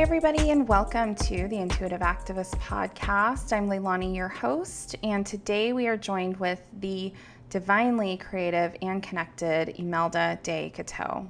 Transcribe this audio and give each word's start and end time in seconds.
Everybody, 0.00 0.50
and 0.50 0.66
welcome 0.66 1.14
to 1.16 1.46
the 1.46 1.58
Intuitive 1.58 2.00
Activist 2.00 2.56
Podcast. 2.56 3.52
I'm 3.52 3.68
Leilani, 3.68 4.16
your 4.16 4.28
host, 4.28 4.96
and 5.02 5.26
today 5.26 5.74
we 5.74 5.88
are 5.88 5.96
joined 5.98 6.38
with 6.38 6.62
the 6.80 7.12
divinely 7.50 8.16
creative 8.16 8.74
and 8.80 9.02
connected 9.02 9.78
Emelda 9.78 10.38
De 10.42 10.72
Coteau. 10.74 11.28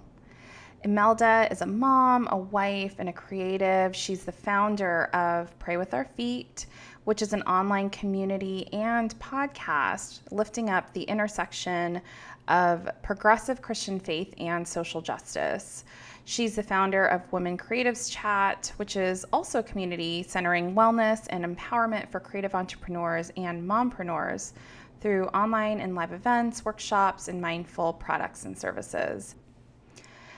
Emelda 0.85 1.49
is 1.51 1.63
a 1.63 1.67
mom, 1.67 2.29
a 2.31 2.37
wife, 2.37 2.95
and 3.01 3.09
a 3.09 3.13
creative. 3.13 3.95
She's 3.95 4.25
the 4.25 4.31
founder 4.31 5.07
of 5.07 5.59
Pray 5.59 5.77
with 5.77 5.93
Our 5.93 6.05
Feet, 6.05 6.67
which 7.11 7.23
is 7.23 7.33
an 7.33 7.43
online 7.43 7.91
community 7.91 8.73
and 8.73 9.19
podcast 9.19 10.21
lifting 10.31 10.71
up 10.71 10.93
the 10.93 11.03
intersection 11.03 12.01
of 12.47 12.89
progressive 13.03 13.61
Christian 13.61 13.99
faith 13.99 14.33
and 14.39 14.69
social 14.69 15.01
justice. 15.01 15.85
She's 16.25 16.55
the 16.55 16.63
founder 16.63 17.07
of 17.07 17.33
Women 17.33 17.59
Creatives 17.59 18.09
Chat, 18.13 18.73
which 18.77 18.95
is 18.95 19.27
also 19.33 19.59
a 19.59 19.63
community 19.65 20.23
centering 20.23 20.73
wellness 20.73 21.27
and 21.31 21.45
empowerment 21.45 22.09
for 22.09 22.21
creative 22.21 22.55
entrepreneurs 22.55 23.33
and 23.37 23.69
mompreneurs 23.69 24.53
through 25.01 25.25
online 25.35 25.81
and 25.81 25.97
live 25.97 26.13
events, 26.13 26.65
workshops, 26.65 27.27
and 27.27 27.41
mindful 27.41 27.93
products 27.95 28.45
and 28.45 28.57
services. 28.57 29.35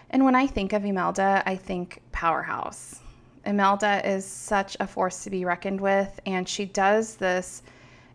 And 0.08 0.24
when 0.24 0.34
I 0.34 0.46
think 0.46 0.72
of 0.72 0.86
Emelda, 0.86 1.42
I 1.44 1.54
think 1.54 2.00
powerhouse. 2.12 3.01
Emelda 3.44 4.06
is 4.08 4.24
such 4.24 4.76
a 4.80 4.86
force 4.86 5.24
to 5.24 5.30
be 5.30 5.44
reckoned 5.44 5.80
with, 5.80 6.20
and 6.26 6.48
she 6.48 6.64
does 6.64 7.16
this 7.16 7.62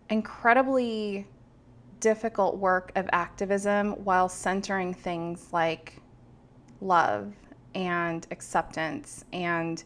incredibly 0.10 1.28
difficult 2.00 2.58
work 2.58 2.92
of 2.96 3.10
activism 3.12 3.92
while 4.04 4.30
centering 4.30 4.94
things 4.94 5.50
like 5.52 6.02
love 6.82 7.34
and 7.76 8.26
acceptance. 8.32 9.26
And 9.34 9.84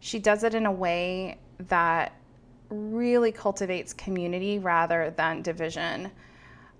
she 0.00 0.18
does 0.18 0.42
it 0.42 0.54
in 0.54 0.66
a 0.66 0.72
way 0.72 1.38
that 1.68 2.14
really 2.70 3.30
cultivates 3.30 3.92
community 3.92 4.58
rather 4.58 5.12
than 5.16 5.42
division. 5.42 6.10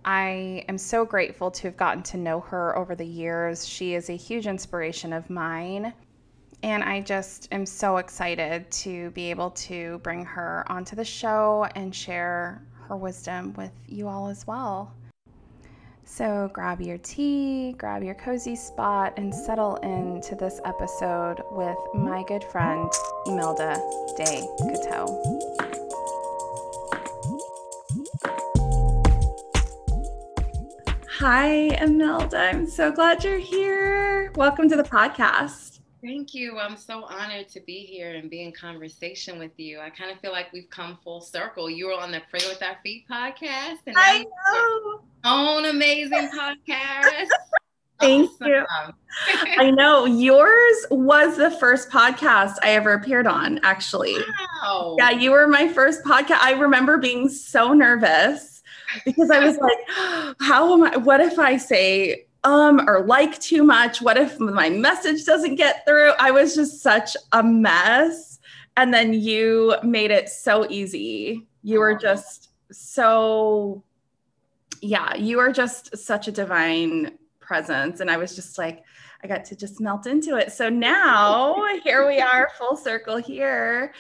I 0.05 0.65
am 0.69 0.79
so 0.79 1.05
grateful 1.05 1.51
to 1.53 1.63
have 1.69 1.77
gotten 1.77 2.03
to 2.05 2.17
know 2.17 2.41
her 2.41 2.77
over 2.77 2.97
the 2.97 3.07
years. 3.07 3.67
She 3.67 3.95
is 3.95 4.11
a 4.11 4.17
huge 4.17 4.47
inspiration 4.47 5.13
of 5.13 5.31
mine. 5.31 5.93
And 6.63 6.85
I 6.85 7.01
just 7.01 7.49
am 7.51 7.67
so 7.67 7.97
excited 7.97 8.71
to 8.71 9.11
be 9.11 9.31
able 9.31 9.51
to 9.51 9.99
bring 10.05 10.25
her 10.25 10.65
onto 10.69 10.95
the 10.95 11.05
show 11.05 11.67
and 11.75 11.93
share 11.93 12.63
her 12.87 12.97
wisdom 12.97 13.53
with 13.55 13.73
you 13.89 14.07
all 14.07 14.29
as 14.29 14.47
well. 14.47 14.95
So 16.05 16.51
grab 16.53 16.81
your 16.81 16.99
tea, 16.99 17.75
grab 17.79 18.05
your 18.05 18.15
cozy 18.15 18.55
spot, 18.55 19.15
and 19.17 19.35
settle 19.35 19.77
into 19.77 20.37
this 20.37 20.61
episode 20.65 21.43
with 21.51 21.77
my 21.95 22.23
good 22.29 22.45
friend, 22.45 22.89
Emelda 23.27 23.81
De 24.17 24.47
Coteau. 24.61 25.09
Hi, 31.19 31.71
Emelda. 31.81 32.39
I'm 32.39 32.67
so 32.69 32.93
glad 32.93 33.25
you're 33.25 33.39
here. 33.39 34.31
Welcome 34.37 34.69
to 34.69 34.77
the 34.77 34.83
podcast. 34.85 35.72
Thank 36.03 36.35
you. 36.35 36.59
I'm 36.59 36.77
so 36.77 37.05
honored 37.05 37.49
to 37.51 37.61
be 37.61 37.79
here 37.79 38.17
and 38.17 38.29
be 38.29 38.43
in 38.43 38.51
conversation 38.51 39.39
with 39.39 39.53
you. 39.57 39.79
I 39.79 39.89
kind 39.89 40.11
of 40.11 40.19
feel 40.19 40.33
like 40.33 40.53
we've 40.53 40.69
come 40.69 40.99
full 41.05 41.21
circle. 41.21 41.71
You 41.71 41.87
were 41.87 41.93
on 41.93 42.11
the 42.11 42.21
Pray 42.29 42.41
with 42.49 42.61
Our 42.61 42.77
Feet 42.83 43.05
podcast, 43.09 43.79
and 43.87 43.95
I 43.97 44.25
know 44.25 45.01
own 45.25 45.67
amazing 45.67 46.29
podcast. 46.37 47.29
Thank 48.01 48.31
awesome. 48.33 48.49
you. 48.49 48.65
I 49.59 49.71
know 49.71 50.07
yours 50.07 50.87
was 50.91 51.37
the 51.37 51.53
first 51.53 51.89
podcast 51.89 52.57
I 52.65 52.71
ever 52.71 52.95
appeared 52.95 53.29
on, 53.29 53.61
actually. 53.63 54.17
Wow. 54.65 54.97
Yeah, 54.99 55.11
you 55.11 55.31
were 55.31 55.47
my 55.47 55.69
first 55.69 56.03
podcast. 56.03 56.39
I 56.41 56.55
remember 56.55 56.99
being 56.99 57.29
so 57.29 57.75
nervous 57.75 58.65
because 59.05 59.31
I 59.31 59.39
was 59.39 59.57
like, 59.57 60.37
how 60.41 60.73
am 60.73 60.83
I? 60.83 60.97
What 60.97 61.21
if 61.21 61.39
I 61.39 61.59
say 61.59 62.27
um 62.45 62.89
or 62.89 63.05
like 63.05 63.39
too 63.41 63.63
much? 63.63 64.03
What 64.03 64.17
if 64.17 64.39
my 64.41 64.69
message 64.69 65.25
doesn't 65.25 65.57
get 65.57 65.85
through? 65.87 66.13
I 66.19 66.31
was 66.31 66.55
just 66.55 66.83
such 66.83 67.17
a 67.33 67.43
mess. 67.43 68.39
And 68.77 68.93
then 68.93 69.13
you 69.13 69.77
made 69.83 70.11
it 70.11 70.29
so 70.29 70.67
easy. 70.71 71.47
You 71.63 71.81
were 71.81 71.95
just 71.95 72.51
so, 72.71 73.85
yeah, 74.81 75.15
you 75.15 75.39
are 75.39 75.53
just 75.53 75.97
such 75.97 76.27
a 76.27 76.33
divine 76.33 77.19
presence. 77.39 78.01
And 78.01 78.11
I 78.11 78.17
was 78.17 78.35
just 78.35 78.57
like, 78.57 78.83
I 79.23 79.29
got 79.29 79.45
to 79.47 79.57
just 79.57 79.81
melt 79.81 80.07
into 80.07 80.37
it. 80.37 80.53
So 80.53 80.69
now 80.69 81.63
here 81.85 82.07
we 82.07 82.21
are, 82.21 82.51
full 82.59 82.77
circle 82.77 83.19
here. 83.19 83.93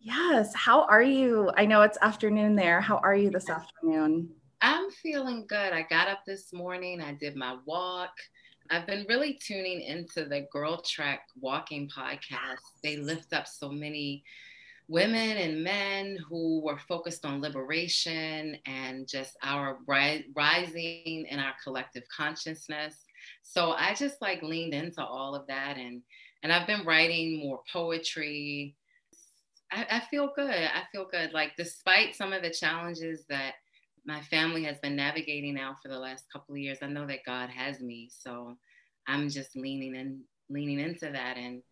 Yes. 0.00 0.54
How 0.54 0.84
are 0.84 1.02
you? 1.02 1.50
I 1.56 1.66
know 1.66 1.82
it's 1.82 1.98
afternoon 2.02 2.56
there. 2.56 2.80
How 2.80 2.98
are 2.98 3.14
you 3.14 3.30
this 3.30 3.48
afternoon? 3.48 4.30
I'm 4.62 4.90
feeling 4.90 5.46
good. 5.48 5.72
I 5.72 5.86
got 5.88 6.08
up 6.08 6.24
this 6.26 6.52
morning, 6.52 7.00
I 7.00 7.14
did 7.14 7.34
my 7.34 7.56
walk. 7.64 8.12
I've 8.70 8.86
been 8.86 9.06
really 9.08 9.40
tuning 9.42 9.80
into 9.80 10.26
the 10.26 10.46
GirlTrek 10.54 11.18
Walking 11.40 11.88
podcast. 11.88 12.60
They 12.82 12.98
lift 12.98 13.32
up 13.32 13.48
so 13.48 13.70
many 13.70 14.22
women 14.86 15.38
and 15.38 15.64
men 15.64 16.18
who 16.28 16.60
were 16.60 16.78
focused 16.88 17.24
on 17.24 17.40
liberation 17.40 18.58
and 18.66 19.08
just 19.08 19.36
our 19.42 19.78
ri- 19.86 20.26
rising 20.36 21.26
in 21.26 21.38
our 21.38 21.54
collective 21.64 22.02
consciousness. 22.14 22.96
So 23.42 23.70
I 23.72 23.94
just 23.94 24.20
like 24.20 24.42
leaned 24.42 24.74
into 24.74 25.02
all 25.02 25.34
of 25.34 25.46
that 25.46 25.78
and 25.78 26.02
and 26.42 26.52
I've 26.52 26.66
been 26.66 26.86
writing 26.86 27.38
more 27.38 27.60
poetry. 27.70 28.74
I, 29.70 29.86
I 29.90 30.00
feel 30.10 30.32
good. 30.34 30.50
I 30.50 30.82
feel 30.90 31.06
good. 31.10 31.32
Like 31.32 31.52
despite 31.56 32.14
some 32.14 32.32
of 32.32 32.42
the 32.42 32.50
challenges 32.50 33.24
that 33.28 33.54
my 34.04 34.20
family 34.22 34.64
has 34.64 34.78
been 34.78 34.96
navigating 34.96 35.54
now 35.54 35.76
for 35.82 35.88
the 35.88 35.98
last 35.98 36.24
couple 36.32 36.54
of 36.54 36.60
years. 36.60 36.78
I 36.82 36.86
know 36.86 37.06
that 37.06 37.24
God 37.24 37.50
has 37.50 37.80
me, 37.80 38.10
so 38.12 38.56
I'm 39.06 39.28
just 39.28 39.56
leaning 39.56 39.96
and 39.96 40.20
leaning 40.48 40.80
into 40.80 41.10
that. 41.10 41.36
And 41.36 41.62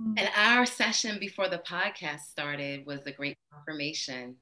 mm-hmm. 0.00 0.14
and 0.16 0.30
our 0.36 0.66
session 0.66 1.18
before 1.18 1.48
the 1.48 1.58
podcast 1.58 2.20
started 2.30 2.86
was 2.86 3.06
a 3.06 3.12
great 3.12 3.38
confirmation. 3.52 4.36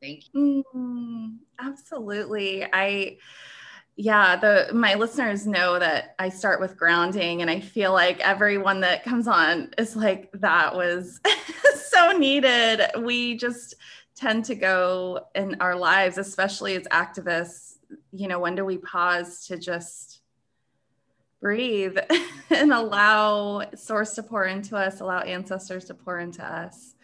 Thank 0.00 0.24
you. 0.32 0.64
Mm, 0.74 1.36
absolutely. 1.60 2.66
I 2.72 3.18
yeah, 3.96 4.36
the 4.36 4.70
my 4.74 4.94
listeners 4.94 5.46
know 5.46 5.78
that 5.78 6.16
I 6.18 6.28
start 6.28 6.60
with 6.60 6.76
grounding 6.76 7.42
and 7.42 7.50
I 7.50 7.60
feel 7.60 7.92
like 7.92 8.20
everyone 8.20 8.80
that 8.80 9.04
comes 9.04 9.28
on 9.28 9.70
is 9.78 9.94
like 9.94 10.30
that 10.32 10.74
was 10.74 11.20
so 11.90 12.10
needed. 12.12 12.82
We 12.98 13.36
just 13.36 13.76
tend 14.16 14.44
to 14.46 14.54
go 14.54 15.26
in 15.34 15.56
our 15.60 15.76
lives, 15.76 16.18
especially 16.18 16.76
as 16.76 16.84
activists, 16.84 17.76
you 18.12 18.28
know, 18.28 18.38
when 18.38 18.54
do 18.54 18.64
we 18.64 18.78
pause 18.78 19.46
to 19.46 19.58
just 19.58 20.20
breathe 21.40 21.98
and 22.50 22.72
allow 22.72 23.64
source 23.74 24.14
to 24.14 24.22
pour 24.22 24.44
into 24.44 24.76
us, 24.76 25.00
allow 25.00 25.20
ancestors 25.20 25.86
to 25.86 25.94
pour 25.94 26.18
into 26.18 26.44
us? 26.44 26.94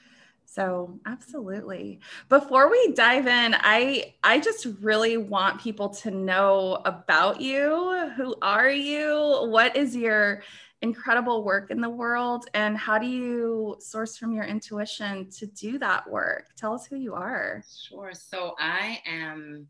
So, 0.46 0.98
absolutely. 1.06 2.00
Before 2.28 2.68
we 2.68 2.92
dive 2.92 3.28
in, 3.28 3.54
I 3.56 4.14
I 4.24 4.40
just 4.40 4.66
really 4.80 5.16
want 5.16 5.60
people 5.60 5.90
to 5.90 6.10
know 6.10 6.82
about 6.84 7.40
you. 7.40 8.10
Who 8.16 8.34
are 8.42 8.68
you? 8.68 9.46
What 9.48 9.76
is 9.76 9.94
your 9.94 10.42
incredible 10.82 11.44
work 11.44 11.70
in 11.70 11.80
the 11.80 11.88
world 11.88 12.46
and 12.54 12.76
how 12.76 12.98
do 12.98 13.06
you 13.06 13.76
source 13.80 14.16
from 14.16 14.32
your 14.32 14.44
intuition 14.44 15.30
to 15.30 15.46
do 15.46 15.78
that 15.78 16.08
work? 16.10 16.46
Tell 16.56 16.74
us 16.74 16.86
who 16.86 16.96
you 16.96 17.14
are. 17.14 17.62
Sure. 17.88 18.12
So 18.14 18.54
i 18.58 19.00
am 19.06 19.66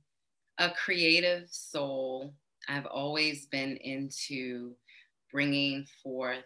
a 0.58 0.70
creative 0.70 1.48
soul. 1.50 2.34
I've 2.68 2.86
always 2.86 3.46
been 3.46 3.76
into 3.78 4.74
bringing 5.32 5.86
forth 6.02 6.44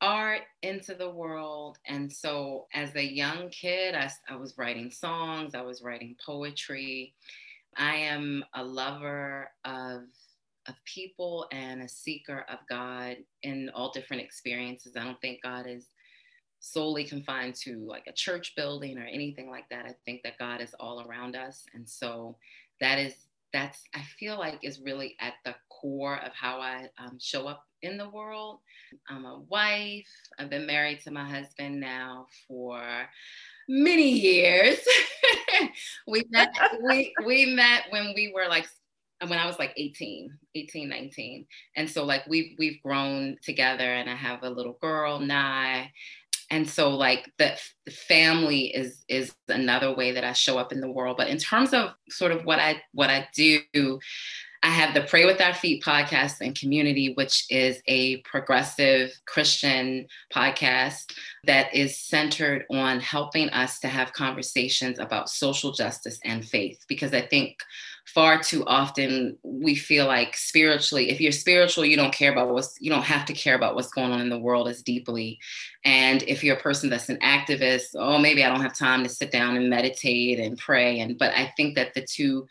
art 0.00 0.42
into 0.62 0.94
the 0.94 1.10
world. 1.10 1.78
And 1.86 2.12
so 2.12 2.66
as 2.72 2.94
a 2.94 3.02
young 3.02 3.48
kid 3.50 3.94
I, 3.94 4.10
I 4.28 4.36
was 4.36 4.56
writing 4.58 4.90
songs 4.90 5.54
i 5.54 5.62
was 5.62 5.82
writing 5.82 6.16
poetry. 6.24 7.14
I 7.76 7.96
am 7.96 8.42
a 8.54 8.64
lover 8.64 9.50
of 9.64 10.04
of 10.68 10.74
people 10.84 11.46
and 11.52 11.82
a 11.82 11.88
seeker 11.88 12.44
of 12.48 12.58
God 12.68 13.16
in 13.42 13.70
all 13.74 13.92
different 13.92 14.22
experiences. 14.22 14.96
I 14.96 15.04
don't 15.04 15.20
think 15.20 15.42
God 15.42 15.66
is 15.66 15.86
solely 16.60 17.04
confined 17.04 17.54
to 17.54 17.78
like 17.86 18.04
a 18.06 18.12
church 18.12 18.54
building 18.56 18.98
or 18.98 19.04
anything 19.04 19.50
like 19.50 19.68
that. 19.70 19.86
I 19.86 19.94
think 20.04 20.22
that 20.22 20.38
God 20.38 20.60
is 20.60 20.74
all 20.80 21.06
around 21.06 21.36
us. 21.36 21.64
And 21.74 21.88
so 21.88 22.36
that 22.80 22.98
is, 22.98 23.14
that's, 23.52 23.84
I 23.94 24.02
feel 24.18 24.38
like 24.38 24.58
is 24.62 24.80
really 24.80 25.16
at 25.20 25.34
the 25.44 25.54
core 25.68 26.16
of 26.24 26.32
how 26.32 26.60
I 26.60 26.88
um, 26.98 27.18
show 27.20 27.46
up 27.46 27.64
in 27.82 27.96
the 27.96 28.08
world. 28.08 28.60
I'm 29.08 29.24
a 29.24 29.40
wife. 29.48 30.08
I've 30.38 30.50
been 30.50 30.66
married 30.66 31.00
to 31.04 31.10
my 31.10 31.28
husband 31.28 31.80
now 31.80 32.26
for 32.48 32.82
many 33.68 34.10
years. 34.10 34.78
we 36.06 36.24
met 36.30 36.48
we 36.82 37.12
we 37.24 37.46
met 37.46 37.84
when 37.90 38.12
we 38.14 38.32
were 38.34 38.48
like 38.48 38.66
when 39.20 39.38
I 39.38 39.46
was 39.46 39.58
like 39.58 39.72
18, 39.76 40.30
18, 40.54 40.88
19. 40.88 41.46
And 41.76 41.88
so 41.88 42.04
like 42.04 42.26
we've 42.26 42.54
we've 42.58 42.82
grown 42.82 43.36
together 43.42 43.84
and 43.84 44.10
I 44.10 44.14
have 44.14 44.42
a 44.42 44.50
little 44.50 44.76
girl, 44.80 45.18
Nye. 45.18 45.90
and 46.50 46.68
so 46.68 46.90
like 46.90 47.30
the, 47.38 47.58
the 47.86 47.92
family 47.92 48.66
is 48.66 49.04
is 49.08 49.34
another 49.48 49.94
way 49.94 50.12
that 50.12 50.24
I 50.24 50.32
show 50.32 50.58
up 50.58 50.72
in 50.72 50.80
the 50.80 50.90
world. 50.90 51.16
But 51.16 51.28
in 51.28 51.38
terms 51.38 51.72
of 51.72 51.94
sort 52.10 52.32
of 52.32 52.44
what 52.44 52.58
I 52.58 52.82
what 52.92 53.10
I 53.10 53.26
do, 53.34 53.60
I 54.62 54.70
have 54.70 54.94
the 54.94 55.02
Pray 55.02 55.26
with 55.26 55.40
Our 55.40 55.54
Feet 55.54 55.82
podcast 55.82 56.40
and 56.40 56.58
community, 56.58 57.12
which 57.14 57.46
is 57.50 57.80
a 57.86 58.16
progressive 58.22 59.12
Christian 59.26 60.08
podcast 60.34 61.12
that 61.44 61.72
is 61.72 62.00
centered 62.00 62.64
on 62.70 62.98
helping 63.00 63.48
us 63.50 63.78
to 63.80 63.88
have 63.88 64.12
conversations 64.12 64.98
about 64.98 65.28
social 65.28 65.72
justice 65.72 66.18
and 66.24 66.44
faith. 66.44 66.84
Because 66.88 67.14
I 67.14 67.20
think 67.20 67.58
far 68.06 68.40
too 68.40 68.64
often 68.66 69.36
we 69.42 69.74
feel 69.74 70.06
like 70.06 70.36
spiritually 70.36 71.10
if 71.10 71.20
you're 71.20 71.32
spiritual 71.32 71.84
you 71.84 71.96
don't 71.96 72.14
care 72.14 72.32
about 72.32 72.48
what's 72.50 72.76
you 72.80 72.88
don't 72.88 73.02
have 73.02 73.24
to 73.24 73.32
care 73.32 73.56
about 73.56 73.74
what's 73.74 73.90
going 73.90 74.12
on 74.12 74.20
in 74.20 74.28
the 74.28 74.38
world 74.38 74.68
as 74.68 74.82
deeply. 74.82 75.38
And 75.84 76.22
if 76.22 76.42
you're 76.42 76.56
a 76.56 76.60
person 76.60 76.88
that's 76.88 77.08
an 77.08 77.18
activist 77.18 77.88
oh 77.96 78.18
maybe 78.18 78.44
i 78.44 78.48
don't 78.48 78.62
have 78.62 78.78
time 78.78 79.02
to 79.02 79.08
sit 79.08 79.32
down 79.32 79.56
and 79.56 79.68
meditate 79.68 80.38
and 80.38 80.56
pray. 80.56 81.00
And 81.00 81.18
but 81.18 81.32
i 81.34 81.52
think 81.56 81.74
that 81.74 81.94
the 81.94 82.06
two 82.08 82.46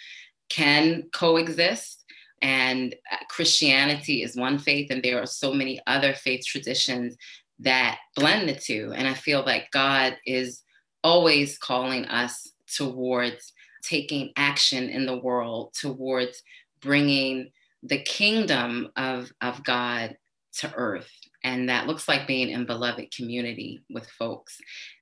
can 0.50 1.04
coexist. 1.14 2.04
And 2.42 2.94
uh, 3.12 3.18
christianity 3.30 4.24
is 4.24 4.36
one 4.36 4.60
faith 4.60 4.92
and 4.92 5.02
there 5.02 5.22
are 5.22 5.26
so 5.26 5.54
many 5.54 5.80
other 5.88 6.14
faith 6.14 6.46
traditions 6.46 7.16
that 7.60 8.00
blend 8.16 8.50
the 8.50 8.56
two. 8.56 8.92
And 8.94 9.08
i 9.08 9.14
feel 9.14 9.42
like 9.46 9.72
god 9.72 10.18
is 10.26 10.62
always 11.02 11.58
calling 11.58 12.06
us 12.06 12.52
towards 12.76 13.54
taking 13.88 14.32
action 14.36 14.90
in 14.90 15.06
the 15.06 15.18
world 15.18 15.74
towards 15.80 16.42
bringing 16.82 17.52
the 17.84 18.02
kingdom 18.02 18.90
of, 18.96 19.32
of 19.42 19.64
God 19.64 20.18
to 20.60 20.74
earth. 20.76 21.10
And 21.44 21.70
that 21.70 21.88
looks 21.88 22.08
like 22.08 22.28
being 22.28 22.50
in 22.50 22.66
beloved 22.66 23.16
community 23.16 23.84
with 23.90 24.10
folks. 24.10 24.58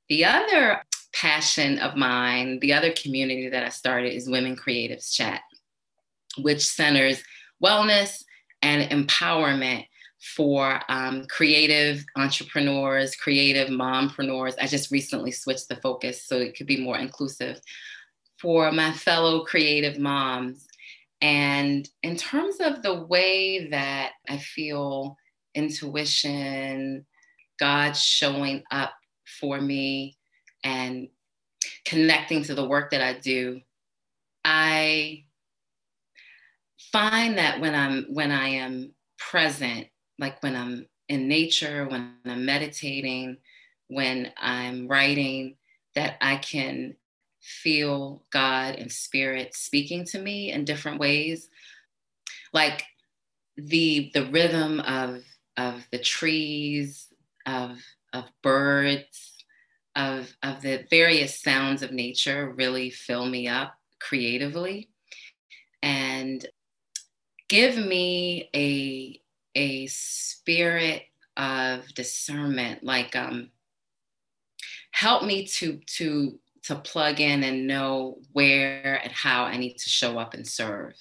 The 0.09 0.25
other 0.25 0.81
passion 1.13 1.79
of 1.79 1.95
mine, 1.95 2.59
the 2.59 2.73
other 2.73 2.91
community 2.91 3.49
that 3.49 3.63
I 3.63 3.69
started 3.69 4.13
is 4.13 4.29
Women 4.29 4.55
Creatives 4.55 5.13
Chat, 5.13 5.41
which 6.39 6.65
centers 6.65 7.23
wellness 7.63 8.23
and 8.61 8.89
empowerment 8.89 9.85
for 10.35 10.79
um, 10.89 11.25
creative 11.29 12.03
entrepreneurs, 12.15 13.15
creative 13.15 13.67
mompreneurs. 13.67 14.55
I 14.59 14.67
just 14.67 14.91
recently 14.91 15.31
switched 15.31 15.67
the 15.67 15.75
focus 15.77 16.23
so 16.25 16.37
it 16.37 16.57
could 16.57 16.67
be 16.67 16.83
more 16.83 16.97
inclusive 16.97 17.59
for 18.43 18.73
my 18.73 18.91
fellow 18.91 19.45
creative 19.45 19.97
moms. 19.97 20.67
And 21.21 21.87
in 22.03 22.17
terms 22.17 22.57
of 22.59 22.83
the 22.83 23.05
way 23.05 23.69
that 23.69 24.11
I 24.29 24.37
feel 24.37 25.15
intuition, 25.55 27.05
God 27.57 27.93
showing 27.93 28.63
up 28.69 28.91
for 29.39 29.61
me 29.61 30.17
and 30.65 31.07
connecting 31.85 32.43
to 32.43 32.53
the 32.53 32.67
work 32.67 32.91
that 32.91 33.01
I 33.01 33.17
do, 33.17 33.61
I 34.43 35.23
find 36.91 37.37
that 37.37 37.61
when 37.61 37.73
I'm 37.73 38.07
when 38.09 38.31
I 38.31 38.49
am 38.49 38.91
present, 39.17 39.87
like 40.19 40.43
when 40.43 40.57
I'm 40.57 40.85
in 41.07 41.29
nature, 41.29 41.87
when 41.87 42.15
I'm 42.25 42.45
meditating, 42.45 43.37
when 43.87 44.33
I'm 44.37 44.89
writing, 44.89 45.55
that 45.95 46.17
I 46.19 46.35
can 46.35 46.97
feel 47.43 48.23
God 48.31 48.75
and 48.75 48.91
spirit 48.91 49.53
speaking 49.53 50.05
to 50.05 50.19
me 50.19 50.51
in 50.51 50.65
different 50.65 50.99
ways. 50.99 51.49
Like 52.53 52.83
the 53.57 54.11
the 54.13 54.25
rhythm 54.25 54.79
of 54.79 55.23
of 55.57 55.85
the 55.91 55.99
trees, 55.99 57.07
of 57.45 57.77
of 58.13 58.25
birds, 58.41 59.43
of 59.95 60.35
of 60.41 60.61
the 60.61 60.85
various 60.89 61.39
sounds 61.39 61.81
of 61.81 61.91
nature 61.91 62.51
really 62.51 62.89
fill 62.89 63.25
me 63.25 63.47
up 63.47 63.75
creatively 63.99 64.89
and 65.81 66.45
give 67.47 67.77
me 67.77 68.49
a 68.55 69.19
a 69.55 69.87
spirit 69.87 71.03
of 71.37 71.93
discernment 71.93 72.83
like 72.83 73.15
um 73.15 73.49
help 74.91 75.23
me 75.23 75.45
to 75.45 75.79
to 75.85 76.39
to 76.63 76.75
plug 76.75 77.19
in 77.19 77.43
and 77.43 77.67
know 77.67 78.19
where 78.31 78.99
and 79.03 79.11
how 79.11 79.43
I 79.43 79.57
need 79.57 79.77
to 79.77 79.89
show 79.89 80.17
up 80.17 80.33
and 80.33 80.47
serve. 80.47 80.93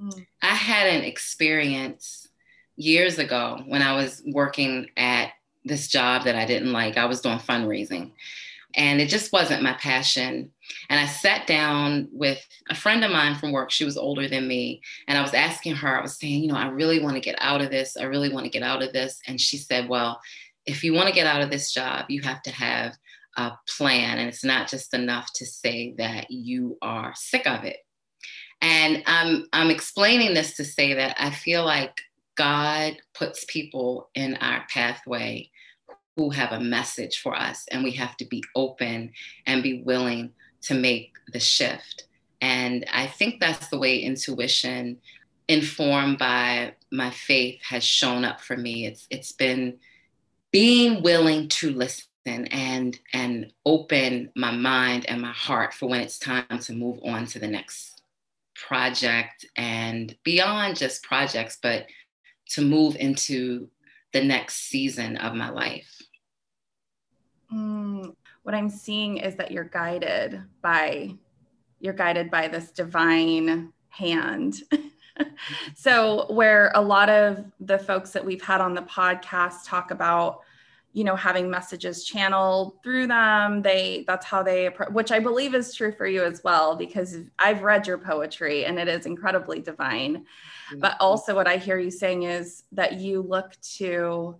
Mm. 0.00 0.26
I 0.42 0.54
had 0.54 0.88
an 0.88 1.04
experience 1.04 2.28
years 2.76 3.18
ago 3.18 3.62
when 3.66 3.82
I 3.82 3.94
was 3.94 4.22
working 4.26 4.90
at 4.96 5.32
this 5.64 5.88
job 5.88 6.24
that 6.24 6.34
I 6.34 6.44
didn't 6.44 6.72
like. 6.72 6.96
I 6.96 7.06
was 7.06 7.20
doing 7.20 7.38
fundraising 7.38 8.12
and 8.74 9.00
it 9.00 9.08
just 9.08 9.32
wasn't 9.32 9.62
my 9.62 9.74
passion. 9.74 10.50
And 10.88 10.98
I 10.98 11.06
sat 11.06 11.46
down 11.46 12.08
with 12.12 12.46
a 12.70 12.74
friend 12.74 13.04
of 13.04 13.10
mine 13.10 13.34
from 13.34 13.52
work. 13.52 13.70
She 13.70 13.84
was 13.84 13.96
older 13.96 14.28
than 14.28 14.48
me. 14.48 14.80
And 15.08 15.18
I 15.18 15.22
was 15.22 15.34
asking 15.34 15.76
her, 15.76 15.98
I 15.98 16.02
was 16.02 16.18
saying, 16.18 16.42
you 16.42 16.48
know, 16.48 16.56
I 16.56 16.68
really 16.68 17.00
want 17.00 17.14
to 17.14 17.20
get 17.20 17.36
out 17.38 17.60
of 17.60 17.70
this. 17.70 17.96
I 17.96 18.04
really 18.04 18.32
want 18.32 18.44
to 18.44 18.50
get 18.50 18.62
out 18.62 18.82
of 18.82 18.92
this. 18.92 19.20
And 19.26 19.40
she 19.40 19.58
said, 19.58 19.88
well, 19.88 20.20
if 20.64 20.84
you 20.84 20.94
want 20.94 21.08
to 21.08 21.14
get 21.14 21.26
out 21.26 21.42
of 21.42 21.50
this 21.50 21.72
job, 21.72 22.06
you 22.08 22.22
have 22.22 22.42
to 22.42 22.50
have 22.50 22.96
a 23.36 23.52
plan. 23.76 24.18
And 24.18 24.28
it's 24.28 24.44
not 24.44 24.68
just 24.68 24.94
enough 24.94 25.30
to 25.34 25.46
say 25.46 25.94
that 25.98 26.30
you 26.30 26.78
are 26.82 27.12
sick 27.14 27.46
of 27.46 27.64
it. 27.64 27.78
And 28.60 29.02
I'm, 29.06 29.46
I'm 29.52 29.70
explaining 29.70 30.34
this 30.34 30.56
to 30.56 30.64
say 30.64 30.94
that 30.94 31.16
I 31.18 31.30
feel 31.30 31.64
like 31.64 32.00
God 32.36 32.96
puts 33.14 33.44
people 33.46 34.08
in 34.14 34.36
our 34.36 34.64
pathway 34.68 35.50
who 36.16 36.30
have 36.30 36.52
a 36.52 36.60
message 36.60 37.20
for 37.20 37.34
us, 37.34 37.64
and 37.70 37.82
we 37.82 37.92
have 37.92 38.16
to 38.18 38.24
be 38.26 38.44
open 38.54 39.12
and 39.46 39.62
be 39.62 39.82
willing 39.82 40.30
to 40.62 40.74
make 40.74 41.12
the 41.32 41.40
shift. 41.40 42.06
And 42.40 42.84
I 42.92 43.06
think 43.06 43.40
that's 43.40 43.68
the 43.68 43.78
way 43.78 43.98
intuition, 43.98 44.98
informed 45.48 46.18
by 46.18 46.74
my 46.90 47.10
faith, 47.10 47.60
has 47.62 47.84
shown 47.84 48.24
up 48.24 48.40
for 48.40 48.56
me. 48.56 48.86
It's 48.86 49.06
it's 49.10 49.32
been 49.32 49.78
being 50.50 51.02
willing 51.02 51.48
to 51.48 51.70
listen 51.72 52.04
and 52.26 52.52
and 52.52 52.98
and 53.12 53.52
open 53.66 54.30
my 54.36 54.50
mind 54.50 55.06
and 55.06 55.20
my 55.20 55.32
heart 55.32 55.74
for 55.74 55.88
when 55.88 56.00
it's 56.00 56.18
time 56.18 56.46
to 56.60 56.72
move 56.72 56.98
on 57.04 57.26
to 57.26 57.38
the 57.38 57.48
next 57.48 58.02
project 58.54 59.44
and 59.56 60.16
beyond 60.22 60.76
just 60.76 61.02
projects 61.02 61.58
but 61.62 61.86
to 62.48 62.62
move 62.62 62.96
into 62.96 63.68
the 64.12 64.22
next 64.22 64.68
season 64.68 65.16
of 65.16 65.34
my 65.34 65.50
life. 65.50 66.00
Mm, 67.52 68.14
what 68.42 68.54
i'm 68.54 68.70
seeing 68.70 69.18
is 69.18 69.36
that 69.36 69.50
you're 69.50 69.64
guided 69.64 70.42
by 70.62 71.14
you're 71.80 71.92
guided 71.92 72.30
by 72.30 72.48
this 72.48 72.70
divine 72.70 73.72
hand. 73.88 74.56
So 75.74 76.32
where 76.32 76.72
a 76.74 76.80
lot 76.80 77.08
of 77.08 77.44
the 77.60 77.78
folks 77.78 78.10
that 78.10 78.24
we've 78.24 78.42
had 78.42 78.60
on 78.60 78.74
the 78.74 78.82
podcast 78.82 79.66
talk 79.66 79.90
about 79.90 80.40
you 80.92 81.04
know 81.04 81.16
having 81.16 81.50
messages 81.50 82.04
channeled 82.04 82.82
through 82.82 83.06
them. 83.06 83.62
They 83.62 84.04
that's 84.06 84.26
how 84.26 84.42
they 84.42 84.66
which 84.90 85.10
i 85.10 85.18
believe 85.18 85.54
is 85.54 85.74
true 85.74 85.92
for 85.92 86.06
you 86.06 86.22
as 86.24 86.42
well 86.44 86.76
because 86.76 87.16
i've 87.38 87.62
read 87.62 87.86
your 87.86 87.98
poetry 87.98 88.64
and 88.64 88.78
it 88.78 88.88
is 88.88 89.06
incredibly 89.06 89.60
divine. 89.60 90.24
Mm-hmm. 90.70 90.80
but 90.80 90.96
also 91.00 91.34
what 91.34 91.48
i 91.48 91.56
hear 91.56 91.78
you 91.78 91.90
saying 91.90 92.24
is 92.24 92.64
that 92.72 93.00
you 93.00 93.22
look 93.22 93.54
to 93.76 94.36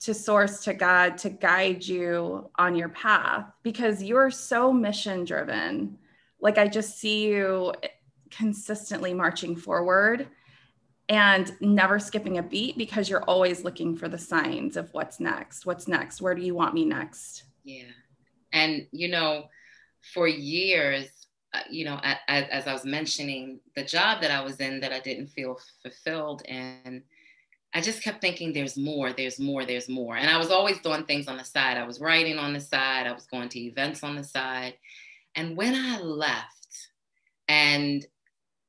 to 0.00 0.14
source 0.14 0.64
to 0.64 0.74
god 0.74 1.18
to 1.18 1.30
guide 1.30 1.84
you 1.84 2.50
on 2.56 2.74
your 2.74 2.88
path 2.90 3.46
because 3.62 4.02
you're 4.02 4.30
so 4.30 4.72
mission 4.72 5.24
driven. 5.24 5.98
Like 6.40 6.58
i 6.58 6.68
just 6.68 6.98
see 6.98 7.26
you 7.26 7.72
consistently 8.30 9.12
marching 9.12 9.56
forward 9.56 10.28
and 11.10 11.56
never 11.60 11.98
skipping 11.98 12.38
a 12.38 12.42
beat 12.42 12.78
because 12.78 13.10
you're 13.10 13.24
always 13.24 13.64
looking 13.64 13.96
for 13.96 14.08
the 14.08 14.16
signs 14.16 14.76
of 14.76 14.88
what's 14.94 15.18
next. 15.18 15.66
What's 15.66 15.88
next? 15.88 16.22
Where 16.22 16.36
do 16.36 16.40
you 16.40 16.54
want 16.54 16.72
me 16.72 16.84
next? 16.84 17.42
Yeah. 17.64 17.90
And, 18.52 18.86
you 18.92 19.08
know, 19.08 19.46
for 20.14 20.28
years, 20.28 21.08
uh, 21.52 21.62
you 21.68 21.84
know, 21.84 21.98
as, 22.02 22.44
as, 22.48 22.66
I 22.68 22.72
was 22.72 22.84
mentioning, 22.84 23.58
the 23.74 23.82
job 23.82 24.20
that 24.20 24.30
I 24.30 24.40
was 24.40 24.58
in 24.58 24.78
that 24.80 24.92
I 24.92 25.00
didn't 25.00 25.26
feel 25.26 25.58
fulfilled 25.82 26.42
in, 26.46 27.02
I 27.74 27.80
just 27.80 28.04
kept 28.04 28.20
thinking 28.20 28.52
there's 28.52 28.76
more, 28.76 29.12
there's 29.12 29.40
more, 29.40 29.64
there's 29.64 29.88
more. 29.88 30.16
And 30.16 30.30
I 30.30 30.38
was 30.38 30.52
always 30.52 30.78
doing 30.78 31.06
things 31.06 31.26
on 31.26 31.38
the 31.38 31.44
side. 31.44 31.76
I 31.76 31.86
was 31.86 32.00
writing 32.00 32.38
on 32.38 32.52
the 32.52 32.60
side, 32.60 33.08
I 33.08 33.12
was 33.12 33.26
going 33.26 33.48
to 33.48 33.58
events 33.58 34.04
on 34.04 34.14
the 34.14 34.24
side. 34.24 34.74
And 35.34 35.56
when 35.56 35.74
I 35.74 35.98
left, 35.98 36.88
and 37.48 38.06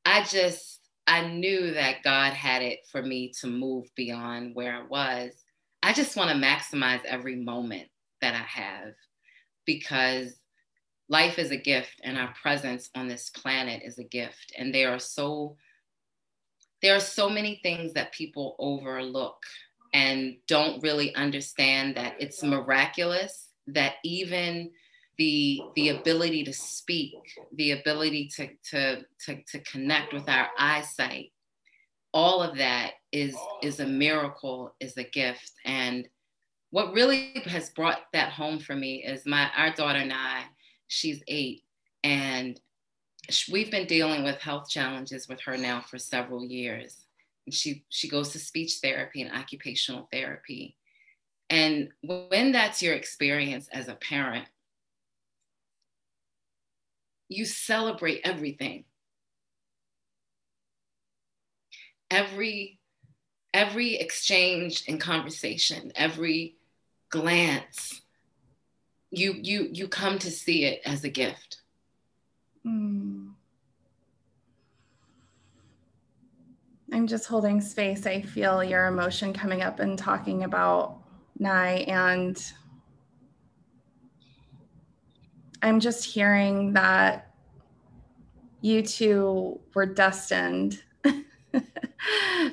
I 0.03 0.24
just, 0.24 0.80
I 1.08 1.27
knew 1.27 1.74
that 1.74 2.03
God 2.03 2.34
had 2.34 2.62
it 2.62 2.79
for 2.91 3.01
me 3.01 3.31
to 3.41 3.48
move 3.48 3.86
beyond 3.96 4.55
where 4.55 4.74
I 4.74 4.84
was. 4.84 5.31
I 5.84 5.93
just 5.93 6.15
want 6.15 6.29
to 6.29 6.48
maximize 6.48 7.03
every 7.05 7.36
moment 7.36 7.88
that 8.22 8.36
I 8.36 8.62
have 8.62 8.93
because 9.65 10.36
life 11.10 11.39
is 11.39 11.51
a 11.51 11.58
gift 11.58 12.00
and 12.03 12.17
our 12.17 12.34
presence 12.41 12.89
on 12.96 13.08
this 13.08 13.29
planet 13.29 13.81
is 13.84 13.98
a 14.00 14.03
gift. 14.03 14.53
And 14.58 14.74
there 14.74 14.93
are 14.93 15.00
so 15.00 15.58
there 16.81 16.96
are 16.96 17.01
so 17.01 17.29
many 17.29 17.60
things 17.62 17.93
that 17.93 18.12
people 18.12 18.55
overlook 18.58 19.38
and 19.93 20.38
don't 20.48 20.81
really 20.81 21.13
understand 21.15 21.96
that 21.96 22.15
it's 22.20 22.41
miraculous 22.41 23.50
that 23.67 23.96
even 24.03 24.72
the 25.21 25.61
the 25.75 25.89
ability 25.89 26.43
to 26.43 26.53
speak 26.53 27.13
the 27.55 27.71
ability 27.71 28.27
to 28.35 28.47
to 28.63 29.03
to, 29.23 29.43
to 29.43 29.59
connect 29.59 30.13
with 30.13 30.27
our 30.27 30.47
eyesight 30.57 31.31
all 32.13 32.41
of 32.41 32.57
that 32.57 32.93
is 33.11 33.35
is 33.61 33.79
a 33.79 33.85
miracle 33.85 34.75
is 34.79 34.97
a 34.97 35.03
gift. 35.03 35.51
And 35.65 36.07
what 36.69 36.93
really 36.93 37.41
has 37.45 37.69
brought 37.69 37.99
that 38.13 38.31
home 38.31 38.59
for 38.59 38.75
me 38.75 39.03
is 39.03 39.25
my 39.25 39.49
our 39.55 39.73
daughter 39.73 39.99
and 39.99 40.13
i 40.13 40.43
she's 40.87 41.21
eight 41.27 41.63
and 42.03 42.59
we've 43.51 43.71
been 43.71 43.87
dealing 43.87 44.23
with 44.23 44.41
health 44.41 44.69
challenges 44.69 45.27
with 45.27 45.39
her 45.41 45.55
now 45.55 45.81
for 45.81 45.97
several 45.97 46.43
years. 46.43 47.05
And 47.45 47.53
she 47.53 47.85
she 47.89 48.09
goes 48.09 48.29
to 48.29 48.39
speech 48.39 48.79
therapy 48.81 49.21
and 49.21 49.31
occupational 49.31 50.09
therapy. 50.11 50.75
And 51.49 51.89
when 52.01 52.51
that's 52.51 52.81
your 52.81 52.95
experience 52.95 53.67
as 53.73 53.87
a 53.87 53.95
parent 53.95 54.47
you 57.31 57.45
celebrate 57.45 58.21
everything. 58.23 58.83
Every 62.09 62.79
every 63.53 63.95
exchange 63.95 64.85
and 64.88 65.00
conversation 65.00 65.91
every 65.93 66.55
glance 67.09 68.01
you 69.09 69.33
you 69.41 69.69
you 69.73 69.89
come 69.89 70.17
to 70.17 70.31
see 70.31 70.63
it 70.63 70.81
as 70.85 71.03
a 71.03 71.09
gift. 71.09 71.61
Mm. 72.65 73.31
i'm 76.93 77.07
just 77.07 77.25
holding 77.25 77.59
space. 77.59 78.05
I 78.05 78.21
feel 78.21 78.63
your 78.63 78.88
emotion 78.88 79.33
coming 79.33 79.61
up 79.61 79.79
and 79.79 79.97
talking 79.97 80.43
about 80.43 81.00
Nye 81.39 81.85
and 81.88 82.38
i'm 85.61 85.79
just 85.79 86.05
hearing 86.05 86.73
that 86.73 87.31
you 88.61 88.83
two 88.83 89.59
were 89.73 89.87
destined. 89.87 90.81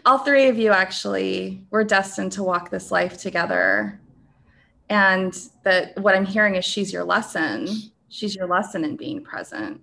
All 0.07 0.19
three 0.19 0.49
of 0.49 0.59
you 0.59 0.71
actually 0.71 1.63
were 1.71 1.85
destined 1.85 2.33
to 2.33 2.43
walk 2.43 2.71
this 2.71 2.91
life 2.91 3.19
together. 3.19 4.01
And 4.89 5.39
that 5.65 5.99
what 5.99 6.17
i'm 6.17 6.25
hearing 6.25 6.55
is 6.55 6.65
she's 6.65 6.93
your 6.93 7.05
lesson. 7.05 7.69
She's 8.09 8.35
your 8.35 8.47
lesson 8.47 8.85
in 8.85 8.97
being 8.97 9.23
present. 9.23 9.83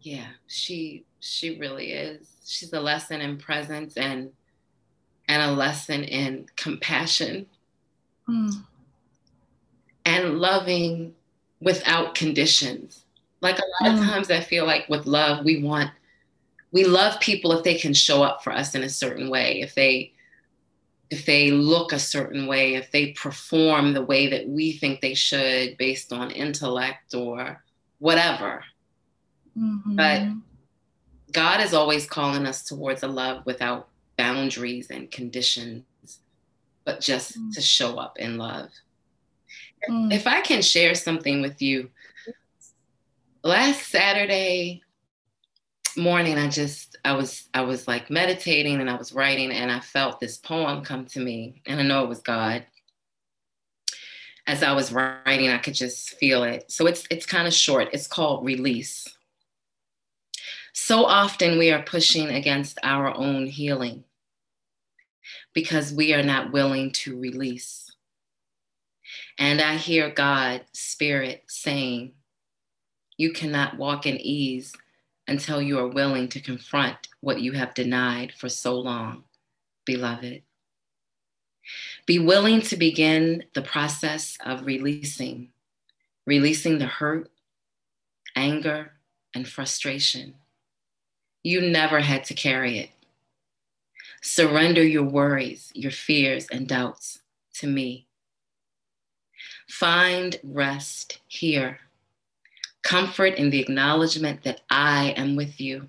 Yeah 0.00 0.28
she 0.46 1.04
she 1.20 1.58
really 1.58 1.92
is. 1.92 2.30
She's 2.46 2.72
a 2.72 2.80
lesson 2.80 3.20
in 3.20 3.36
presence 3.36 3.96
and 3.96 4.30
and 5.28 5.42
a 5.42 5.52
lesson 5.52 6.02
in 6.04 6.46
compassion. 6.56 7.46
Mm. 8.28 8.64
and 10.04 10.38
loving 10.40 11.14
without 11.60 12.14
conditions 12.14 13.04
like 13.40 13.58
a 13.58 13.84
lot 13.84 13.92
mm. 13.92 13.98
of 13.98 14.06
times 14.06 14.30
i 14.30 14.40
feel 14.40 14.66
like 14.66 14.88
with 14.88 15.06
love 15.06 15.44
we 15.44 15.62
want 15.62 15.90
we 16.72 16.84
love 16.84 17.18
people 17.20 17.52
if 17.52 17.64
they 17.64 17.74
can 17.74 17.94
show 17.94 18.22
up 18.22 18.42
for 18.42 18.52
us 18.52 18.74
in 18.74 18.82
a 18.82 18.88
certain 18.88 19.30
way 19.30 19.60
if 19.60 19.74
they 19.74 20.12
if 21.10 21.24
they 21.24 21.50
look 21.50 21.92
a 21.92 21.98
certain 21.98 22.46
way, 22.46 22.74
if 22.74 22.90
they 22.90 23.12
perform 23.12 23.92
the 23.92 24.04
way 24.04 24.26
that 24.28 24.48
we 24.48 24.72
think 24.72 25.00
they 25.00 25.14
should 25.14 25.76
based 25.76 26.12
on 26.12 26.30
intellect 26.30 27.14
or 27.14 27.62
whatever. 27.98 28.64
Mm-hmm. 29.56 29.96
But 29.96 30.22
God 31.32 31.60
is 31.60 31.74
always 31.74 32.06
calling 32.06 32.46
us 32.46 32.64
towards 32.64 33.02
a 33.02 33.08
love 33.08 33.46
without 33.46 33.88
boundaries 34.16 34.90
and 34.90 35.10
conditions, 35.10 35.84
but 36.84 37.00
just 37.00 37.38
mm. 37.38 37.54
to 37.54 37.60
show 37.60 37.98
up 37.98 38.18
in 38.18 38.36
love. 38.36 38.70
Mm. 39.88 40.12
If 40.12 40.26
I 40.26 40.40
can 40.40 40.62
share 40.62 40.94
something 40.94 41.42
with 41.42 41.62
you, 41.62 41.90
last 43.42 43.88
Saturday, 43.88 44.82
morning 45.96 46.36
i 46.36 46.48
just 46.48 46.96
i 47.04 47.12
was 47.12 47.48
i 47.54 47.62
was 47.62 47.88
like 47.88 48.10
meditating 48.10 48.80
and 48.80 48.90
i 48.90 48.94
was 48.94 49.12
writing 49.12 49.50
and 49.50 49.70
i 49.70 49.80
felt 49.80 50.20
this 50.20 50.36
poem 50.36 50.84
come 50.84 51.06
to 51.06 51.20
me 51.20 51.62
and 51.66 51.80
i 51.80 51.82
know 51.82 52.04
it 52.04 52.08
was 52.08 52.20
god. 52.20 52.66
As 54.46 54.62
i 54.62 54.72
was 54.72 54.92
writing 54.92 55.48
i 55.48 55.58
could 55.58 55.74
just 55.74 56.10
feel 56.18 56.44
it. 56.44 56.70
So 56.70 56.86
it's 56.86 57.04
it's 57.10 57.26
kind 57.26 57.48
of 57.48 57.54
short. 57.54 57.88
It's 57.92 58.06
called 58.06 58.44
release. 58.44 59.08
So 60.72 61.06
often 61.06 61.58
we 61.58 61.70
are 61.70 61.82
pushing 61.82 62.28
against 62.28 62.78
our 62.82 63.16
own 63.16 63.46
healing 63.46 64.04
because 65.54 65.92
we 65.92 66.12
are 66.12 66.22
not 66.22 66.52
willing 66.52 66.92
to 66.92 67.18
release 67.18 67.85
and 69.38 69.60
i 69.60 69.76
hear 69.76 70.10
god 70.10 70.62
spirit 70.72 71.44
saying 71.46 72.12
you 73.16 73.32
cannot 73.32 73.78
walk 73.78 74.06
in 74.06 74.16
ease 74.18 74.74
until 75.28 75.60
you 75.60 75.78
are 75.78 75.88
willing 75.88 76.28
to 76.28 76.40
confront 76.40 77.08
what 77.20 77.40
you 77.40 77.52
have 77.52 77.74
denied 77.74 78.32
for 78.32 78.48
so 78.48 78.78
long, 78.78 79.24
beloved. 79.84 80.42
Be 82.06 82.18
willing 82.18 82.60
to 82.62 82.76
begin 82.76 83.44
the 83.54 83.62
process 83.62 84.38
of 84.44 84.66
releasing, 84.66 85.50
releasing 86.26 86.78
the 86.78 86.86
hurt, 86.86 87.30
anger, 88.36 88.92
and 89.34 89.48
frustration. 89.48 90.34
You 91.42 91.60
never 91.60 92.00
had 92.00 92.24
to 92.24 92.34
carry 92.34 92.78
it. 92.78 92.90
Surrender 94.22 94.82
your 94.82 95.04
worries, 95.04 95.72
your 95.74 95.90
fears, 95.90 96.46
and 96.50 96.68
doubts 96.68 97.20
to 97.54 97.66
me. 97.66 98.05
Find 99.68 100.38
rest 100.42 101.20
here 101.26 101.80
comfort 102.86 103.34
in 103.34 103.50
the 103.50 103.60
acknowledgement 103.60 104.44
that 104.44 104.60
I 104.70 105.12
am 105.16 105.34
with 105.34 105.60
you. 105.60 105.88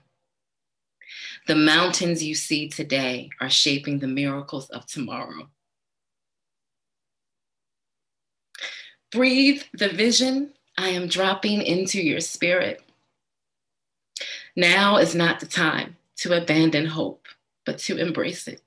The 1.45 1.55
mountains 1.55 2.23
you 2.23 2.33
see 2.33 2.67
today 2.67 3.29
are 3.39 3.51
shaping 3.51 3.99
the 3.99 4.07
miracles 4.07 4.69
of 4.71 4.87
tomorrow. 4.87 5.49
Breathe 9.11 9.61
the 9.73 9.89
vision 9.89 10.53
I 10.75 10.89
am 10.89 11.07
dropping 11.07 11.61
into 11.61 12.01
your 12.01 12.19
spirit. 12.19 12.81
Now 14.55 14.97
is 14.97 15.13
not 15.13 15.39
the 15.39 15.45
time 15.45 15.97
to 16.17 16.35
abandon 16.35 16.87
hope, 16.87 17.27
but 17.63 17.77
to 17.79 17.97
embrace 17.97 18.47
it. 18.47 18.61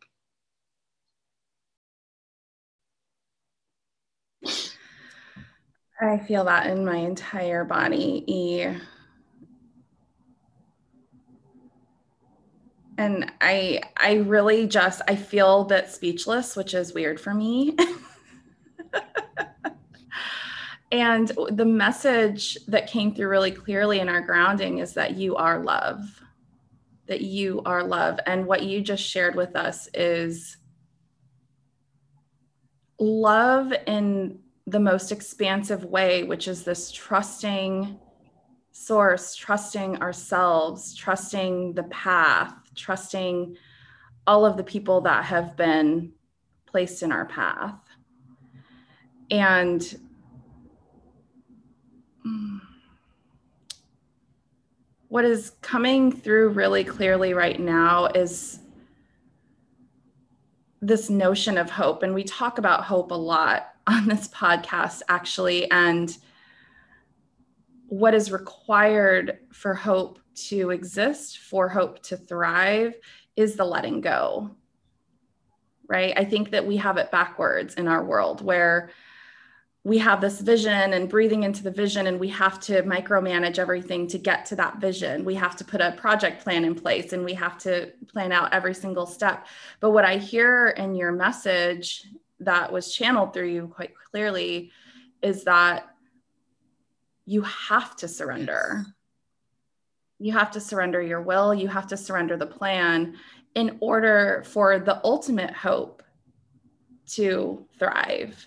I 6.00 6.19
feel 6.19 6.45
that 6.45 6.66
in 6.66 6.85
my 6.85 6.97
entire 6.97 7.64
body. 7.64 8.25
And 12.97 13.30
I 13.40 13.80
I 13.97 14.16
really 14.16 14.66
just 14.66 15.02
I 15.09 15.16
feel 15.16 15.62
a 15.62 15.66
bit 15.66 15.90
speechless, 15.90 16.57
which 16.57 16.75
is 16.75 16.95
weird 16.95 17.21
for 17.21 17.35
me. 17.35 17.76
and 20.92 21.33
the 21.50 21.64
message 21.64 22.59
that 22.66 22.87
came 22.87 23.14
through 23.14 23.28
really 23.28 23.52
clearly 23.52 24.00
in 24.00 24.09
our 24.09 24.21
grounding 24.21 24.78
is 24.78 24.95
that 24.95 25.16
you 25.16 25.37
are 25.37 25.62
love. 25.62 26.23
That 27.07 27.23
you 27.23 27.62
are 27.64 27.83
love. 27.83 28.21
And 28.26 28.47
what 28.47 28.62
you 28.62 28.80
just 28.80 29.02
shared 29.02 29.35
with 29.35 29.57
us 29.57 29.88
is 29.95 30.57
love 32.99 33.73
in 33.87 34.40
the 34.71 34.81
most 34.81 35.11
expansive 35.11 35.85
way, 35.85 36.23
which 36.23 36.47
is 36.47 36.62
this 36.62 36.93
trusting 36.93 37.99
source, 38.71 39.35
trusting 39.35 40.00
ourselves, 40.00 40.95
trusting 40.95 41.75
the 41.75 41.83
path, 41.85 42.55
trusting 42.77 43.57
all 44.27 44.47
of 44.47 44.57
the 44.57 44.62
people 44.62 45.00
that 45.00 45.25
have 45.25 45.57
been 45.57 46.12
placed 46.67 47.03
in 47.03 47.11
our 47.11 47.27
path. 47.27 47.81
And 49.31 49.81
mm, 52.25 52.61
what 55.09 55.25
is 55.25 55.53
coming 55.62 56.12
through 56.12 56.50
really 56.50 56.85
clearly 56.85 57.35
right 57.35 57.59
now 57.59 58.07
is 58.07 58.61
this 60.81 61.11
notion 61.11 61.59
of 61.59 61.71
hope. 61.71 62.05
And 62.05 62.15
we 62.15 62.23
talk 62.23 62.59
about 62.59 62.85
hope 62.85 63.11
a 63.11 63.15
lot 63.15 63.70
on 63.91 64.07
this 64.07 64.29
podcast, 64.29 65.03
actually, 65.09 65.71
and 65.71 66.17
what 67.89 68.15
is 68.15 68.31
required 68.31 69.39
for 69.53 69.75
hope 69.75 70.21
to 70.35 70.71
exist, 70.71 71.39
for 71.39 71.69
hope 71.69 72.03
to 72.05 72.17
thrive, 72.17 72.95
is 73.37 73.57
the 73.57 73.65
letting 73.65 74.01
go. 74.01 74.53
Right? 75.89 76.15
I 76.17 76.25
think 76.25 76.51
that 76.51 76.67
we 76.67 76.77
have 76.77 76.99
it 76.99 77.11
backwards 77.11 77.75
in 77.75 77.89
our 77.89 78.05
world 78.05 78.43
where 78.43 78.91
we 79.83 79.99
have 79.99 80.21
this 80.21 80.41
vision 80.41 80.93
and 80.93 81.09
breathing 81.09 81.43
into 81.43 81.63
the 81.63 81.71
vision 81.71 82.07
and 82.07 82.21
we 82.21 82.29
have 82.29 82.61
to 82.61 82.83
micromanage 82.83 83.59
everything 83.59 84.07
to 84.07 84.19
get 84.19 84.45
to 84.45 84.57
that 84.57 84.79
vision 84.79 85.25
we 85.25 85.35
have 85.35 85.57
to 85.57 85.65
put 85.65 85.81
a 85.81 85.93
project 85.93 86.45
plan 86.45 86.65
in 86.65 86.75
place 86.75 87.15
and 87.15 87.25
we 87.25 87.33
have 87.33 87.57
to 87.57 87.91
plan 88.07 88.31
out 88.31 88.53
every 88.53 88.75
single 88.75 89.07
step 89.07 89.47
but 89.81 89.91
what 89.93 90.05
i 90.05 90.17
hear 90.19 90.69
in 90.77 90.95
your 90.95 91.13
message 91.13 92.05
that 92.41 92.73
was 92.73 92.93
channeled 92.93 93.33
through 93.33 93.49
you 93.49 93.69
quite 93.69 93.93
clearly 94.11 94.71
is 95.23 95.45
that 95.45 95.95
you 97.27 97.43
have 97.43 97.95
to 97.97 98.09
surrender 98.09 98.85
yes. 98.85 98.93
you 100.19 100.33
have 100.33 100.51
to 100.51 100.61
surrender 100.61 101.01
your 101.01 101.23
will 101.23 101.55
you 101.55 101.69
have 101.69 101.87
to 101.87 101.97
surrender 101.97 102.37
the 102.37 102.47
plan 102.47 103.15
in 103.55 103.77
order 103.81 104.43
for 104.47 104.79
the 104.79 105.01
ultimate 105.05 105.53
hope 105.53 106.03
to 107.07 107.67
thrive 107.79 108.47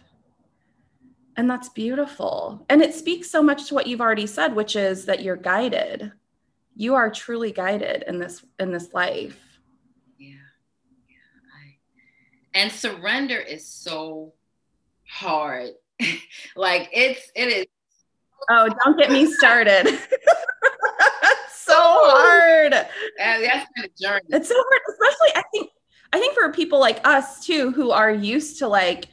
and 1.35 1.49
that's 1.49 1.69
beautiful. 1.69 2.65
And 2.69 2.81
it 2.81 2.93
speaks 2.93 3.29
so 3.29 3.41
much 3.41 3.67
to 3.67 3.75
what 3.75 3.87
you've 3.87 4.01
already 4.01 4.27
said, 4.27 4.55
which 4.55 4.75
is 4.75 5.05
that 5.05 5.23
you're 5.23 5.35
guided. 5.35 6.11
You 6.75 6.95
are 6.95 7.09
truly 7.09 7.51
guided 7.51 8.03
in 8.07 8.19
this 8.19 8.43
in 8.59 8.71
this 8.71 8.93
life. 8.93 9.39
Yeah. 10.17 10.35
Yeah. 11.07 11.15
I, 11.55 11.77
and 12.53 12.71
surrender 12.71 13.37
is 13.37 13.67
so 13.67 14.33
hard. 15.07 15.71
like 16.55 16.89
it's 16.91 17.31
it 17.35 17.47
is 17.47 17.65
Oh, 18.49 18.69
don't 18.83 18.97
get 18.97 19.11
me 19.11 19.25
started. 19.33 19.87
so 21.53 21.73
oh. 21.75 22.11
hard. 22.15 22.73
And 23.19 23.43
that's 23.43 23.69
been 23.75 23.85
a 23.85 24.01
journey. 24.01 24.25
It's 24.29 24.49
so 24.49 24.55
hard, 24.55 24.81
especially 24.89 25.29
I 25.35 25.43
think 25.51 25.69
I 26.11 26.19
think 26.19 26.33
for 26.35 26.51
people 26.51 26.79
like 26.79 27.05
us 27.07 27.45
too 27.45 27.71
who 27.71 27.91
are 27.91 28.11
used 28.11 28.59
to 28.59 28.67
like 28.67 29.05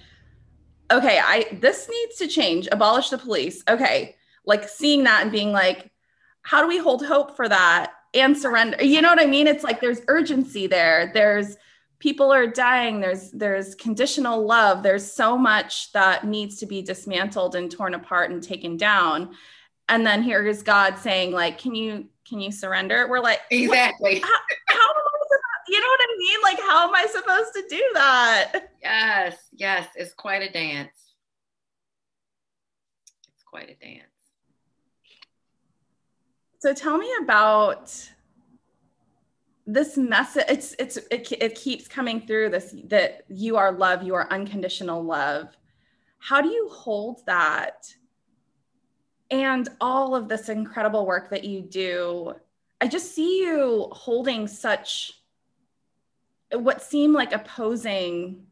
okay, 0.92 1.20
I 1.23 1.59
this 1.61 1.88
needs 1.88 2.16
to 2.16 2.26
change. 2.26 2.68
Abolish 2.70 3.11
the 3.11 3.18
police. 3.18 3.62
Okay. 3.68 4.16
Like 4.44 4.68
seeing 4.68 5.04
that 5.04 5.23
and 5.23 5.32
being 5.32 5.52
like, 5.52 5.90
how 6.42 6.62
do 6.62 6.68
we 6.68 6.78
hold 6.78 7.04
hope 7.04 7.37
for 7.37 7.49
that 7.49 7.92
and 8.14 8.37
surrender? 8.37 8.82
You 8.82 9.00
know 9.00 9.11
what 9.11 9.20
I 9.20 9.26
mean? 9.26 9.47
It's 9.47 9.62
like 9.62 9.80
there's 9.80 10.00
urgency 10.09 10.66
there. 10.66 11.11
There's 11.14 11.56
people 12.00 12.33
are 12.33 12.47
dying. 12.47 12.99
There's 12.99 13.30
there's 13.30 13.76
conditional 13.76 14.45
love. 14.45 14.83
There's 14.83 15.11
so 15.11 15.38
much 15.38 15.92
that 15.92 16.26
needs 16.26 16.57
to 16.57 16.66
be 16.66 16.83
dismantled 16.83 17.54
and 17.54 17.71
torn 17.71 17.95
apart 17.95 18.33
and 18.33 18.42
taken 18.42 18.76
down. 18.76 19.37
And 19.88 20.04
then 20.04 20.23
here 20.23 20.45
is 20.47 20.62
God 20.62 20.99
saying, 20.99 21.33
like, 21.33 21.59
can 21.59 21.75
you 21.75 22.09
can 22.28 22.40
you 22.40 22.50
surrender? 22.50 23.07
We're 23.09 23.21
like, 23.21 23.40
exactly. 23.50 24.21
How, 24.21 24.28
how 24.69 24.87
you 25.69 25.78
know 25.78 25.87
what 25.87 26.00
I 26.02 26.16
mean? 26.19 26.38
Like, 26.42 26.61
how 26.61 26.88
am 26.88 26.95
I 26.95 27.07
supposed 27.07 27.52
to 27.54 27.64
do 27.69 27.90
that? 27.95 28.71
Yes, 28.83 29.37
yes, 29.52 29.87
it's 29.95 30.12
quite 30.14 30.42
a 30.42 30.50
dance. 30.50 31.14
It's 33.35 33.45
quite 33.45 33.71
a 33.71 33.75
dance. 33.75 34.07
So 36.59 36.75
tell 36.75 36.99
me 36.99 37.09
about 37.23 38.11
this 39.73 39.97
message. 39.97 40.45
It's 40.49 40.75
it's 40.79 40.97
it, 41.11 41.31
it 41.33 41.55
keeps 41.55 41.89
coming 41.89 42.21
through 42.27 42.50
this 42.50 42.75
that 42.85 43.25
you 43.29 43.57
are 43.57 43.73
love, 43.73 44.03
you 44.03 44.15
are 44.15 44.31
unconditional 44.31 45.03
love. 45.03 45.57
How 46.19 46.41
do 46.41 46.49
you 46.49 46.69
hold 46.69 47.25
that? 47.27 47.93
And 49.31 49.69
all 49.81 50.17
of 50.17 50.29
this 50.29 50.49
incredible 50.49 51.07
work 51.07 51.31
that 51.31 51.45
you 51.45 51.62
do, 51.62 52.35
I 52.81 52.89
just 52.89 53.15
see 53.15 53.41
you 53.43 53.89
holding 53.93 54.49
such 54.49 55.12
what 56.53 56.83
seem 56.83 57.12
like 57.12 57.33
opposing 57.33 58.47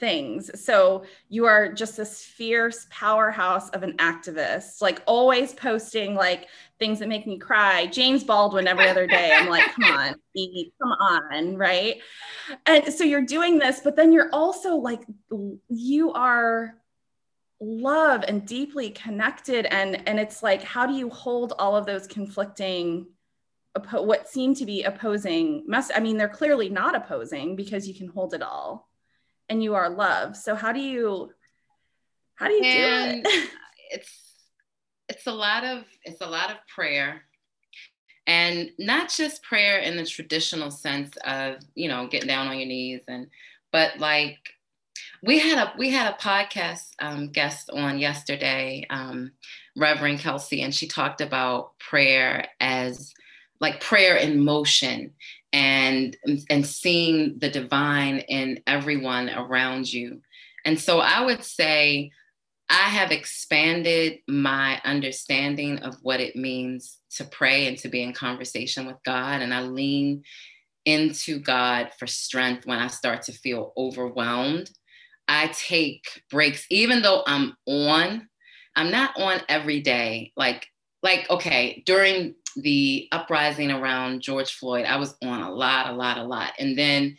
things. 0.00 0.50
So 0.60 1.04
you 1.28 1.44
are 1.44 1.70
just 1.72 1.96
this 1.96 2.24
fierce 2.24 2.86
powerhouse 2.90 3.68
of 3.70 3.82
an 3.82 3.92
activist, 3.98 4.80
like 4.80 5.02
always 5.06 5.52
posting 5.52 6.14
like 6.14 6.48
things 6.78 6.98
that 6.98 7.08
make 7.08 7.26
me 7.26 7.38
cry. 7.38 7.86
James 7.86 8.24
Baldwin 8.24 8.66
every 8.66 8.88
other 8.88 9.06
day. 9.06 9.32
I'm 9.32 9.48
like, 9.48 9.70
come 9.74 9.84
on, 9.84 10.14
come 10.82 10.92
on, 10.92 11.56
right? 11.56 12.00
And 12.66 12.92
so 12.92 13.04
you're 13.04 13.26
doing 13.26 13.58
this, 13.58 13.80
but 13.84 13.94
then 13.94 14.10
you're 14.12 14.30
also 14.32 14.76
like, 14.76 15.02
you 15.68 16.12
are 16.12 16.74
love 17.60 18.24
and 18.26 18.46
deeply 18.46 18.88
connected 18.88 19.66
and 19.66 20.08
and 20.08 20.18
it's 20.18 20.42
like 20.42 20.62
how 20.62 20.86
do 20.86 20.94
you 20.94 21.10
hold 21.10 21.52
all 21.58 21.76
of 21.76 21.84
those 21.84 22.06
conflicting 22.06 23.06
what 23.92 24.26
seem 24.26 24.54
to 24.54 24.64
be 24.64 24.82
opposing 24.84 25.62
mess 25.66 25.90
i 25.94 26.00
mean 26.00 26.16
they're 26.16 26.26
clearly 26.26 26.70
not 26.70 26.96
opposing 26.96 27.54
because 27.56 27.86
you 27.86 27.92
can 27.92 28.08
hold 28.08 28.32
it 28.32 28.40
all 28.40 28.89
and 29.50 29.62
you 29.62 29.74
are 29.74 29.90
love 29.90 30.34
so 30.36 30.54
how 30.54 30.72
do 30.72 30.80
you 30.80 31.30
how 32.36 32.48
do 32.48 32.54
you 32.54 32.64
and 32.64 33.22
do 33.22 33.30
it? 33.30 33.50
it's 33.90 34.30
it's 35.10 35.26
a 35.26 35.32
lot 35.32 35.64
of 35.64 35.84
it's 36.04 36.22
a 36.22 36.26
lot 36.26 36.50
of 36.50 36.56
prayer. 36.74 37.22
And 38.26 38.70
not 38.78 39.10
just 39.10 39.42
prayer 39.42 39.78
in 39.80 39.96
the 39.96 40.06
traditional 40.06 40.70
sense 40.70 41.16
of 41.24 41.56
you 41.74 41.88
know 41.88 42.06
getting 42.06 42.28
down 42.28 42.46
on 42.46 42.58
your 42.58 42.68
knees 42.68 43.02
and 43.08 43.26
but 43.72 43.98
like 43.98 44.38
we 45.22 45.38
had 45.38 45.58
a 45.58 45.72
we 45.76 45.90
had 45.90 46.14
a 46.14 46.16
podcast 46.16 46.90
um, 47.00 47.30
guest 47.30 47.70
on 47.70 47.98
yesterday 47.98 48.86
um, 48.88 49.32
reverend 49.76 50.20
kelsey 50.20 50.62
and 50.62 50.74
she 50.74 50.86
talked 50.86 51.20
about 51.20 51.78
prayer 51.78 52.46
as 52.60 53.12
like 53.60 53.80
prayer 53.80 54.16
in 54.16 54.42
motion 54.42 55.12
and 55.52 56.16
and 56.48 56.66
seeing 56.66 57.38
the 57.38 57.50
divine 57.50 58.18
in 58.20 58.60
everyone 58.66 59.28
around 59.30 59.92
you. 59.92 60.20
And 60.64 60.78
so 60.78 61.00
i 61.00 61.24
would 61.24 61.44
say 61.44 62.10
i 62.68 62.88
have 62.88 63.10
expanded 63.10 64.18
my 64.28 64.80
understanding 64.84 65.78
of 65.78 65.96
what 66.02 66.20
it 66.20 66.36
means 66.36 66.98
to 67.16 67.24
pray 67.24 67.66
and 67.66 67.76
to 67.78 67.88
be 67.88 68.02
in 68.02 68.12
conversation 68.12 68.86
with 68.86 68.96
god. 69.04 69.42
And 69.42 69.52
i 69.54 69.62
lean 69.62 70.22
into 70.86 71.38
god 71.38 71.90
for 71.98 72.06
strength 72.06 72.66
when 72.66 72.78
i 72.78 72.86
start 72.86 73.22
to 73.22 73.32
feel 73.32 73.72
overwhelmed. 73.76 74.70
I 75.28 75.48
take 75.48 76.04
breaks 76.30 76.66
even 76.70 77.02
though 77.02 77.22
i'm 77.26 77.54
on 77.66 78.28
i'm 78.76 78.90
not 78.90 79.18
on 79.18 79.40
every 79.48 79.80
day. 79.80 80.32
Like 80.36 80.66
like 81.02 81.28
okay 81.30 81.82
during 81.86 82.34
the 82.56 83.08
uprising 83.12 83.70
around 83.70 84.22
George 84.22 84.52
Floyd, 84.52 84.84
I 84.84 84.96
was 84.96 85.14
on 85.22 85.42
a 85.42 85.50
lot, 85.50 85.88
a 85.88 85.92
lot, 85.92 86.18
a 86.18 86.24
lot. 86.24 86.52
And 86.58 86.76
then, 86.76 87.16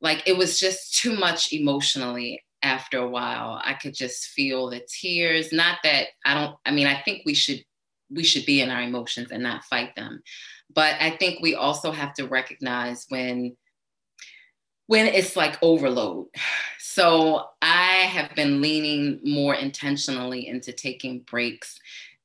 like, 0.00 0.22
it 0.26 0.36
was 0.36 0.60
just 0.60 0.98
too 1.00 1.16
much 1.16 1.52
emotionally 1.52 2.42
after 2.62 2.98
a 2.98 3.08
while. 3.08 3.60
I 3.64 3.74
could 3.74 3.94
just 3.94 4.26
feel 4.26 4.68
the 4.68 4.86
tears. 4.88 5.52
Not 5.52 5.78
that 5.84 6.08
I 6.24 6.34
don't, 6.34 6.56
I 6.66 6.70
mean, 6.70 6.86
I 6.86 7.00
think 7.02 7.22
we 7.24 7.34
should. 7.34 7.64
We 8.10 8.24
should 8.24 8.46
be 8.46 8.62
in 8.62 8.70
our 8.70 8.80
emotions 8.80 9.32
and 9.32 9.42
not 9.42 9.64
fight 9.64 9.94
them. 9.94 10.22
But 10.74 10.94
I 10.98 11.10
think 11.18 11.42
we 11.42 11.54
also 11.54 11.92
have 11.92 12.14
to 12.14 12.26
recognize 12.26 13.04
when 13.10 13.54
when 14.86 15.06
it's 15.08 15.36
like 15.36 15.58
overload. 15.60 16.28
So 16.78 17.44
I 17.60 18.06
have 18.08 18.34
been 18.34 18.62
leaning 18.62 19.20
more 19.22 19.54
intentionally 19.54 20.48
into 20.48 20.72
taking 20.72 21.20
breaks 21.20 21.78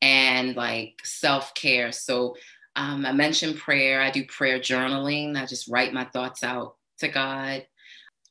and 0.04 0.58
like 0.58 1.00
self 1.06 1.54
care. 1.56 1.94
So 1.94 2.36
um, 2.76 3.06
I 3.06 3.14
mentioned 3.14 3.58
prayer. 3.58 4.02
I 4.02 4.12
do 4.12 4.26
prayer 4.26 4.60
journaling. 4.60 5.38
I 5.38 5.46
just 5.46 5.70
write 5.70 5.94
my 5.94 6.04
thoughts 6.04 6.44
out 6.44 6.76
to 7.00 7.08
God. 7.08 7.66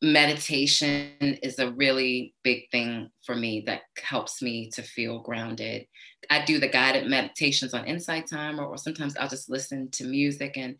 Meditation 0.02 1.38
is 1.42 1.58
a 1.58 1.72
really 1.72 2.34
big 2.42 2.70
thing 2.70 3.10
for 3.24 3.34
me 3.34 3.62
that 3.66 3.82
helps 4.02 4.42
me 4.42 4.68
to 4.74 4.82
feel 4.82 5.20
grounded. 5.20 5.86
I 6.28 6.44
do 6.44 6.58
the 6.58 6.68
guided 6.68 7.08
meditations 7.08 7.72
on 7.72 7.86
Insight 7.86 8.28
Timer, 8.28 8.64
or, 8.64 8.74
or 8.74 8.78
sometimes 8.78 9.16
I'll 9.16 9.28
just 9.28 9.48
listen 9.48 9.90
to 9.92 10.04
music 10.04 10.56
and 10.56 10.76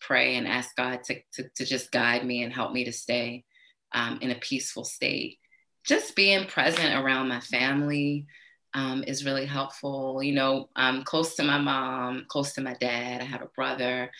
pray 0.00 0.36
and 0.36 0.48
ask 0.48 0.74
God 0.74 1.04
to, 1.04 1.20
to, 1.34 1.48
to 1.54 1.64
just 1.64 1.92
guide 1.92 2.26
me 2.26 2.42
and 2.42 2.52
help 2.52 2.72
me 2.72 2.84
to 2.84 2.92
stay 2.92 3.44
um, 3.92 4.18
in 4.22 4.32
a 4.32 4.36
peaceful 4.36 4.84
state. 4.84 5.38
Just 5.84 6.16
being 6.16 6.46
present 6.46 6.94
around 6.94 7.28
my 7.28 7.40
family, 7.40 8.26
um, 8.74 9.04
is 9.06 9.24
really 9.24 9.46
helpful. 9.46 10.22
You 10.22 10.34
know, 10.34 10.68
I'm 10.76 11.02
close 11.04 11.34
to 11.36 11.42
my 11.42 11.58
mom, 11.58 12.26
close 12.28 12.52
to 12.54 12.60
my 12.60 12.74
dad. 12.74 13.20
I 13.20 13.24
have 13.24 13.42
a 13.42 13.50
brother. 13.54 14.10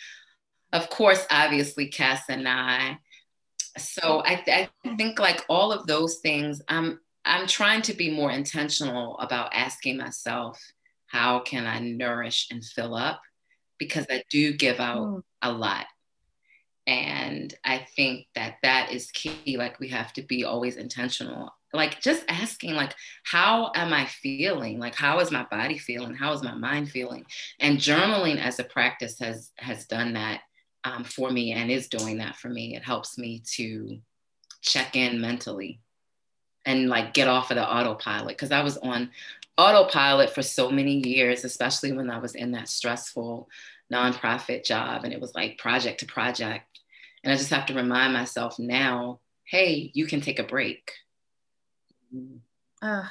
Of 0.71 0.89
course, 0.89 1.25
obviously, 1.29 1.87
Cass 1.87 2.23
and 2.29 2.47
I. 2.47 2.99
So 3.77 4.21
I, 4.25 4.35
th- 4.35 4.69
I 4.85 4.95
think 4.95 5.19
like 5.19 5.43
all 5.49 5.71
of 5.71 5.87
those 5.87 6.17
things, 6.17 6.61
I'm 6.67 6.99
I'm 7.25 7.47
trying 7.47 7.81
to 7.83 7.93
be 7.93 8.11
more 8.11 8.31
intentional 8.31 9.17
about 9.19 9.53
asking 9.53 9.97
myself, 9.97 10.59
how 11.07 11.39
can 11.39 11.65
I 11.65 11.79
nourish 11.79 12.47
and 12.51 12.63
fill 12.63 12.95
up? 12.95 13.21
Because 13.77 14.05
I 14.09 14.23
do 14.29 14.53
give 14.53 14.79
out 14.79 15.07
mm. 15.07 15.23
a 15.41 15.51
lot. 15.51 15.85
And 16.85 17.53
I 17.63 17.85
think 17.95 18.27
that 18.35 18.57
that 18.61 18.91
is 18.91 19.09
key. 19.11 19.55
Like 19.57 19.79
we 19.79 19.87
have 19.89 20.11
to 20.13 20.21
be 20.21 20.43
always 20.43 20.75
intentional 20.75 21.49
like 21.73 22.01
just 22.01 22.23
asking 22.29 22.75
like 22.75 22.93
how 23.23 23.71
am 23.75 23.93
i 23.93 24.05
feeling 24.05 24.79
like 24.79 24.95
how 24.95 25.19
is 25.19 25.31
my 25.31 25.43
body 25.49 25.77
feeling 25.77 26.13
how 26.13 26.31
is 26.31 26.43
my 26.43 26.53
mind 26.53 26.89
feeling 26.89 27.25
and 27.59 27.79
journaling 27.79 28.39
as 28.39 28.59
a 28.59 28.63
practice 28.63 29.19
has 29.19 29.51
has 29.57 29.85
done 29.85 30.13
that 30.13 30.41
um, 30.85 31.03
for 31.03 31.29
me 31.29 31.53
and 31.53 31.71
is 31.71 31.87
doing 31.87 32.17
that 32.17 32.35
for 32.35 32.49
me 32.49 32.75
it 32.75 32.83
helps 32.83 33.17
me 33.17 33.41
to 33.55 33.97
check 34.61 34.95
in 34.95 35.19
mentally 35.19 35.79
and 36.65 36.89
like 36.89 37.13
get 37.13 37.27
off 37.27 37.51
of 37.51 37.55
the 37.55 37.69
autopilot 37.69 38.29
because 38.29 38.51
I 38.51 38.63
was 38.63 38.77
on 38.77 39.09
autopilot 39.57 40.31
for 40.31 40.41
so 40.41 40.69
many 40.69 41.07
years, 41.07 41.43
especially 41.43 41.91
when 41.91 42.09
I 42.09 42.19
was 42.19 42.35
in 42.35 42.51
that 42.51 42.69
stressful 42.69 43.49
nonprofit 43.91 44.63
job 44.63 45.03
and 45.03 45.13
it 45.13 45.21
was 45.21 45.35
like 45.35 45.57
project 45.57 45.99
to 45.99 46.05
project. 46.05 46.79
And 47.23 47.31
I 47.31 47.35
just 47.35 47.51
have 47.51 47.65
to 47.67 47.73
remind 47.73 48.13
myself 48.13 48.57
now, 48.59 49.19
hey, 49.45 49.91
you 49.93 50.05
can 50.05 50.21
take 50.21 50.39
a 50.39 50.43
break. 50.43 50.91
Uh, 52.81 53.05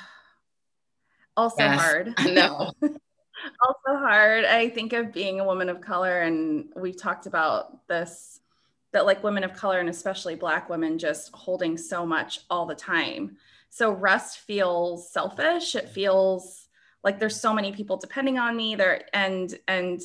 also 1.37 1.63
yes, 1.63 1.81
hard. 1.81 2.15
I 2.17 2.31
know. 2.31 2.73
also 2.83 3.99
hard. 3.99 4.45
I 4.45 4.69
think 4.69 4.93
of 4.93 5.13
being 5.13 5.41
a 5.41 5.45
woman 5.45 5.69
of 5.69 5.81
color, 5.81 6.21
and 6.21 6.67
we've 6.77 7.01
talked 7.01 7.27
about 7.27 7.87
this 7.89 8.41
that 8.93 9.07
like 9.07 9.25
women 9.25 9.43
of 9.43 9.55
color 9.55 9.81
and 9.81 9.89
especially 9.89 10.35
black 10.35 10.69
women 10.69 10.99
just 10.99 11.35
holding 11.35 11.79
so 11.79 12.05
much 12.05 12.41
all 12.51 12.67
the 12.67 12.75
time. 12.75 13.37
So 13.71 13.91
rest 13.91 14.41
feels 14.41 15.11
selfish. 15.11 15.75
It 15.75 15.89
feels 15.89 16.69
like 17.03 17.19
there's 17.19 17.41
so 17.41 17.55
many 17.55 17.73
people 17.73 17.97
depending 17.97 18.39
on 18.39 18.57
me 18.57 18.75
there 18.75 19.03
and 19.13 19.59
and 19.67 20.01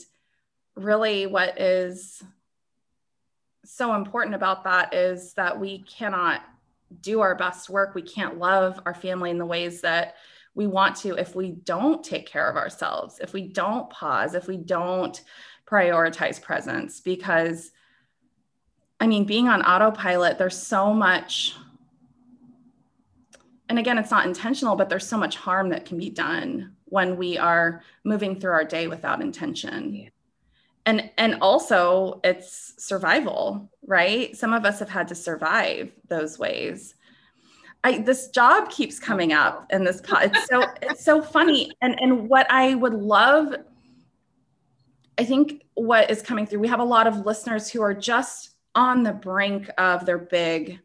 really 0.76 1.28
what 1.28 1.60
is 1.60 2.24
so 3.66 3.96
important 3.96 4.36
about 4.36 4.64
that 4.64 4.94
is 4.94 5.34
that 5.34 5.60
we 5.60 5.80
cannot 5.80 6.42
do 7.02 7.22
our 7.22 7.36
best 7.36 7.70
work. 7.70 7.96
We 7.96 8.02
can't 8.02 8.40
love 8.40 8.80
our 8.86 8.94
family 8.94 9.30
in 9.30 9.38
the 9.38 9.46
ways 9.46 9.82
that 9.82 10.16
we 10.56 10.68
want 10.68 10.96
to 10.98 11.16
if 11.16 11.36
we 11.36 11.52
don't 11.52 12.04
take 12.04 12.26
care 12.26 12.50
of 12.50 12.56
ourselves, 12.56 13.20
if 13.20 13.34
we 13.34 13.48
don't 13.48 13.90
pause, 13.90 14.34
if 14.34 14.48
we 14.48 14.58
don't 14.58 15.22
prioritize 15.68 16.42
presence 16.42 17.00
because 17.00 17.72
I 19.00 19.08
mean, 19.08 19.26
being 19.26 19.48
on 19.48 19.62
autopilot, 19.62 20.38
there's 20.38 20.58
so 20.58 20.94
much, 20.94 21.56
and 23.70 23.78
again, 23.78 23.98
it's 23.98 24.10
not 24.10 24.26
intentional, 24.26 24.76
but 24.76 24.90
there's 24.90 25.08
so 25.08 25.18
much 25.18 25.36
harm 25.36 25.70
that 25.70 25.86
can 25.86 25.98
be 25.98 26.10
done 26.10 26.76
when 26.86 27.16
we 27.16 27.38
are 27.38 27.84
moving 28.04 28.40
through 28.40 28.54
our 28.54 28.64
day 28.64 28.88
without 28.88 29.22
intention. 29.22 29.94
Yeah. 29.94 30.10
And, 30.88 31.12
and 31.18 31.38
also 31.42 32.22
it's 32.24 32.74
survival, 32.84 33.70
right? 33.86 34.36
Some 34.36 34.54
of 34.54 34.66
us 34.66 34.80
have 34.80 34.90
had 34.90 35.10
to 35.10 35.16
survive 35.16 35.92
those 36.08 36.40
ways. 36.40 36.96
I, 37.84 38.00
this 38.00 38.30
job 38.30 38.70
keeps 38.70 38.98
coming 38.98 39.34
up 39.34 39.68
in 39.70 39.84
this 39.84 40.02
pod. 40.02 40.32
It's 40.34 40.48
so 40.48 40.64
it's 40.82 41.04
so 41.04 41.22
funny. 41.22 41.72
And 41.82 42.00
and 42.00 42.28
what 42.28 42.50
I 42.50 42.74
would 42.74 42.94
love, 42.94 43.54
I 45.18 45.24
think 45.24 45.64
what 45.76 46.10
is 46.10 46.22
coming 46.22 46.48
through, 46.48 46.60
we 46.60 46.68
have 46.70 46.80
a 46.80 46.86
lot 46.86 47.06
of 47.06 47.26
listeners 47.26 47.70
who 47.70 47.82
are 47.82 47.94
just 47.94 48.56
on 48.74 49.04
the 49.04 49.14
brink 49.14 49.70
of 49.78 50.06
their 50.06 50.18
big 50.18 50.80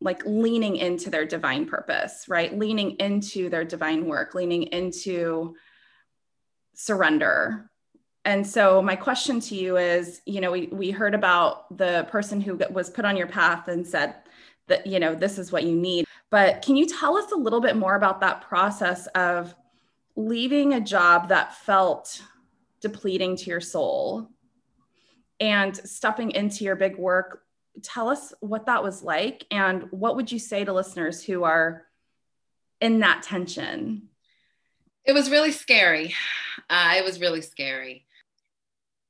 like 0.00 0.22
leaning 0.26 0.76
into 0.76 1.08
their 1.08 1.24
divine 1.24 1.64
purpose 1.64 2.26
right 2.28 2.58
leaning 2.58 2.90
into 3.00 3.48
their 3.48 3.64
divine 3.64 4.04
work 4.04 4.34
leaning 4.34 4.64
into 4.64 5.54
surrender 6.74 7.70
and 8.24 8.46
so 8.46 8.80
my 8.80 8.96
question 8.96 9.40
to 9.40 9.54
you 9.54 9.76
is 9.76 10.20
you 10.26 10.40
know 10.40 10.50
we, 10.50 10.68
we 10.68 10.90
heard 10.90 11.14
about 11.14 11.76
the 11.76 12.06
person 12.10 12.40
who 12.40 12.56
was 12.70 12.90
put 12.90 13.04
on 13.04 13.16
your 13.16 13.26
path 13.26 13.68
and 13.68 13.86
said 13.86 14.14
that 14.68 14.86
you 14.86 14.98
know 14.98 15.14
this 15.14 15.38
is 15.38 15.52
what 15.52 15.64
you 15.64 15.74
need 15.74 16.06
but 16.30 16.62
can 16.62 16.76
you 16.76 16.86
tell 16.86 17.16
us 17.16 17.30
a 17.32 17.36
little 17.36 17.60
bit 17.60 17.76
more 17.76 17.94
about 17.94 18.20
that 18.20 18.42
process 18.42 19.06
of 19.08 19.54
leaving 20.16 20.74
a 20.74 20.80
job 20.80 21.28
that 21.28 21.54
felt 21.56 22.22
depleting 22.80 23.36
to 23.36 23.46
your 23.46 23.60
soul 23.60 24.28
and 25.40 25.76
stepping 25.76 26.30
into 26.30 26.64
your 26.64 26.76
big 26.76 26.96
work. 26.96 27.42
Tell 27.82 28.08
us 28.08 28.32
what 28.40 28.66
that 28.66 28.82
was 28.82 29.02
like 29.02 29.46
and 29.50 29.84
what 29.90 30.16
would 30.16 30.30
you 30.30 30.38
say 30.38 30.64
to 30.64 30.72
listeners 30.72 31.24
who 31.24 31.44
are 31.44 31.86
in 32.80 33.00
that 33.00 33.22
tension? 33.22 34.08
It 35.04 35.12
was 35.12 35.30
really 35.30 35.50
scary. 35.50 36.14
Uh, 36.70 36.94
it 36.96 37.04
was 37.04 37.20
really 37.20 37.40
scary. 37.40 38.06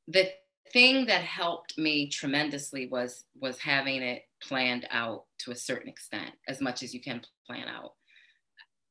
The 0.08 0.30
thing 0.72 1.06
that 1.06 1.22
helped 1.22 1.78
me 1.78 2.08
tremendously 2.08 2.88
was 2.88 3.24
was 3.40 3.58
having 3.58 4.02
it 4.02 4.22
planned 4.42 4.86
out 4.90 5.24
to 5.38 5.52
a 5.52 5.56
certain 5.56 5.88
extent, 5.88 6.32
as 6.48 6.60
much 6.60 6.82
as 6.82 6.92
you 6.92 7.00
can 7.00 7.22
plan 7.46 7.68
out. 7.68 7.94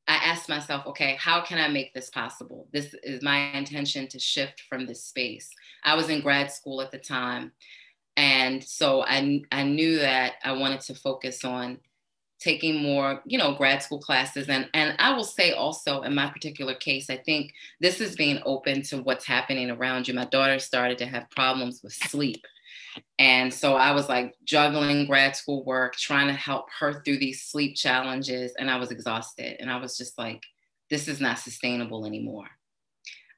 I 0.06 0.16
asked 0.16 0.48
myself, 0.48 0.86
okay, 0.86 1.16
how 1.18 1.40
can 1.40 1.58
I 1.58 1.68
make 1.68 1.94
this 1.94 2.10
possible? 2.10 2.68
This 2.72 2.94
is 3.02 3.22
my 3.22 3.52
intention 3.52 4.06
to 4.08 4.18
shift 4.18 4.62
from 4.68 4.86
this 4.86 5.02
space. 5.04 5.48
I 5.82 5.94
was 5.94 6.10
in 6.10 6.20
grad 6.20 6.50
school 6.50 6.82
at 6.82 6.92
the 6.92 6.98
time. 6.98 7.52
And 8.16 8.62
so 8.62 9.02
I, 9.02 9.42
I 9.50 9.64
knew 9.64 9.98
that 9.98 10.34
I 10.44 10.52
wanted 10.52 10.82
to 10.82 10.94
focus 10.94 11.44
on 11.44 11.78
taking 12.44 12.82
more, 12.82 13.22
you 13.24 13.38
know, 13.38 13.54
grad 13.54 13.82
school 13.82 13.98
classes. 13.98 14.48
And, 14.48 14.68
and 14.74 14.94
I 14.98 15.14
will 15.14 15.24
say 15.24 15.52
also 15.52 16.02
in 16.02 16.14
my 16.14 16.28
particular 16.28 16.74
case, 16.74 17.08
I 17.08 17.16
think 17.16 17.54
this 17.80 18.02
is 18.02 18.14
being 18.14 18.40
open 18.44 18.82
to 18.82 18.98
what's 18.98 19.24
happening 19.24 19.70
around 19.70 20.06
you. 20.06 20.12
My 20.12 20.26
daughter 20.26 20.58
started 20.58 20.98
to 20.98 21.06
have 21.06 21.30
problems 21.30 21.80
with 21.82 21.94
sleep. 21.94 22.44
And 23.18 23.52
so 23.52 23.76
I 23.76 23.92
was 23.92 24.10
like 24.10 24.34
juggling 24.44 25.06
grad 25.06 25.34
school 25.36 25.64
work, 25.64 25.96
trying 25.96 26.26
to 26.28 26.34
help 26.34 26.66
her 26.78 27.02
through 27.02 27.18
these 27.18 27.42
sleep 27.42 27.76
challenges. 27.76 28.52
And 28.58 28.70
I 28.70 28.76
was 28.76 28.90
exhausted. 28.90 29.56
And 29.58 29.70
I 29.70 29.78
was 29.78 29.96
just 29.96 30.18
like, 30.18 30.42
this 30.90 31.08
is 31.08 31.20
not 31.20 31.38
sustainable 31.38 32.04
anymore. 32.04 32.46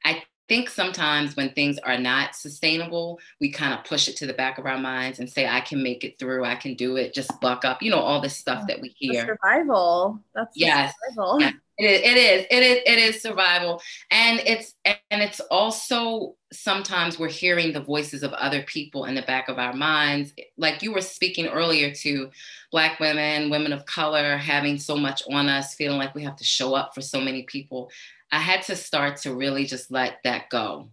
I 0.05 0.25
think 0.49 0.69
sometimes 0.69 1.37
when 1.37 1.51
things 1.51 1.79
are 1.79 1.99
not 1.99 2.35
sustainable, 2.35 3.19
we 3.41 3.51
kind 3.51 3.75
of 3.75 3.85
push 3.85 4.09
it 4.09 4.17
to 4.17 4.27
the 4.27 4.33
back 4.33 4.59
of 4.59 4.67
our 4.67 4.79
minds 4.79 5.19
and 5.19 5.29
say, 5.29 5.49
I 5.49 5.61
can 5.61 5.83
make 5.83 6.05
it 6.05 6.19
through, 6.19 6.45
I 6.45 6.55
can 6.55 6.75
do 6.75 6.97
it, 6.97 7.15
just 7.15 7.41
buck 7.41 7.65
up, 7.65 7.83
you 7.83 7.91
know, 7.91 8.01
all 8.01 8.21
this 8.21 8.37
stuff 8.37 8.67
that 8.69 8.81
we 8.81 8.95
hear. 8.97 9.27
Survival. 9.27 10.21
That's 10.35 10.57
yes. 10.57 10.95
survival. 11.09 11.41
Yeah. 11.41 11.51
It 11.79 11.85
is, 11.85 12.01
it 12.01 12.17
is, 12.17 12.47
it 12.51 12.63
is, 12.63 12.83
it 12.87 12.99
is 12.99 13.23
survival. 13.23 13.83
And 14.11 14.41
it's 14.41 14.75
and 14.85 15.23
it's 15.23 15.41
also 15.41 16.37
sometimes 16.51 17.19
we're 17.19 17.29
hearing 17.29 17.73
the 17.73 17.83
voices 17.83 18.23
of 18.23 18.33
other 18.33 18.63
people 18.63 19.05
in 19.05 19.15
the 19.15 19.23
back 19.23 19.49
of 19.49 19.59
our 19.59 19.75
minds. 19.75 20.33
Like 20.57 20.83
you 20.83 20.95
were 20.95 21.03
speaking 21.03 21.49
earlier 21.49 21.93
to 21.97 22.31
black 22.71 22.99
women, 22.99 23.51
women 23.51 23.75
of 23.75 23.85
color 23.85 24.39
having 24.39 24.79
so 24.79 24.97
much 24.97 25.23
on 25.31 25.49
us, 25.49 25.75
feeling 25.75 25.99
like 25.99 26.15
we 26.15 26.23
have 26.23 26.37
to 26.37 26.45
show 26.45 26.75
up 26.75 26.95
for 26.95 27.03
so 27.03 27.21
many 27.21 27.43
people. 27.43 27.91
I 28.37 28.41
had 28.41 28.61
to 28.65 28.77
start 28.77 29.17
to 29.23 29.35
really 29.35 29.65
just 29.65 29.91
let 29.91 30.19
that 30.25 30.51
go. 30.51 30.91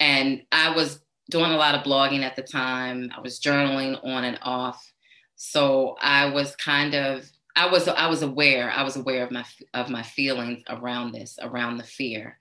And 0.00 0.42
I 0.52 0.76
was 0.76 1.00
doing 1.30 1.50
a 1.50 1.56
lot 1.56 1.74
of 1.74 1.82
blogging 1.82 2.20
at 2.20 2.36
the 2.36 2.42
time. 2.42 3.10
I 3.16 3.22
was 3.22 3.40
journaling 3.40 3.98
on 4.04 4.24
and 4.24 4.38
off. 4.42 4.92
So 5.36 5.96
I 5.98 6.26
was 6.26 6.54
kind 6.56 6.94
of 6.94 7.24
I 7.56 7.70
was 7.70 7.88
I 7.88 8.08
was 8.08 8.20
aware. 8.20 8.70
I 8.70 8.82
was 8.82 8.96
aware 8.96 9.24
of 9.24 9.30
my 9.30 9.46
of 9.72 9.88
my 9.88 10.02
feelings 10.02 10.62
around 10.68 11.12
this, 11.12 11.38
around 11.40 11.78
the 11.78 11.84
fear. 11.84 12.38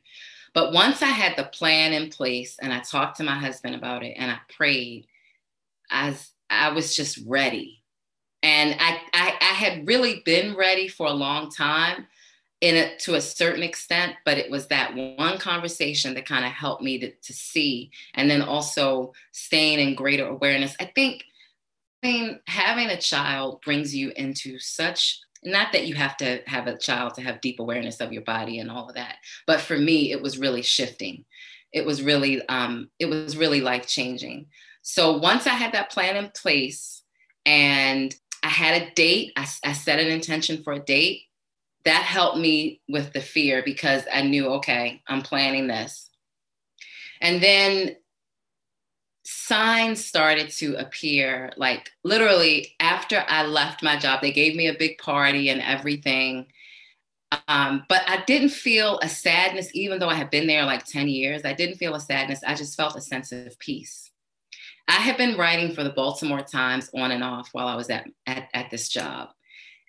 But 0.53 0.73
once 0.73 1.01
I 1.01 1.05
had 1.05 1.37
the 1.37 1.45
plan 1.45 1.93
in 1.93 2.09
place 2.09 2.57
and 2.61 2.73
I 2.73 2.81
talked 2.81 3.15
to 3.17 3.23
my 3.23 3.35
husband 3.35 3.75
about 3.75 4.03
it 4.03 4.15
and 4.17 4.29
I 4.29 4.39
prayed, 4.53 5.07
as 5.89 6.31
I 6.49 6.73
was 6.73 6.97
just 6.97 7.17
ready. 7.25 7.81
And 8.43 8.75
I, 8.77 8.99
I, 9.13 9.37
I 9.39 9.53
had 9.53 9.87
really 9.87 10.21
been 10.25 10.57
ready 10.57 10.89
for 10.89 11.07
a 11.07 11.13
long 11.13 11.49
time 11.49 12.07
in 12.61 12.75
it 12.75 12.99
to 12.99 13.15
a 13.15 13.21
certain 13.21 13.63
extent, 13.63 14.15
but 14.25 14.37
it 14.37 14.49
was 14.49 14.67
that 14.67 14.95
one 14.95 15.37
conversation 15.37 16.13
that 16.15 16.25
kind 16.25 16.45
of 16.45 16.51
helped 16.51 16.81
me 16.81 16.97
to, 16.97 17.11
to 17.11 17.33
see, 17.33 17.91
and 18.15 18.29
then 18.29 18.41
also 18.41 19.13
staying 19.31 19.79
in 19.79 19.95
greater 19.95 20.27
awareness. 20.27 20.75
I 20.79 20.85
think, 20.85 21.23
I 22.03 22.07
mean, 22.07 22.39
having 22.47 22.89
a 22.89 22.99
child 22.99 23.61
brings 23.63 23.95
you 23.95 24.11
into 24.15 24.57
such 24.59 25.19
not 25.43 25.71
that 25.71 25.85
you 25.85 25.93
have 25.93 26.17
to 26.17 26.41
have 26.47 26.65
a 26.65 26.77
child 26.77 27.13
to 27.13 27.21
have 27.21 27.41
deep 27.41 27.59
awareness 27.59 28.01
of 28.01 28.11
your 28.11 28.23
body 28.23 28.57
and 28.57 28.71
all 28.71 28.89
of 28.89 28.95
that, 28.95 29.17
but 29.45 29.61
for 29.61 29.77
me, 29.77 30.11
it 30.11 30.21
was 30.21 30.39
really 30.39 30.63
shifting. 30.63 31.25
It 31.71 31.85
was 31.85 32.01
really, 32.01 32.41
um, 32.47 32.89
it 32.97 33.05
was 33.05 33.37
really 33.37 33.61
life 33.61 33.87
changing. 33.87 34.47
So 34.81 35.17
once 35.17 35.45
I 35.45 35.51
had 35.51 35.73
that 35.73 35.91
plan 35.91 36.15
in 36.15 36.31
place, 36.31 37.03
and 37.45 38.13
I 38.43 38.49
had 38.49 38.81
a 38.81 38.91
date, 38.93 39.31
I, 39.37 39.47
I 39.63 39.71
set 39.71 39.99
an 39.99 40.07
intention 40.07 40.63
for 40.63 40.73
a 40.73 40.79
date 40.79 41.21
that 41.87 42.03
helped 42.03 42.37
me 42.37 42.81
with 42.89 43.13
the 43.13 43.21
fear 43.21 43.63
because 43.63 44.03
I 44.13 44.21
knew, 44.21 44.47
okay, 44.55 45.01
I'm 45.07 45.21
planning 45.21 45.67
this. 45.67 46.09
And 47.21 47.41
then 47.41 47.95
signs 49.23 50.03
started 50.03 50.49
to 50.49 50.75
appear 50.75 51.53
like 51.55 51.89
literally 52.03 52.75
after 52.81 53.23
I 53.27 53.45
left 53.45 53.83
my 53.83 53.97
job. 53.97 54.21
They 54.21 54.33
gave 54.33 54.53
me 54.53 54.67
a 54.67 54.77
big 54.77 54.97
party 54.97 55.47
and 55.49 55.61
everything. 55.61 56.47
Um, 57.47 57.85
but 57.87 58.03
I 58.05 58.21
didn't 58.25 58.49
feel 58.49 58.99
a 59.01 59.07
sadness, 59.07 59.69
even 59.73 59.99
though 59.99 60.09
I 60.09 60.15
had 60.15 60.29
been 60.29 60.47
there 60.47 60.65
like 60.65 60.83
10 60.83 61.07
years. 61.07 61.43
I 61.45 61.53
didn't 61.53 61.77
feel 61.77 61.95
a 61.95 62.01
sadness. 62.01 62.41
I 62.45 62.53
just 62.53 62.75
felt 62.75 62.97
a 62.97 63.01
sense 63.01 63.31
of 63.31 63.57
peace. 63.59 64.11
I 64.89 64.93
had 64.93 65.15
been 65.15 65.37
writing 65.37 65.73
for 65.73 65.85
the 65.85 65.89
Baltimore 65.89 66.41
Times 66.41 66.89
on 66.93 67.11
and 67.11 67.23
off 67.23 67.49
while 67.53 67.67
I 67.69 67.75
was 67.75 67.89
at, 67.89 68.07
at, 68.25 68.49
at 68.53 68.69
this 68.71 68.89
job. 68.89 69.29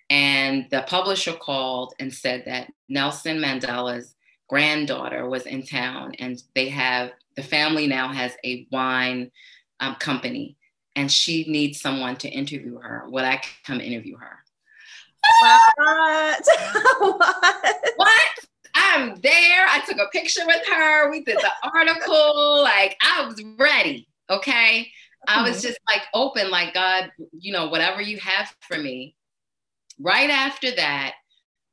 And 0.09 0.65
the 0.71 0.83
publisher 0.87 1.33
called 1.33 1.93
and 1.99 2.13
said 2.13 2.43
that 2.45 2.71
Nelson 2.87 3.37
Mandela's 3.37 4.15
granddaughter 4.47 5.29
was 5.29 5.45
in 5.45 5.63
town 5.63 6.13
and 6.17 6.41
they 6.55 6.69
have, 6.69 7.11
the 7.35 7.43
family 7.43 7.85
now 7.85 8.09
has 8.09 8.35
a 8.43 8.67
wine 8.71 9.31
um, 9.79 9.95
company 9.95 10.57
and 10.95 11.11
she 11.11 11.45
needs 11.47 11.79
someone 11.79 12.15
to 12.17 12.29
interview 12.29 12.79
her. 12.79 13.05
Would 13.07 13.23
I 13.23 13.41
come 13.65 13.79
interview 13.79 14.17
her? 14.17 14.39
What? 15.41 16.47
what? 16.99 17.75
What? 17.95 18.21
I'm 18.75 19.15
there. 19.21 19.65
I 19.67 19.81
took 19.87 19.97
a 19.97 20.09
picture 20.11 20.45
with 20.45 20.65
her. 20.67 21.11
We 21.11 21.23
did 21.23 21.37
the 21.37 21.51
article. 21.73 22.63
Like 22.63 22.97
I 23.01 23.25
was 23.25 23.41
ready. 23.57 24.07
Okay. 24.29 24.91
I 25.27 25.47
was 25.47 25.61
just 25.61 25.77
like 25.87 26.03
open, 26.13 26.49
like 26.49 26.73
God, 26.73 27.11
you 27.37 27.51
know, 27.51 27.67
whatever 27.67 28.01
you 28.01 28.17
have 28.19 28.55
for 28.61 28.77
me. 28.77 29.15
Right 29.99 30.29
after 30.29 30.73
that, 30.75 31.13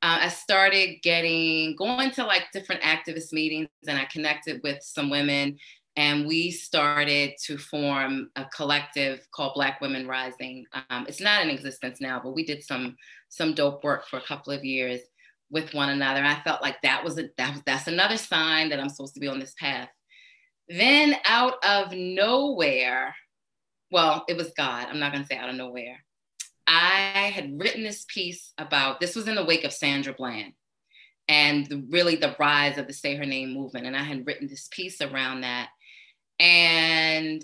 uh, 0.01 0.19
I 0.21 0.27
started 0.29 0.97
getting 1.01 1.75
going 1.75 2.11
to 2.11 2.25
like 2.25 2.51
different 2.53 2.81
activist 2.81 3.33
meetings, 3.33 3.69
and 3.87 3.97
I 3.97 4.05
connected 4.05 4.61
with 4.63 4.83
some 4.83 5.09
women, 5.09 5.57
and 5.95 6.27
we 6.27 6.51
started 6.51 7.33
to 7.45 7.57
form 7.57 8.29
a 8.35 8.45
collective 8.55 9.25
called 9.31 9.53
Black 9.55 9.81
Women 9.81 10.07
Rising. 10.07 10.65
Um, 10.89 11.05
it's 11.07 11.21
not 11.21 11.43
in 11.43 11.49
existence 11.49 11.99
now, 11.99 12.21
but 12.23 12.35
we 12.35 12.45
did 12.45 12.63
some 12.63 12.95
some 13.29 13.53
dope 13.55 13.83
work 13.83 14.07
for 14.07 14.17
a 14.17 14.25
couple 14.25 14.53
of 14.53 14.63
years 14.63 15.01
with 15.49 15.73
one 15.73 15.89
another. 15.89 16.23
I 16.23 16.41
felt 16.43 16.61
like 16.61 16.81
that 16.83 17.03
was 17.03 17.17
a 17.17 17.29
that 17.37 17.61
that's 17.65 17.87
another 17.87 18.17
sign 18.17 18.69
that 18.69 18.79
I'm 18.79 18.89
supposed 18.89 19.15
to 19.15 19.19
be 19.19 19.27
on 19.27 19.39
this 19.39 19.55
path. 19.59 19.89
Then 20.69 21.15
out 21.25 21.55
of 21.65 21.93
nowhere, 21.93 23.15
well, 23.89 24.25
it 24.27 24.37
was 24.37 24.51
God. 24.57 24.87
I'm 24.89 24.99
not 24.99 25.11
gonna 25.13 25.25
say 25.25 25.37
out 25.37 25.49
of 25.49 25.55
nowhere. 25.55 26.03
I 26.67 27.31
had 27.33 27.59
written 27.59 27.83
this 27.83 28.05
piece 28.07 28.53
about 28.57 28.99
this 28.99 29.15
was 29.15 29.27
in 29.27 29.35
the 29.35 29.45
wake 29.45 29.63
of 29.63 29.71
Sandra 29.71 30.13
Bland 30.13 30.53
and 31.29 31.65
the, 31.67 31.85
really 31.89 32.15
the 32.15 32.35
rise 32.39 32.77
of 32.77 32.87
the 32.87 32.93
Say 32.93 33.15
Her 33.15 33.25
Name 33.25 33.53
movement. 33.53 33.85
And 33.85 33.95
I 33.95 34.03
had 34.03 34.27
written 34.27 34.47
this 34.47 34.67
piece 34.71 35.01
around 35.01 35.41
that. 35.41 35.69
And 36.39 37.43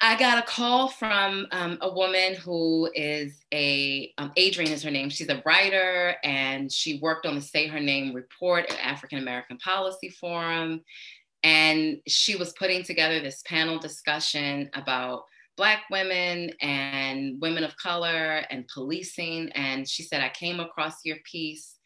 I 0.00 0.18
got 0.18 0.38
a 0.38 0.46
call 0.46 0.88
from 0.88 1.46
um, 1.52 1.78
a 1.80 1.92
woman 1.92 2.34
who 2.34 2.90
is 2.94 3.44
a, 3.52 4.12
um, 4.18 4.32
Adrienne 4.38 4.72
is 4.72 4.82
her 4.82 4.90
name. 4.90 5.08
She's 5.08 5.28
a 5.28 5.42
writer 5.46 6.16
and 6.22 6.70
she 6.70 7.00
worked 7.00 7.26
on 7.26 7.34
the 7.34 7.40
Say 7.40 7.66
Her 7.66 7.80
Name 7.80 8.14
report 8.14 8.70
at 8.70 8.78
African 8.78 9.18
American 9.18 9.58
Policy 9.58 10.10
Forum. 10.10 10.82
And 11.42 11.98
she 12.06 12.36
was 12.36 12.52
putting 12.54 12.82
together 12.82 13.20
this 13.20 13.42
panel 13.46 13.78
discussion 13.78 14.70
about 14.74 15.24
Black 15.56 15.84
women 15.90 16.50
and 16.60 17.40
women 17.40 17.64
of 17.64 17.76
color 17.76 18.44
and 18.50 18.68
policing. 18.68 19.50
And 19.52 19.88
she 19.88 20.02
said, 20.02 20.22
I 20.22 20.28
came 20.28 20.60
across 20.60 21.04
your 21.04 21.16
piece. 21.24 21.78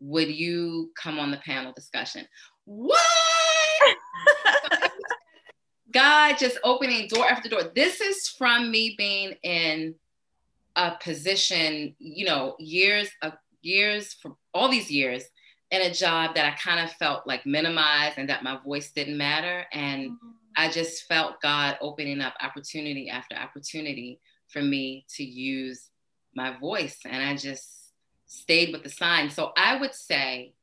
Would 0.00 0.28
you 0.28 0.90
come 1.00 1.18
on 1.18 1.30
the 1.30 1.38
panel 1.38 1.72
discussion? 1.72 2.26
What? 2.64 2.98
God 5.92 6.36
just 6.36 6.58
opening 6.62 7.08
door 7.08 7.26
after 7.26 7.48
door. 7.48 7.72
This 7.74 8.00
is 8.00 8.28
from 8.28 8.70
me 8.70 8.94
being 8.98 9.34
in 9.42 9.94
a 10.76 10.92
position, 11.00 11.96
you 11.98 12.26
know, 12.26 12.54
years 12.58 13.08
of 13.22 13.32
years 13.62 14.14
for 14.14 14.36
all 14.52 14.68
these 14.68 14.90
years 14.90 15.24
in 15.70 15.82
a 15.82 15.92
job 15.92 16.34
that 16.34 16.46
I 16.46 16.56
kind 16.56 16.80
of 16.80 16.92
felt 16.92 17.26
like 17.26 17.46
minimized 17.46 18.18
and 18.18 18.28
that 18.28 18.44
my 18.44 18.58
voice 18.64 18.92
didn't 18.92 19.16
matter. 19.16 19.64
And 19.72 20.10
mm-hmm. 20.10 20.28
I 20.56 20.70
just 20.70 21.04
felt 21.04 21.42
God 21.42 21.76
opening 21.80 22.20
up 22.20 22.34
opportunity 22.40 23.10
after 23.10 23.36
opportunity 23.36 24.20
for 24.48 24.62
me 24.62 25.04
to 25.16 25.24
use 25.24 25.90
my 26.34 26.56
voice. 26.58 26.98
And 27.04 27.22
I 27.22 27.36
just 27.36 27.68
stayed 28.26 28.72
with 28.72 28.82
the 28.82 28.88
sign. 28.88 29.30
So 29.30 29.52
I 29.56 29.78
would 29.78 29.94
say 29.94 30.54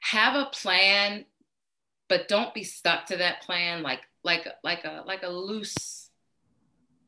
have 0.00 0.34
a 0.34 0.50
plan, 0.50 1.24
but 2.08 2.26
don't 2.26 2.52
be 2.52 2.64
stuck 2.64 3.06
to 3.06 3.18
that 3.18 3.42
plan 3.42 3.82
like 3.82 4.00
like 4.24 4.46
like 4.64 4.84
a 4.84 5.04
like 5.06 5.22
a 5.22 5.28
loose 5.28 6.10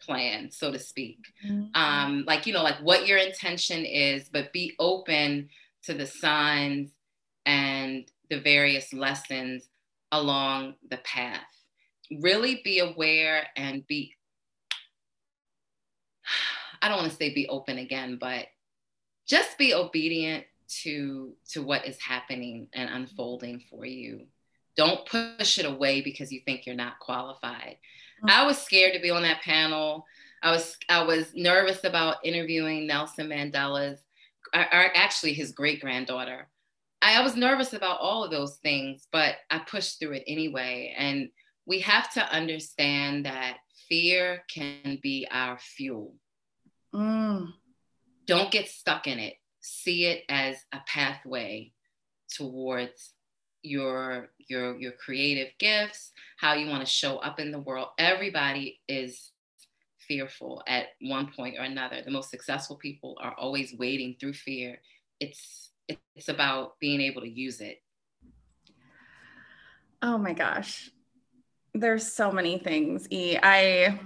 plan, 0.01 0.51
so 0.51 0.73
to 0.73 0.79
speak. 0.79 1.19
Mm-hmm. 1.47 1.75
Um, 1.75 2.25
like 2.27 2.47
you 2.47 2.53
know, 2.53 2.63
like 2.63 2.79
what 2.81 3.07
your 3.07 3.19
intention 3.19 3.85
is, 3.85 4.29
but 4.29 4.53
be 4.53 4.75
open 4.79 5.49
to 5.85 5.95
the 5.95 6.07
signs 6.07 6.91
and 7.45 8.05
the 8.31 8.41
various 8.41 8.93
lessons 8.93 9.69
along 10.13 10.75
the 10.89 10.99
path. 10.99 11.41
Really 12.21 12.61
be 12.63 12.79
aware 12.79 13.47
and 13.57 13.87
be, 13.87 14.15
I 16.81 16.89
don't 16.89 16.99
want 16.99 17.11
to 17.11 17.17
say 17.17 17.35
be 17.35 17.49
open 17.49 17.79
again, 17.79 18.19
but 18.21 18.47
just 19.27 19.57
be 19.59 19.75
obedient 19.75 20.45
to 20.83 21.35
to 21.51 21.63
what 21.63 21.87
is 21.87 22.01
happening 22.01 22.69
and 22.73 22.89
unfolding 22.91 23.63
for 23.71 23.85
you. 23.85 24.27
Don't 24.77 25.07
push 25.07 25.59
it 25.59 25.67
away 25.67 26.01
because 26.01 26.33
you 26.33 26.41
think 26.45 26.67
you're 26.67 26.75
not 26.75 26.99
qualified. 26.99 27.77
Mm-hmm. 28.25 28.31
I 28.31 28.47
was 28.47 28.59
scared 28.59 28.95
to 28.95 29.01
be 29.01 29.11
on 29.11 29.23
that 29.23 29.43
panel. 29.43 30.07
I 30.43 30.51
was 30.51 30.77
I 30.89 31.03
was 31.05 31.33
nervous 31.35 31.85
about 31.85 32.25
interviewing 32.25 32.87
Nelson 32.87 33.29
Mandela's 33.29 34.01
or 34.55 34.97
actually 34.97 35.33
his 35.33 35.53
great 35.53 35.81
granddaughter 35.81 36.49
I 37.03 37.21
was 37.23 37.37
nervous 37.37 37.73
about 37.73 37.99
all 38.01 38.23
of 38.25 38.31
those 38.31 38.57
things, 38.63 39.09
but 39.11 39.35
I 39.51 39.59
pushed 39.59 39.99
through 39.99 40.13
it 40.13 40.25
anyway. 40.27 40.95
And 40.97 41.31
we 41.67 41.81
have 41.81 42.13
to 42.13 42.33
understand 42.33 43.27
that 43.27 43.59
fear 43.89 44.45
can 44.49 44.99
be 45.03 45.27
our 45.31 45.59
fuel. 45.59 46.15
Mm. 46.95 47.49
Don't 48.27 48.53
get 48.53 48.69
stuck 48.69 49.09
in 49.09 49.19
it. 49.19 49.35
See 49.61 50.07
it 50.07 50.23
as 50.29 50.57
a 50.73 50.79
pathway 50.87 51.73
towards 52.37 53.15
your 53.63 54.31
your 54.49 54.77
your 54.77 54.93
creative 54.93 55.53
gifts, 55.59 56.13
how 56.39 56.55
you 56.55 56.69
want 56.69 56.85
to 56.85 56.91
show 56.91 57.19
up 57.19 57.39
in 57.39 57.53
the 57.53 57.61
world. 57.61 57.89
Everybody 57.99 58.81
is 58.89 59.31
fearful 59.99 60.63
at 60.67 60.87
one 61.01 61.31
point 61.35 61.57
or 61.59 61.63
another. 61.63 62.03
The 62.03 62.11
most 62.11 62.31
successful 62.31 62.77
people 62.77 63.17
are 63.21 63.35
always 63.39 63.75
wading 63.79 64.17
through 64.21 64.35
fear. 64.35 64.81
It's 65.21 65.72
it's 65.89 66.29
about 66.29 66.79
being 66.81 67.01
able 67.01 67.23
to 67.23 67.31
use 67.31 67.61
it. 67.61 67.83
Oh 70.01 70.19
my 70.19 70.33
gosh. 70.33 70.91
There's 71.75 72.07
so 72.13 72.31
many 72.31 72.59
things. 72.59 73.07
E. 73.11 73.39
I 73.43 73.99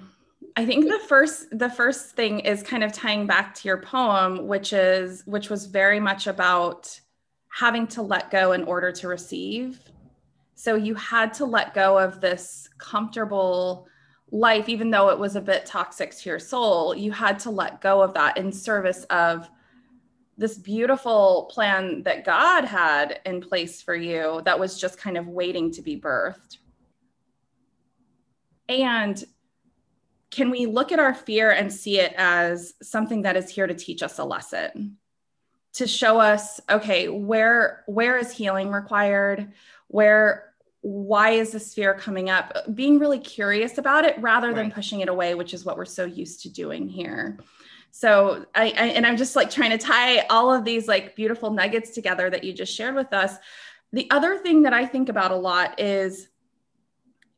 I 0.57 0.65
think 0.65 0.87
the 0.87 1.01
first 1.09 1.47
the 1.51 1.69
first 1.69 2.17
thing 2.17 2.41
is 2.41 2.63
kind 2.63 2.85
of 2.85 2.93
tying 2.93 3.27
back 3.27 3.55
to 3.57 3.69
your 3.69 3.79
poem, 3.83 4.47
which 4.47 4.73
is 4.73 5.23
which 5.27 5.51
was 5.51 5.67
very 5.67 6.01
much 6.01 6.27
about 6.27 6.99
having 7.49 7.87
to 7.89 8.03
let 8.03 8.31
go 8.31 8.53
in 8.53 8.65
order 8.65 8.93
to 8.93 9.09
receive. 9.09 9.81
So 10.55 10.75
you 10.75 10.95
had 10.95 11.33
to 11.35 11.45
let 11.45 11.75
go 11.75 11.99
of 11.99 12.21
this 12.21 12.69
comfortable 12.79 13.87
life, 14.31 14.69
even 14.69 14.91
though 14.91 15.11
it 15.11 15.19
was 15.19 15.37
a 15.37 15.41
bit 15.41 15.67
toxic 15.67 16.17
to 16.17 16.29
your 16.29 16.39
soul. 16.39 16.95
You 16.95 17.13
had 17.13 17.39
to 17.41 17.51
let 17.51 17.81
go 17.81 18.03
of 18.03 18.15
that 18.15 18.37
in 18.37 18.53
service 18.53 19.05
of 19.05 19.49
this 20.39 20.59
beautiful 20.59 21.49
plan 21.51 22.03
that 22.03 22.25
God 22.25 22.65
had 22.65 23.21
in 23.25 23.41
place 23.41 23.81
for 23.81 23.95
you 23.95 24.43
that 24.45 24.59
was 24.59 24.79
just 24.79 24.99
kind 24.99 25.17
of 25.17 25.27
waiting 25.27 25.71
to 25.73 25.83
be 25.83 25.99
birthed. 25.99 26.59
And 28.69 29.23
can 30.31 30.51
we 30.51 30.67
look 30.67 30.93
at 30.93 30.99
our 30.99 31.15
fear 31.15 31.51
and 31.51 31.73
see 31.73 31.99
it 31.99 32.13
as 32.17 32.75
something 32.83 33.23
that 33.23 33.37
is 33.37 33.49
here 33.49 33.67
to 33.67 33.75
teach 33.75 34.03
us 34.03 34.19
a 34.19 34.25
lesson? 34.25 34.99
To 35.75 35.87
show 35.87 36.19
us, 36.19 36.61
okay, 36.71 37.09
where 37.09 37.85
where 37.87 38.19
is 38.19 38.33
healing 38.33 38.71
required? 38.71 39.53
Where 39.89 40.53
why 40.81 41.31
is 41.31 41.53
this 41.53 41.75
fear 41.75 41.95
coming 41.95 42.31
up? 42.31 42.57
Being 42.75 42.99
really 42.99 43.19
curious 43.19 43.77
about 43.79 44.05
it 44.05 44.19
rather 44.21 44.55
than 44.55 44.71
pushing 44.71 45.01
it 45.01 45.09
away, 45.09 45.35
which 45.35 45.53
is 45.53 45.65
what 45.65 45.77
we're 45.77 45.85
so 45.85 46.05
used 46.05 46.43
to 46.43 46.51
doing 46.51 46.89
here. 46.89 47.39
So 47.97 48.45
I, 48.55 48.65
I, 48.65 48.87
and 48.89 49.07
I'm 49.07 49.17
just 49.17 49.37
like 49.37 49.49
trying 49.49 49.71
to 49.71 49.79
tie 49.79 50.19
all 50.27 50.53
of 50.53 50.67
these 50.67 50.87
like 50.87 51.17
beautiful 51.17 51.51
nuggets 51.51 51.93
together 51.93 52.29
that 52.29 52.45
you 52.45 52.53
just 52.53 52.75
shared 52.75 52.95
with 52.95 53.15
us. 53.15 53.37
The 53.91 54.07
other 54.11 54.37
thing 54.37 54.65
that 54.65 54.75
I 54.75 54.85
think 54.85 55.09
about 55.09 55.31
a 55.31 55.37
lot 55.37 55.81
is 55.81 56.29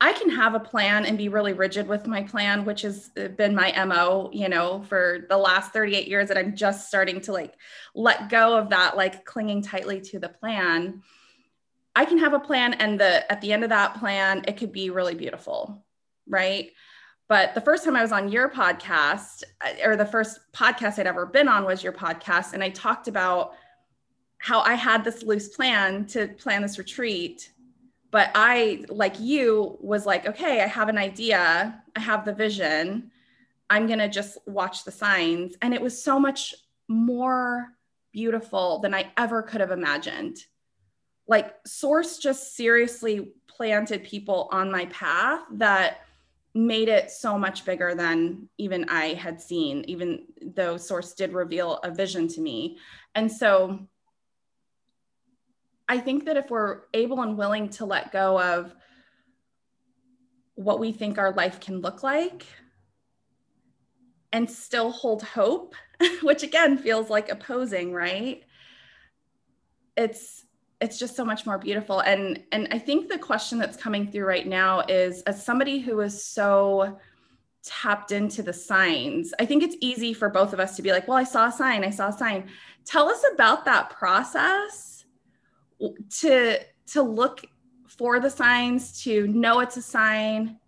I 0.01 0.15
can 0.15 0.31
have 0.31 0.57
a 0.57 0.61
plan 0.61 1.05
and 1.05 1.17
be 1.17 1.29
really 1.29 1.53
rigid 1.53 1.87
with 1.87 2.09
my 2.09 2.25
plan, 2.25 2.65
which 2.65 2.83
has 2.83 3.13
uh, 3.17 3.29
been 3.29 3.55
my 3.55 3.71
MO, 3.85 4.31
you 4.33 4.49
know, 4.49 4.83
for 4.89 5.27
the 5.29 5.39
last 5.39 5.73
38 5.73 6.09
years 6.09 6.27
that 6.27 6.37
I'm 6.37 6.57
just 6.57 6.89
starting 6.89 7.21
to 7.21 7.33
like 7.33 7.55
let 7.95 8.29
go 8.29 8.59
of 8.59 8.71
that, 8.71 8.97
like 8.97 9.25
clinging 9.25 9.63
tightly 9.63 10.01
to 10.01 10.19
the 10.19 10.29
plan. 10.29 11.05
I 11.95 12.05
can 12.05 12.19
have 12.19 12.33
a 12.33 12.41
plan 12.41 12.75
and 12.75 12.99
the 12.99 13.31
at 13.31 13.41
the 13.43 13.53
end 13.53 13.63
of 13.63 13.71
that 13.71 14.01
plan, 14.01 14.43
it 14.49 14.57
could 14.57 14.73
be 14.73 14.91
really 14.91 15.15
beautiful, 15.15 15.85
right? 16.27 16.73
But 17.29 17.55
the 17.55 17.61
first 17.61 17.85
time 17.85 17.95
I 17.95 18.03
was 18.03 18.11
on 18.11 18.31
your 18.31 18.49
podcast, 18.49 19.45
uh, 19.61 19.87
or 19.87 19.97
the 19.97 20.07
first 20.07 20.41
podcast 20.53 20.99
I'd 20.99 21.07
ever 21.07 21.27
been 21.27 21.47
on 21.47 21.65
was 21.65 21.83
your 21.83 21.93
podcast. 21.93 22.55
And 22.55 22.65
I 22.65 22.71
talked 22.71 23.07
about 23.07 23.53
how 24.39 24.61
I 24.61 24.75
had 24.75 25.05
this 25.05 25.23
loose 25.23 25.49
plan 25.49 26.07
to 26.07 26.29
plan 26.29 26.63
this 26.63 26.79
retreat. 26.79 27.53
But 28.11 28.31
I, 28.35 28.87
like 28.89 29.21
you, 29.21 29.77
was 29.81 30.07
like, 30.07 30.27
okay, 30.27 30.63
I 30.63 30.67
have 30.67 30.89
an 30.89 30.97
idea, 30.97 31.83
I 31.95 32.01
have 32.01 32.25
the 32.25 32.33
vision. 32.33 33.11
I'm 33.69 33.87
going 33.87 33.99
to 33.99 34.09
just 34.09 34.39
watch 34.47 34.85
the 34.85 34.91
signs. 34.91 35.57
And 35.61 35.75
it 35.75 35.83
was 35.83 36.03
so 36.03 36.19
much 36.19 36.55
more 36.89 37.75
beautiful 38.13 38.79
than 38.79 38.95
I 38.95 39.13
ever 39.19 39.43
could 39.43 39.61
have 39.61 39.71
imagined. 39.71 40.39
Like, 41.27 41.55
Source 41.67 42.17
just 42.17 42.57
seriously 42.57 43.33
planted 43.47 44.05
people 44.05 44.49
on 44.51 44.73
my 44.73 44.87
path 44.87 45.43
that 45.53 46.08
made 46.55 46.89
it 46.89 47.11
so 47.11 47.39
much 47.39 47.65
bigger 47.65 47.95
than 47.95 48.49
even 48.59 48.89
I 48.89 49.15
had 49.15 49.41
seen, 49.41 49.85
even 49.87 50.27
though 50.55 50.77
Source 50.77 51.13
did 51.15 51.33
reveal 51.33 51.77
a 51.79 51.91
vision 51.91 52.29
to 52.29 52.41
me. 52.41 52.79
And 53.15 53.31
so 53.31 53.87
I 55.89 55.99
think 55.99 56.25
that 56.27 56.37
if 56.37 56.51
we're 56.51 56.83
able 56.95 57.23
and 57.23 57.39
willing 57.39 57.69
to 57.71 57.87
let 57.87 58.13
go 58.13 58.41
of 58.41 58.75
what 60.55 60.81
we 60.81 60.93
think 60.93 61.19
our 61.19 61.33
life 61.33 61.61
can 61.61 61.81
look 61.81 62.03
like 62.03 62.45
and 64.33 64.51
still 64.51 64.91
hold 64.91 65.23
hope, 65.23 65.75
which 66.23 66.43
again 66.43 66.77
feels 66.77 67.09
like 67.09 67.31
opposing, 67.31 67.93
right? 67.93 68.43
It's 69.97 70.45
it's 70.81 70.99
just 70.99 71.17
so 71.17 71.25
much 71.25 71.45
more 71.45 71.59
beautiful. 71.59 72.01
And 72.01 72.43
and 72.53 72.69
i 72.71 72.79
think 72.79 73.09
the 73.09 73.19
question 73.19 73.59
that's 73.59 73.77
coming 73.77 74.11
through 74.11 74.25
right 74.25 74.47
now 74.47 74.81
is 74.89 75.23
as 75.23 75.45
somebody 75.45 75.79
who 75.81 76.01
is 76.01 76.23
so 76.23 76.99
tapped 77.65 78.13
into 78.13 78.43
the 78.43 78.53
signs 78.53 79.35
i 79.41 79.45
think 79.45 79.63
it's 79.63 79.77
easy 79.81 80.15
for 80.15 80.31
both 80.31 80.53
of 80.53 80.61
us 80.61 80.77
to 80.77 80.83
be 80.83 80.93
like 80.93 81.07
well 81.09 81.19
i 81.19 81.25
saw 81.25 81.49
a 81.49 81.53
sign 81.53 81.85
i 81.85 81.91
saw 81.91 82.09
a 82.09 82.13
sign. 82.13 82.49
Tell 82.85 83.09
us 83.09 83.23
about 83.35 83.67
that 83.67 83.91
process 83.91 85.05
to 86.21 86.59
to 86.87 87.03
look 87.03 87.45
for 87.87 88.21
the 88.21 88.31
signs 88.31 89.03
to 89.03 89.27
know 89.29 89.61
it's 89.61 89.77
a 89.77 89.83
sign. 89.83 90.59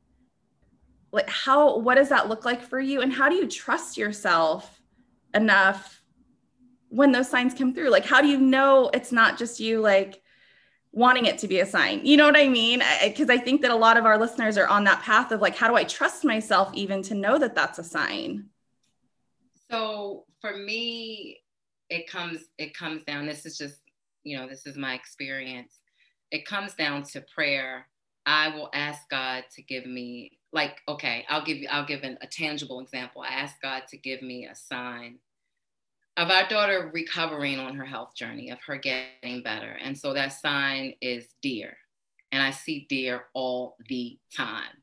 Like 1.12 1.28
how 1.28 1.78
what 1.78 1.94
does 1.94 2.10
that 2.10 2.28
look 2.28 2.44
like 2.44 2.62
for 2.62 2.80
you? 2.80 3.00
And 3.00 3.12
how 3.12 3.28
do 3.28 3.36
you 3.36 3.46
trust 3.46 3.96
yourself 3.96 4.82
enough 5.32 5.99
when 6.90 7.12
those 7.12 7.30
signs 7.30 7.54
come 7.54 7.72
through 7.72 7.88
like 7.88 8.04
how 8.04 8.20
do 8.20 8.28
you 8.28 8.38
know 8.38 8.90
it's 8.92 9.12
not 9.12 9.38
just 9.38 9.60
you 9.60 9.80
like 9.80 10.20
wanting 10.92 11.26
it 11.26 11.38
to 11.38 11.48
be 11.48 11.60
a 11.60 11.66
sign? 11.66 12.04
You 12.04 12.16
know 12.16 12.26
what 12.26 12.36
i 12.36 12.48
mean? 12.48 12.82
Because 13.02 13.30
I, 13.30 13.34
I, 13.34 13.38
think 13.38 13.62
that 13.62 13.70
a 13.70 13.76
lot 13.76 13.96
of 13.96 14.04
our 14.04 14.18
listeners 14.18 14.58
are 14.58 14.66
on 14.66 14.82
that 14.84 15.02
path 15.02 15.30
of 15.30 15.40
like 15.40 15.56
how 15.56 15.68
do 15.68 15.76
i 15.76 15.84
trust 15.84 16.24
myself 16.24 16.70
even 16.74 17.02
to 17.04 17.14
know 17.14 17.38
that 17.38 17.54
that's 17.54 17.78
a 17.78 17.84
sign? 17.84 18.46
So 19.70 20.24
for 20.40 20.56
me 20.56 21.38
it 21.88 22.08
comes 22.08 22.38
it 22.58 22.76
comes 22.76 23.02
down 23.04 23.26
this 23.26 23.46
is 23.46 23.56
just 23.56 23.78
you 24.24 24.36
know 24.36 24.48
this 24.48 24.66
is 24.66 24.76
my 24.76 24.94
experience. 24.94 25.78
It 26.30 26.44
comes 26.44 26.74
down 26.74 27.04
to 27.04 27.24
prayer. 27.34 27.86
I 28.26 28.48
will 28.48 28.68
ask 28.74 29.08
god 29.08 29.44
to 29.54 29.62
give 29.62 29.86
me 29.86 30.38
like 30.52 30.80
okay 30.88 31.24
i'll 31.28 31.44
give 31.44 31.58
you 31.58 31.68
i'll 31.70 31.86
give 31.86 32.02
an, 32.02 32.18
a 32.20 32.26
tangible 32.26 32.80
example. 32.80 33.22
I 33.22 33.28
ask 33.28 33.54
god 33.62 33.84
to 33.90 33.96
give 33.96 34.22
me 34.22 34.46
a 34.46 34.56
sign 34.56 35.20
of 36.20 36.30
our 36.30 36.46
daughter 36.48 36.90
recovering 36.92 37.58
on 37.58 37.74
her 37.76 37.84
health 37.84 38.14
journey, 38.14 38.50
of 38.50 38.58
her 38.66 38.76
getting 38.76 39.42
better. 39.42 39.78
And 39.82 39.96
so 39.96 40.12
that 40.12 40.34
sign 40.34 40.92
is 41.00 41.26
deer. 41.40 41.78
And 42.30 42.42
I 42.42 42.50
see 42.50 42.84
deer 42.90 43.24
all 43.32 43.76
the 43.88 44.18
time. 44.36 44.76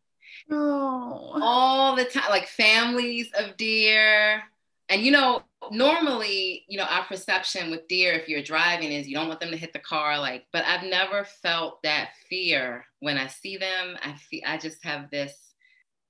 Oh. 0.49 1.39
All 1.39 1.95
the 1.95 2.05
time, 2.05 2.31
like 2.31 2.47
families 2.47 3.29
of 3.37 3.55
deer. 3.55 4.41
And 4.89 5.03
you 5.03 5.11
know, 5.11 5.43
normally, 5.69 6.65
you 6.67 6.79
know, 6.79 6.85
our 6.85 7.05
perception 7.05 7.69
with 7.69 7.87
deer, 7.87 8.13
if 8.13 8.27
you're 8.27 8.41
driving, 8.41 8.91
is 8.91 9.07
you 9.07 9.15
don't 9.15 9.27
want 9.27 9.39
them 9.39 9.51
to 9.51 9.57
hit 9.57 9.73
the 9.73 9.79
car. 9.79 10.17
Like, 10.17 10.45
but 10.51 10.65
I've 10.65 10.89
never 10.89 11.23
felt 11.23 11.83
that 11.83 12.09
fear 12.27 12.83
when 12.99 13.19
I 13.19 13.27
see 13.27 13.57
them. 13.57 13.95
I 14.01 14.13
feel 14.13 14.41
I 14.43 14.57
just 14.57 14.83
have 14.83 15.11
this 15.11 15.35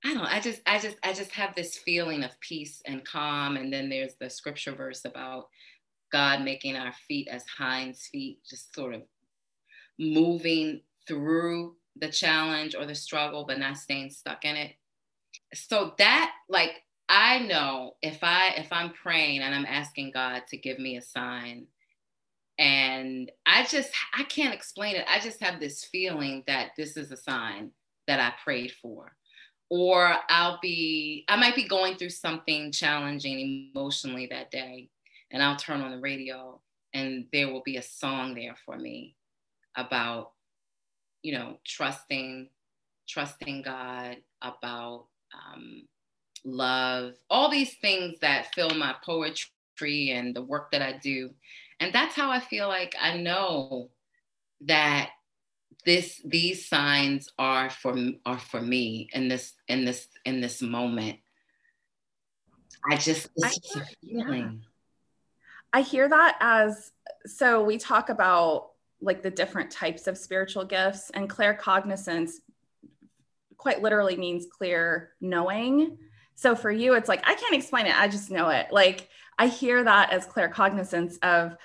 I 0.04 0.14
don't 0.14 0.24
I 0.24 0.40
just 0.40 0.60
I 0.66 0.78
just 0.78 0.96
I 1.02 1.12
just 1.12 1.32
have 1.32 1.54
this 1.54 1.76
feeling 1.76 2.22
of 2.22 2.38
peace 2.40 2.80
and 2.86 3.04
calm 3.04 3.56
and 3.56 3.72
then 3.72 3.88
there's 3.88 4.14
the 4.20 4.30
scripture 4.30 4.72
verse 4.72 5.04
about 5.04 5.48
God 6.12 6.42
making 6.42 6.76
our 6.76 6.92
feet 7.08 7.28
as 7.28 7.44
hinds 7.46 8.08
feet 8.10 8.38
just 8.48 8.74
sort 8.74 8.94
of 8.94 9.02
moving 9.98 10.82
through 11.06 11.74
the 11.96 12.08
challenge 12.08 12.76
or 12.76 12.86
the 12.86 12.94
struggle 12.94 13.44
but 13.46 13.58
not 13.58 13.76
staying 13.76 14.10
stuck 14.10 14.44
in 14.44 14.56
it. 14.56 14.74
So 15.54 15.94
that 15.98 16.32
like 16.48 16.74
I 17.08 17.40
know 17.40 17.94
if 18.00 18.18
I 18.22 18.54
if 18.56 18.72
I'm 18.72 18.90
praying 18.90 19.40
and 19.40 19.54
I'm 19.54 19.66
asking 19.66 20.12
God 20.12 20.42
to 20.50 20.56
give 20.56 20.78
me 20.78 20.96
a 20.96 21.02
sign 21.02 21.66
and 22.56 23.32
I 23.46 23.64
just 23.64 23.90
I 24.16 24.22
can't 24.24 24.54
explain 24.54 24.94
it. 24.94 25.06
I 25.08 25.18
just 25.18 25.42
have 25.42 25.58
this 25.58 25.84
feeling 25.84 26.44
that 26.46 26.70
this 26.76 26.96
is 26.96 27.10
a 27.10 27.16
sign 27.16 27.72
that 28.06 28.20
I 28.20 28.32
prayed 28.44 28.72
for 28.80 29.16
or 29.70 30.14
I'll 30.28 30.58
be, 30.62 31.24
I 31.28 31.36
might 31.36 31.54
be 31.54 31.68
going 31.68 31.96
through 31.96 32.10
something 32.10 32.72
challenging 32.72 33.70
emotionally 33.74 34.26
that 34.30 34.50
day, 34.50 34.88
and 35.30 35.42
I'll 35.42 35.56
turn 35.56 35.80
on 35.80 35.90
the 35.90 36.00
radio 36.00 36.60
and 36.94 37.26
there 37.32 37.52
will 37.52 37.62
be 37.64 37.76
a 37.76 37.82
song 37.82 38.34
there 38.34 38.56
for 38.64 38.76
me 38.76 39.14
about, 39.76 40.32
you 41.22 41.32
know, 41.32 41.58
trusting, 41.64 42.48
trusting 43.08 43.62
God, 43.62 44.16
about 44.42 45.06
um, 45.34 45.86
love, 46.44 47.14
all 47.28 47.50
these 47.50 47.74
things 47.74 48.18
that 48.20 48.54
fill 48.54 48.70
my 48.70 48.94
poetry 49.04 50.10
and 50.10 50.34
the 50.34 50.42
work 50.42 50.70
that 50.72 50.82
I 50.82 50.98
do. 50.98 51.30
And 51.80 51.92
that's 51.92 52.14
how 52.14 52.30
I 52.30 52.40
feel 52.40 52.68
like 52.68 52.94
I 53.00 53.16
know 53.16 53.90
that 54.62 55.10
this 55.84 56.20
these 56.24 56.68
signs 56.68 57.28
are 57.38 57.70
for 57.70 57.96
are 58.26 58.38
for 58.38 58.60
me 58.60 59.08
in 59.12 59.28
this 59.28 59.54
in 59.68 59.84
this 59.84 60.08
in 60.24 60.40
this 60.40 60.60
moment. 60.60 61.18
I 62.90 62.96
just 62.96 63.28
I 63.42 63.52
hear, 63.62 63.86
yeah. 64.02 64.50
I 65.72 65.80
hear 65.82 66.08
that 66.08 66.36
as 66.40 66.92
so 67.26 67.62
we 67.62 67.78
talk 67.78 68.08
about 68.08 68.70
like 69.00 69.22
the 69.22 69.30
different 69.30 69.70
types 69.70 70.06
of 70.06 70.18
spiritual 70.18 70.64
gifts 70.64 71.10
and 71.10 71.30
claircognizance 71.30 72.32
quite 73.56 73.82
literally 73.82 74.16
means 74.16 74.46
clear 74.50 75.10
knowing. 75.20 75.98
So 76.34 76.54
for 76.54 76.70
you 76.70 76.94
it's 76.94 77.08
like 77.08 77.26
i 77.26 77.34
can't 77.34 77.54
explain 77.54 77.86
it 77.86 77.98
i 77.98 78.08
just 78.08 78.30
know 78.30 78.48
it. 78.48 78.68
Like 78.72 79.08
i 79.38 79.46
hear 79.46 79.84
that 79.84 80.12
as 80.12 80.26
claircognizance 80.26 81.18
of 81.22 81.56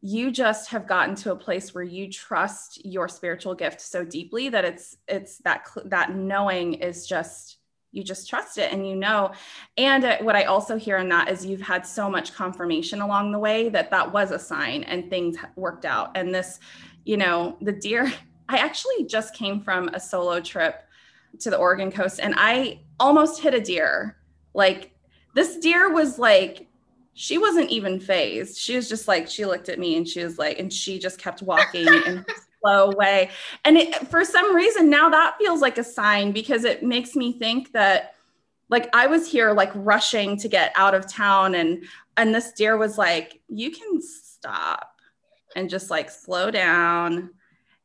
you 0.00 0.30
just 0.30 0.70
have 0.70 0.86
gotten 0.86 1.14
to 1.16 1.32
a 1.32 1.36
place 1.36 1.74
where 1.74 1.84
you 1.84 2.10
trust 2.10 2.84
your 2.84 3.08
spiritual 3.08 3.54
gift 3.54 3.80
so 3.80 4.04
deeply 4.04 4.48
that 4.48 4.64
it's 4.64 4.96
it's 5.08 5.38
that 5.38 5.66
that 5.86 6.14
knowing 6.14 6.74
is 6.74 7.06
just 7.06 7.58
you 7.90 8.04
just 8.04 8.28
trust 8.28 8.58
it 8.58 8.70
and 8.72 8.86
you 8.86 8.94
know. 8.94 9.32
And 9.76 10.04
uh, 10.04 10.18
what 10.18 10.36
i 10.36 10.44
also 10.44 10.76
hear 10.76 10.98
in 10.98 11.08
that 11.08 11.28
is 11.28 11.44
you've 11.44 11.62
had 11.62 11.86
so 11.86 12.08
much 12.08 12.34
confirmation 12.34 13.00
along 13.00 13.32
the 13.32 13.38
way 13.38 13.68
that 13.70 13.90
that 13.90 14.12
was 14.12 14.30
a 14.30 14.38
sign 14.38 14.84
and 14.84 15.10
things 15.10 15.36
worked 15.56 15.84
out. 15.84 16.12
And 16.16 16.34
this 16.34 16.60
you 17.04 17.16
know 17.16 17.56
the 17.60 17.72
deer 17.72 18.12
i 18.48 18.58
actually 18.58 19.04
just 19.04 19.34
came 19.34 19.60
from 19.60 19.88
a 19.88 20.00
solo 20.00 20.40
trip 20.40 20.84
to 21.38 21.50
the 21.50 21.56
oregon 21.56 21.92
coast 21.92 22.20
and 22.20 22.34
i 22.36 22.80
almost 23.00 23.40
hit 23.40 23.54
a 23.54 23.60
deer. 23.60 24.16
Like 24.54 24.92
this 25.34 25.56
deer 25.58 25.92
was 25.92 26.18
like 26.18 26.67
she 27.18 27.36
wasn't 27.36 27.68
even 27.68 27.98
phased. 27.98 28.56
She 28.58 28.76
was 28.76 28.88
just 28.88 29.08
like, 29.08 29.28
she 29.28 29.44
looked 29.44 29.68
at 29.68 29.80
me 29.80 29.96
and 29.96 30.06
she 30.06 30.22
was 30.22 30.38
like, 30.38 30.60
and 30.60 30.72
she 30.72 31.00
just 31.00 31.18
kept 31.18 31.42
walking 31.42 31.88
in 31.88 32.18
a 32.18 32.24
slow 32.62 32.92
way. 32.92 33.30
And 33.64 33.76
it, 33.76 34.06
for 34.06 34.24
some 34.24 34.54
reason, 34.54 34.88
now 34.88 35.08
that 35.08 35.36
feels 35.36 35.60
like 35.60 35.78
a 35.78 35.84
sign 35.84 36.30
because 36.30 36.62
it 36.62 36.84
makes 36.84 37.16
me 37.16 37.32
think 37.32 37.72
that 37.72 38.14
like 38.70 38.88
I 38.94 39.08
was 39.08 39.28
here 39.28 39.52
like 39.52 39.72
rushing 39.74 40.36
to 40.36 40.48
get 40.48 40.70
out 40.76 40.94
of 40.94 41.12
town 41.12 41.56
and 41.56 41.84
and 42.16 42.32
this 42.32 42.52
deer 42.52 42.76
was 42.76 42.98
like, 42.98 43.40
you 43.48 43.72
can 43.72 44.00
stop 44.00 44.92
and 45.56 45.68
just 45.68 45.90
like 45.90 46.10
slow 46.10 46.52
down. 46.52 47.30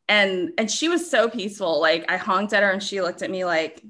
And 0.08 0.52
and 0.60 0.70
she 0.70 0.90
was 0.90 1.10
so 1.10 1.28
peaceful. 1.28 1.82
Like 1.82 2.06
I 2.08 2.18
honked 2.18 2.54
at 2.54 2.62
her 2.62 2.70
and 2.70 2.84
she 2.84 3.02
looked 3.02 3.24
at 3.24 3.32
me 3.32 3.46
like, 3.46 3.82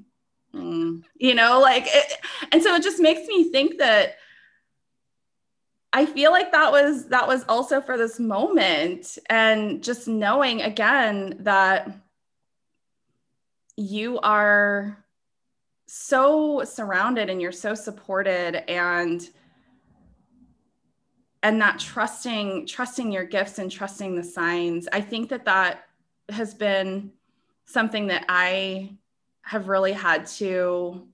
mm, 0.54 1.02
you 1.16 1.34
know, 1.34 1.60
like 1.60 1.84
it, 1.86 2.18
and 2.50 2.62
so 2.62 2.74
it 2.76 2.82
just 2.82 2.98
makes 2.98 3.28
me 3.28 3.50
think 3.50 3.76
that 3.76 4.16
I 5.96 6.06
feel 6.06 6.32
like 6.32 6.50
that 6.50 6.72
was 6.72 7.06
that 7.06 7.28
was 7.28 7.44
also 7.48 7.80
for 7.80 7.96
this 7.96 8.18
moment 8.18 9.16
and 9.30 9.80
just 9.80 10.08
knowing 10.08 10.60
again 10.60 11.36
that 11.38 11.88
you 13.76 14.18
are 14.18 15.04
so 15.86 16.64
surrounded 16.64 17.30
and 17.30 17.40
you're 17.40 17.52
so 17.52 17.76
supported 17.76 18.68
and 18.68 19.30
and 21.44 21.60
that 21.60 21.78
trusting 21.78 22.66
trusting 22.66 23.12
your 23.12 23.24
gifts 23.24 23.60
and 23.60 23.70
trusting 23.70 24.16
the 24.16 24.24
signs 24.24 24.88
i 24.92 25.00
think 25.00 25.28
that 25.28 25.44
that 25.44 25.84
has 26.28 26.54
been 26.54 27.12
something 27.66 28.08
that 28.08 28.24
i 28.28 28.90
have 29.42 29.68
really 29.68 29.92
had 29.92 30.26
to 30.26 31.06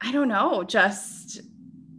i 0.00 0.10
don't 0.10 0.28
know 0.28 0.64
just 0.64 1.42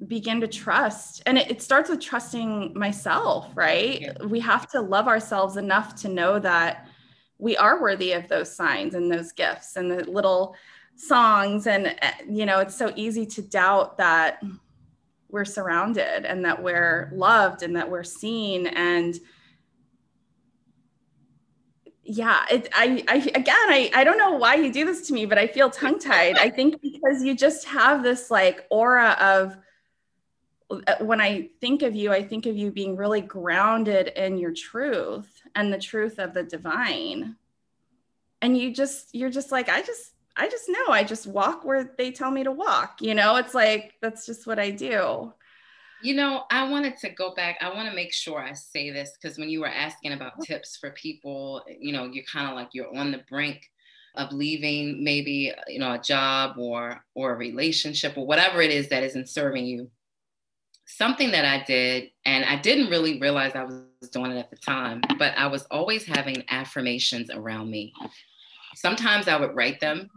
begin 0.07 0.41
to 0.41 0.47
trust 0.47 1.21
and 1.25 1.37
it, 1.37 1.49
it, 1.49 1.61
starts 1.61 1.89
with 1.89 1.99
trusting 1.99 2.73
myself 2.77 3.49
right? 3.55 4.01
Yeah. 4.01 4.13
we 4.25 4.39
have 4.39 4.67
to 4.71 4.81
love 4.81 5.07
ourselves 5.07 5.57
enough 5.57 5.95
to 6.01 6.09
know 6.09 6.39
that 6.39 6.87
we 7.37 7.57
are 7.57 7.81
worthy 7.81 8.13
of 8.13 8.27
those 8.27 8.55
signs 8.55 8.95
and 8.95 9.11
those 9.11 9.31
gifts 9.31 9.75
and 9.75 9.91
the 9.91 10.09
little 10.09 10.55
songs. 10.95 11.67
And 11.67 11.87
eh, 12.01 12.11
you 12.27 12.45
know 12.45 12.59
it's 12.59 12.75
so 12.75 12.91
easy 12.95 13.25
to 13.27 13.41
doubt 13.41 13.97
that 13.97 14.41
we're 15.29 15.45
surrounded 15.45 16.25
and 16.25 16.45
that 16.45 16.61
we're 16.61 17.11
loved 17.13 17.63
and 17.63 17.75
that 17.75 17.89
we're 17.89 18.03
seen. 18.03 18.67
And 18.67 19.19
yeah 22.05 22.45
it, 22.51 22.69
I, 22.73 23.03
I 23.07 23.15
again 23.15 23.55
I, 23.55 23.89
I 23.93 24.03
don't 24.03 24.19
know 24.19 24.33
why 24.33 24.55
you 24.55 24.71
do 24.71 24.85
this 24.85 25.07
to 25.07 25.13
me 25.13 25.25
but 25.25 25.39
i 25.39 25.47
feel 25.47 25.71
tongue 25.71 25.97
tied 25.97 26.37
i 26.37 26.51
think 26.51 26.79
because 26.79 27.23
you 27.23 27.35
just 27.35 27.65
have 27.65 28.03
this 28.03 28.29
like 28.29 28.67
aura 28.69 29.17
of 29.19 29.57
Uh, 30.69 30.95
when 31.01 31.21
i 31.21 31.47
think 31.61 31.83
of 31.83 31.95
you 31.95 32.11
i 32.11 32.23
think 32.23 32.47
of 32.47 32.57
you 32.57 32.71
being 32.71 32.95
really 32.95 33.21
grounded 33.21 34.07
in 34.15 34.37
your 34.37 34.51
truth 34.51 35.41
and 35.53 35.71
the 35.71 35.77
truth 35.77 36.17
of 36.17 36.33
the 36.33 36.43
divine. 36.43 37.35
And 38.41 38.57
you 38.57 38.73
just 38.73 39.13
you're 39.13 39.29
just 39.29 39.51
like 39.51 39.69
i 39.69 39.81
just 39.81 40.11
i 40.35 40.49
just 40.49 40.67
know. 40.67 40.87
I 40.89 41.03
just 41.03 41.27
walk 41.27 41.63
where 41.63 41.93
they 41.97 42.11
tell 42.11 42.31
me 42.31 42.43
to 42.43 42.51
walk 42.51 42.97
you 42.99 43.13
know? 43.13 43.35
It's 43.35 43.53
like 43.53 43.93
that's 44.01 44.25
just 44.25 44.47
what 44.47 44.59
i 44.59 44.71
do. 44.71 45.33
You 46.01 46.13
know, 46.13 46.43
I 46.51 46.69
wanted 46.69 46.97
to 46.97 47.09
go 47.09 47.33
back. 47.33 47.57
I 47.61 47.73
want 47.73 47.89
to 47.89 47.95
make 47.95 48.13
sure 48.13 48.39
I 48.39 48.53
say 48.53 48.91
this 48.91 49.17
because 49.19 49.37
when 49.37 49.49
you 49.49 49.61
were 49.61 49.67
asking 49.67 50.13
about 50.13 50.41
tips 50.41 50.77
for 50.77 50.91
people, 50.91 51.63
you 51.79 51.93
know, 51.93 52.05
you're 52.05 52.25
kind 52.25 52.47
of 52.47 52.55
like 52.55 52.69
you're 52.73 52.95
on 52.95 53.11
the 53.11 53.23
brink 53.29 53.71
of 54.15 54.31
leaving 54.31 55.03
maybe, 55.03 55.51
you 55.67 55.79
know, 55.79 55.93
a 55.93 55.99
job 55.99 56.57
or 56.57 57.03
or 57.15 57.33
a 57.33 57.37
relationship 57.37 58.17
or 58.17 58.25
whatever 58.27 58.61
it 58.61 58.71
is 58.71 58.89
that 58.89 59.03
isn't 59.03 59.29
serving 59.29 59.65
you. 59.65 59.89
Something 60.85 61.31
that 61.31 61.45
I 61.45 61.63
did, 61.65 62.11
and 62.25 62.45
I 62.45 62.57
didn't 62.57 62.89
really 62.89 63.19
realize 63.19 63.53
I 63.55 63.63
was 63.63 64.09
doing 64.11 64.31
it 64.31 64.37
at 64.37 64.49
the 64.51 64.57
time, 64.57 65.01
but 65.17 65.33
I 65.37 65.47
was 65.47 65.63
always 65.71 66.05
having 66.05 66.43
affirmations 66.49 67.29
around 67.31 67.71
me. 67.71 67.91
Sometimes 68.75 69.27
I 69.27 69.39
would 69.39 69.55
write 69.55 69.79
them 69.79 70.09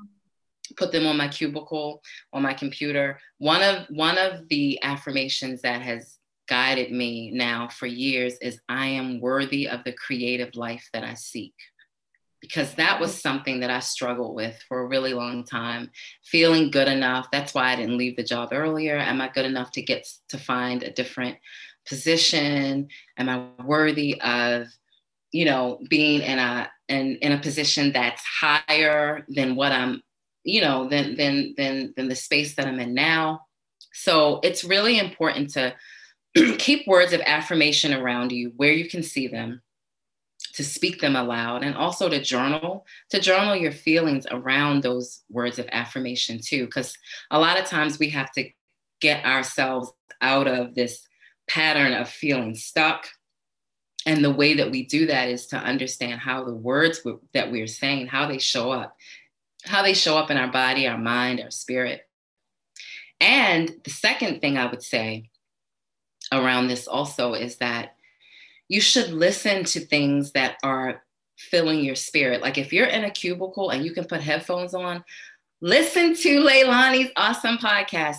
put 0.77 0.93
them 0.93 1.07
on 1.07 1.17
my 1.17 1.29
cubicle 1.29 2.03
on 2.33 2.43
my 2.43 2.53
computer 2.53 3.19
one 3.39 3.63
of 3.63 3.87
one 3.89 4.19
of 4.19 4.49
the 4.49 4.79
affirmations 4.83 5.63
that 5.63 5.81
has 5.81 6.19
guided 6.49 6.91
me 6.91 7.31
now 7.31 7.69
for 7.69 7.87
years 7.87 8.35
is 8.39 8.61
i 8.69 8.87
am 8.87 9.21
worthy 9.21 9.69
of 9.69 9.83
the 9.85 9.93
creative 9.93 10.55
life 10.55 10.89
that 10.93 11.05
i 11.05 11.15
seek 11.15 11.55
because 12.41 12.75
that 12.75 13.01
was 13.01 13.21
something 13.21 13.61
that 13.61 13.71
i 13.71 13.81
struggled 13.81 14.35
with 14.35 14.59
for 14.69 14.81
a 14.81 14.87
really 14.87 15.15
long 15.15 15.45
time 15.45 15.91
feeling 16.25 16.71
good 16.71 16.89
enough. 16.89 17.31
That's 17.31 17.55
why 17.55 17.73
i 17.73 17.77
didn't 17.77 17.99
leave 17.99 18.17
the 18.17 18.23
job 18.23 18.51
earlier. 18.53 18.97
Am 18.97 19.21
i 19.21 19.29
good 19.29 19.47
enough 19.47 19.71
to 19.73 19.83
get 19.83 20.07
to 20.29 20.39
find 20.39 20.83
a 20.83 20.93
different 20.93 21.37
position? 21.87 22.89
Am 23.17 23.29
i 23.29 23.45
worthy 23.65 24.21
of 24.21 24.67
you 25.33 25.45
know 25.45 25.79
being 25.89 26.23
in 26.23 26.39
a 26.39 26.71
in, 26.89 27.17
in 27.17 27.33
a 27.33 27.41
position 27.41 27.93
that's 27.93 28.23
higher 28.25 29.27
than 29.29 29.57
what 29.57 29.73
i'm 29.73 30.03
you 30.49 30.63
know, 30.63 30.89
than 30.89 31.17
than 31.17 31.55
than 31.57 31.93
than 31.97 32.09
the 32.09 32.17
space 32.17 32.55
that 32.55 32.67
I'm 32.67 32.81
in 32.81 32.95
now. 32.95 33.43
So 33.93 34.41
it's 34.43 34.65
really 34.65 34.99
important 34.99 35.51
to 35.51 35.75
keep 36.59 36.87
words 36.87 37.13
of 37.13 37.21
affirmation 37.21 37.93
around 37.93 38.33
you 38.33 38.53
where 38.57 38.73
you 38.73 38.89
can 38.89 39.03
see 39.03 39.29
them, 39.29 39.61
to 40.59 40.65
speak 40.65 41.01
them 41.01 41.17
aloud, 41.17 41.65
and 41.65 41.75
also 41.75 42.09
to 42.09 42.23
journal, 42.23 42.87
to 43.09 43.19
journal 43.19 43.57
your 43.57 43.73
feelings 43.73 44.27
around 44.31 44.83
those 44.83 45.23
words 45.31 45.59
of 45.59 45.67
affirmation 45.73 46.39
too. 46.43 46.67
Because 46.67 46.97
a 47.31 47.39
lot 47.39 47.59
of 47.59 47.65
times 47.65 47.99
we 47.99 48.11
have 48.11 48.31
to 48.33 48.51
get 49.01 49.25
ourselves 49.25 49.91
out 50.21 50.47
of 50.47 50.75
this 50.75 51.07
pattern 51.49 51.95
of 51.95 52.09
feeling 52.09 52.55
stuck. 52.55 53.09
And 54.05 54.25
the 54.25 54.33
way 54.33 54.55
that 54.55 54.71
we 54.71 54.87
do 54.87 55.07
that 55.07 55.29
is 55.29 55.47
to 55.49 55.57
understand 55.57 56.21
how 56.21 56.45
the 56.45 56.55
words 56.55 57.03
that 57.35 57.51
we're 57.51 57.67
saying, 57.67 58.09
how 58.09 58.27
they 58.27 58.39
show 58.39 58.71
up 58.71 58.97
how 59.65 59.83
they 59.83 59.95
show 59.95 60.17
up 60.17 60.31
in 60.31 60.37
our 60.37 60.51
body, 60.51 60.87
our 60.87 60.99
mind, 60.99 61.41
our 61.41 61.51
spirit. 61.51 62.03
And 63.21 63.71
the 63.85 63.91
second 63.91 64.41
thing 64.41 64.57
I 64.57 64.67
would 64.67 64.83
say 64.83 65.31
around 66.33 66.69
this 66.69 66.87
also 66.87 67.35
is 67.35 67.57
that 67.57 67.97
you 68.69 68.81
should 68.81 69.11
listen 69.11 69.65
to 69.65 69.81
things 69.81 70.33
that 70.33 70.57
are 70.63 71.03
filling 71.37 71.85
your 71.85 71.95
spirit. 71.95 72.43
Like 72.43 72.59
if 72.59 72.73
you're 72.73 72.87
in 72.87 73.05
a 73.05 73.11
cubicle 73.11 73.71
and 73.71 73.85
you 73.85 73.93
can 73.93 74.05
put 74.05 74.21
headphones 74.21 74.75
on, 74.75 75.05
listen 75.61 76.15
to 76.15 76.41
Leilani's 76.41 77.11
awesome 77.17 77.59
podcast. 77.59 78.19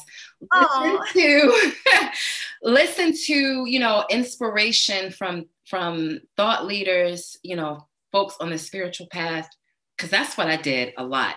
Listen 0.53 0.99
to 1.13 1.71
listen 2.63 3.13
to, 3.25 3.65
you 3.65 3.79
know, 3.79 4.05
inspiration 4.09 5.11
from 5.11 5.45
from 5.67 6.19
thought 6.35 6.65
leaders, 6.65 7.37
you 7.43 7.55
know, 7.55 7.87
folks 8.11 8.35
on 8.39 8.49
the 8.49 8.57
spiritual 8.57 9.07
path 9.11 9.47
because 9.95 10.09
that's 10.09 10.37
what 10.37 10.47
I 10.47 10.55
did 10.55 10.93
a 10.97 11.03
lot. 11.03 11.35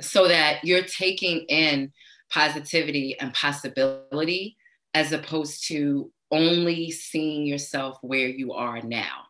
So 0.00 0.28
that 0.28 0.64
you're 0.64 0.84
taking 0.84 1.40
in 1.48 1.92
positivity 2.30 3.18
and 3.18 3.32
possibility 3.32 4.56
as 4.92 5.12
opposed 5.12 5.66
to 5.68 6.10
only 6.34 6.90
seeing 6.90 7.46
yourself 7.46 7.98
where 8.02 8.28
you 8.28 8.52
are 8.52 8.80
now. 8.82 9.26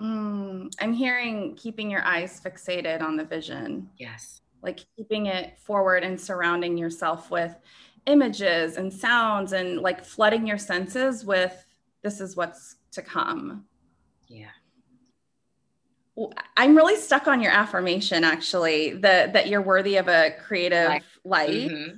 Mm, 0.00 0.72
I'm 0.80 0.92
hearing 0.92 1.54
keeping 1.56 1.90
your 1.90 2.02
eyes 2.02 2.40
fixated 2.40 3.02
on 3.02 3.16
the 3.16 3.24
vision. 3.24 3.90
Yes. 3.98 4.40
Like 4.62 4.80
keeping 4.96 5.26
it 5.26 5.58
forward 5.58 6.02
and 6.04 6.20
surrounding 6.20 6.76
yourself 6.76 7.30
with 7.30 7.54
images 8.06 8.76
and 8.76 8.92
sounds 8.92 9.52
and 9.52 9.80
like 9.80 10.04
flooding 10.04 10.46
your 10.46 10.58
senses 10.58 11.24
with 11.24 11.66
this 12.02 12.20
is 12.20 12.36
what's 12.36 12.76
to 12.92 13.02
come. 13.02 13.64
Yeah. 14.28 14.46
I'm 16.56 16.74
really 16.74 16.96
stuck 16.96 17.28
on 17.28 17.42
your 17.42 17.52
affirmation 17.52 18.24
actually 18.24 18.94
that 19.00 19.34
that 19.34 19.48
you're 19.48 19.60
worthy 19.60 19.96
of 19.96 20.08
a 20.08 20.34
creative 20.46 20.88
life. 20.88 21.18
life. 21.24 21.50
Mm-hmm. 21.50 21.96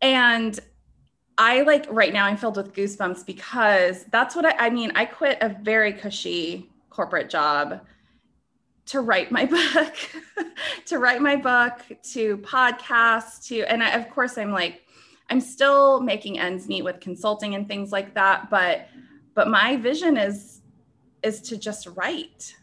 And 0.00 0.60
I 1.38 1.62
like 1.62 1.86
right 1.90 2.12
now 2.12 2.24
I'm 2.24 2.36
filled 2.36 2.56
with 2.56 2.72
goosebumps 2.72 3.26
because 3.26 4.04
that's 4.04 4.34
what 4.34 4.46
I, 4.46 4.66
I 4.66 4.70
mean. 4.70 4.92
I 4.94 5.04
quit 5.04 5.38
a 5.40 5.50
very 5.50 5.92
cushy 5.92 6.70
corporate 6.88 7.28
job 7.28 7.80
to 8.86 9.00
write 9.00 9.30
my 9.30 9.44
book, 9.74 9.94
to 10.86 10.98
write 10.98 11.20
my 11.20 11.36
book, 11.36 11.80
to 12.12 12.38
podcast, 12.38 13.46
to 13.48 13.62
and 13.64 13.82
I, 13.82 13.90
of 13.90 14.10
course 14.10 14.38
I'm 14.38 14.52
like 14.52 14.82
I'm 15.28 15.40
still 15.40 16.00
making 16.00 16.38
ends 16.38 16.68
meet 16.68 16.82
with 16.82 17.00
consulting 17.00 17.54
and 17.54 17.66
things 17.66 17.92
like 17.92 18.14
that, 18.14 18.48
but 18.48 18.88
but 19.34 19.48
my 19.48 19.76
vision 19.76 20.16
is 20.16 20.62
is 21.22 21.40
to 21.42 21.56
just 21.56 21.88
write 21.88 22.54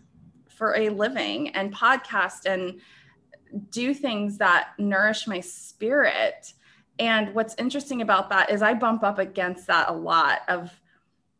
for 0.47 0.75
a 0.75 0.89
living 0.89 1.49
and 1.49 1.73
podcast 1.73 2.45
and 2.45 2.79
do 3.69 3.93
things 3.93 4.37
that 4.37 4.69
nourish 4.79 5.27
my 5.27 5.39
spirit. 5.39 6.53
And 6.99 7.33
what's 7.33 7.55
interesting 7.57 8.01
about 8.01 8.29
that 8.29 8.51
is 8.51 8.61
I 8.61 8.73
bump 8.73 9.03
up 9.03 9.19
against 9.19 9.67
that 9.67 9.89
a 9.89 9.93
lot 9.93 10.41
of 10.47 10.71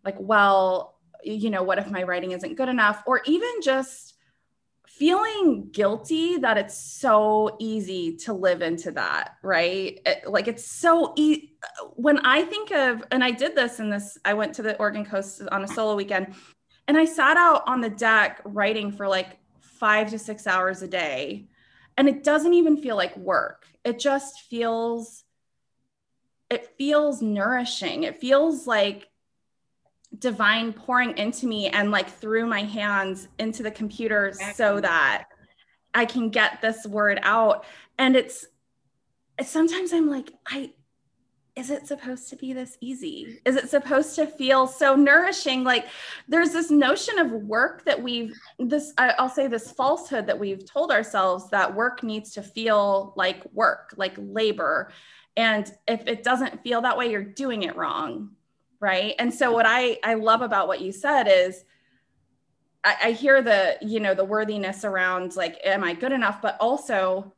like, 0.04 0.16
well, 0.20 0.96
you 1.24 1.50
know, 1.50 1.64
what 1.64 1.78
if 1.78 1.90
my 1.90 2.04
writing 2.04 2.32
isn't 2.32 2.56
good 2.56 2.70
enough? 2.70 3.04
Or 3.06 3.22
even 3.26 3.62
just 3.62 4.16
feeling 4.88 5.70
guilty 5.72 6.38
that 6.38 6.58
it's 6.58 6.78
so 6.78 7.56
easy 7.60 8.16
to 8.16 8.34
live 8.34 8.62
into 8.62 8.92
that, 8.92 9.38
right? 9.42 10.00
It, 10.06 10.28
like 10.28 10.48
it's 10.48 10.66
so 10.66 11.14
easy. 11.16 11.54
When 11.96 12.20
I 12.20 12.44
think 12.44 12.72
of, 12.72 13.04
and 13.12 13.24
I 13.24 13.32
did 13.32 13.56
this 13.56 13.80
in 13.80 13.90
this, 13.90 14.18
I 14.24 14.34
went 14.34 14.54
to 14.56 14.62
the 14.62 14.78
Oregon 14.78 15.06
coast 15.06 15.42
on 15.52 15.64
a 15.64 15.68
solo 15.68 15.96
weekend 15.96 16.36
and 16.88 16.98
I 16.98 17.06
sat 17.06 17.38
out 17.38 17.64
on 17.66 17.82
the 17.82 17.90
deck 17.90 18.42
writing 18.46 18.92
for 18.92 19.08
like 19.08 19.38
five 19.62 20.10
to 20.12 20.20
six 20.20 20.46
hours 20.46 20.82
a 20.82 20.88
day. 20.88 21.48
And 21.98 22.10
it 22.10 22.24
doesn't 22.24 22.54
even 22.54 22.78
feel 22.78 22.96
like 22.96 23.16
work. 23.18 23.66
It 23.84 24.00
just 24.00 24.42
feels, 24.42 25.24
it 26.54 26.74
feels 26.78 27.22
nourishing. 27.22 28.04
It 28.04 28.20
feels 28.20 28.68
like 28.68 29.10
divine 30.20 30.72
pouring 30.72 31.18
into 31.18 31.48
me 31.48 31.68
and 31.70 31.90
like 31.90 32.10
through 32.10 32.46
my 32.46 32.62
hands 32.62 33.28
into 33.40 33.64
the 33.64 33.72
computer 33.72 34.32
so 34.54 34.80
that 34.80 35.26
I 35.94 36.06
can 36.06 36.30
get 36.30 36.62
this 36.62 36.86
word 36.86 37.20
out. 37.24 37.66
And 37.98 38.16
it's 38.16 38.46
sometimes 39.42 39.92
I'm 39.92 40.10
like, 40.10 40.32
I 40.48 40.74
is 41.56 41.70
it 41.70 41.86
supposed 41.86 42.30
to 42.30 42.36
be 42.36 42.52
this 42.52 42.78
easy? 42.82 43.40
Is 43.46 43.56
it 43.56 43.70
supposed 43.70 44.16
to 44.16 44.26
feel 44.26 44.66
so 44.66 44.96
nourishing? 44.96 45.64
Like 45.64 45.86
there's 46.28 46.52
this 46.52 46.72
notion 46.72 47.20
of 47.20 47.32
work 47.32 47.86
that 47.86 48.02
we've 48.02 48.34
this 48.58 48.94
I'll 48.98 49.30
say 49.30 49.48
this 49.48 49.72
falsehood 49.72 50.26
that 50.28 50.40
we've 50.40 50.66
told 50.66 50.92
ourselves 50.92 51.50
that 51.52 51.76
work 51.76 52.02
needs 52.02 52.32
to 52.34 52.42
feel 52.42 53.14
like 53.16 53.44
work, 53.54 53.94
like 53.98 54.16
labor. 54.18 54.92
And 55.36 55.72
if 55.88 56.08
it 56.08 56.24
doesn't 56.24 56.62
feel 56.64 56.82
that 56.82 56.98
way, 56.98 57.10
you're 57.10 57.24
doing 57.24 57.64
it 57.64 57.76
wrong. 57.76 58.32
Right. 58.80 59.16
And 59.18 59.34
so 59.34 59.52
what 59.52 59.66
I 59.68 59.98
I 60.04 60.16
love 60.16 60.42
about 60.42 60.68
what 60.68 60.82
you 60.82 60.92
said 60.92 61.28
is 61.28 61.64
I, 62.84 62.96
I 63.04 63.12
hear 63.12 63.42
the, 63.42 63.78
you 63.82 64.00
know, 64.00 64.14
the 64.14 64.26
worthiness 64.26 64.84
around 64.84 65.36
like, 65.36 65.60
am 65.64 65.84
I 65.84 65.94
good 65.94 66.12
enough? 66.12 66.42
But 66.42 66.58
also, 66.60 67.34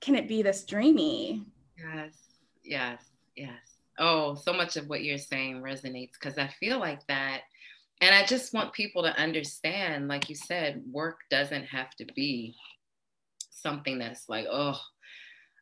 can 0.00 0.14
it 0.14 0.26
be 0.26 0.42
this 0.42 0.64
dreamy? 0.64 1.44
Yes. 1.76 2.14
Yes 2.64 3.02
Yes. 3.38 3.78
Oh, 4.00 4.34
so 4.34 4.52
much 4.52 4.76
of 4.76 4.88
what 4.88 5.04
you're 5.04 5.16
saying 5.16 5.62
resonates 5.62 6.12
because 6.20 6.38
I 6.38 6.48
feel 6.58 6.80
like 6.80 7.06
that. 7.06 7.42
And 8.00 8.12
I 8.12 8.26
just 8.26 8.52
want 8.52 8.72
people 8.72 9.02
to 9.04 9.16
understand, 9.16 10.08
like 10.08 10.28
you 10.28 10.34
said, 10.34 10.82
work 10.90 11.20
doesn't 11.30 11.66
have 11.66 11.90
to 11.96 12.04
be 12.16 12.56
something 13.50 13.98
that's 13.98 14.28
like, 14.28 14.46
oh, 14.50 14.78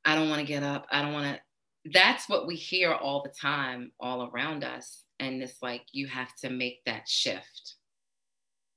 I 0.07 0.15
don't 0.15 0.31
want 0.31 0.41
to 0.41 0.47
get 0.47 0.63
up. 0.63 0.87
I 0.91 1.03
don't 1.03 1.13
want 1.13 1.37
to. 1.37 1.91
That's 1.93 2.29
what 2.29 2.47
we 2.47 2.57
hear 2.57 2.93
all 2.93 3.23
the 3.23 3.33
time, 3.39 3.93
all 4.01 4.31
around 4.31 4.65
us. 4.65 5.05
And 5.21 5.43
it's 5.43 5.63
like 5.63 5.83
you 5.93 6.07
have 6.09 6.35
to 6.43 6.51
make 6.51 6.85
that 6.87 7.09
shift. 7.09 7.75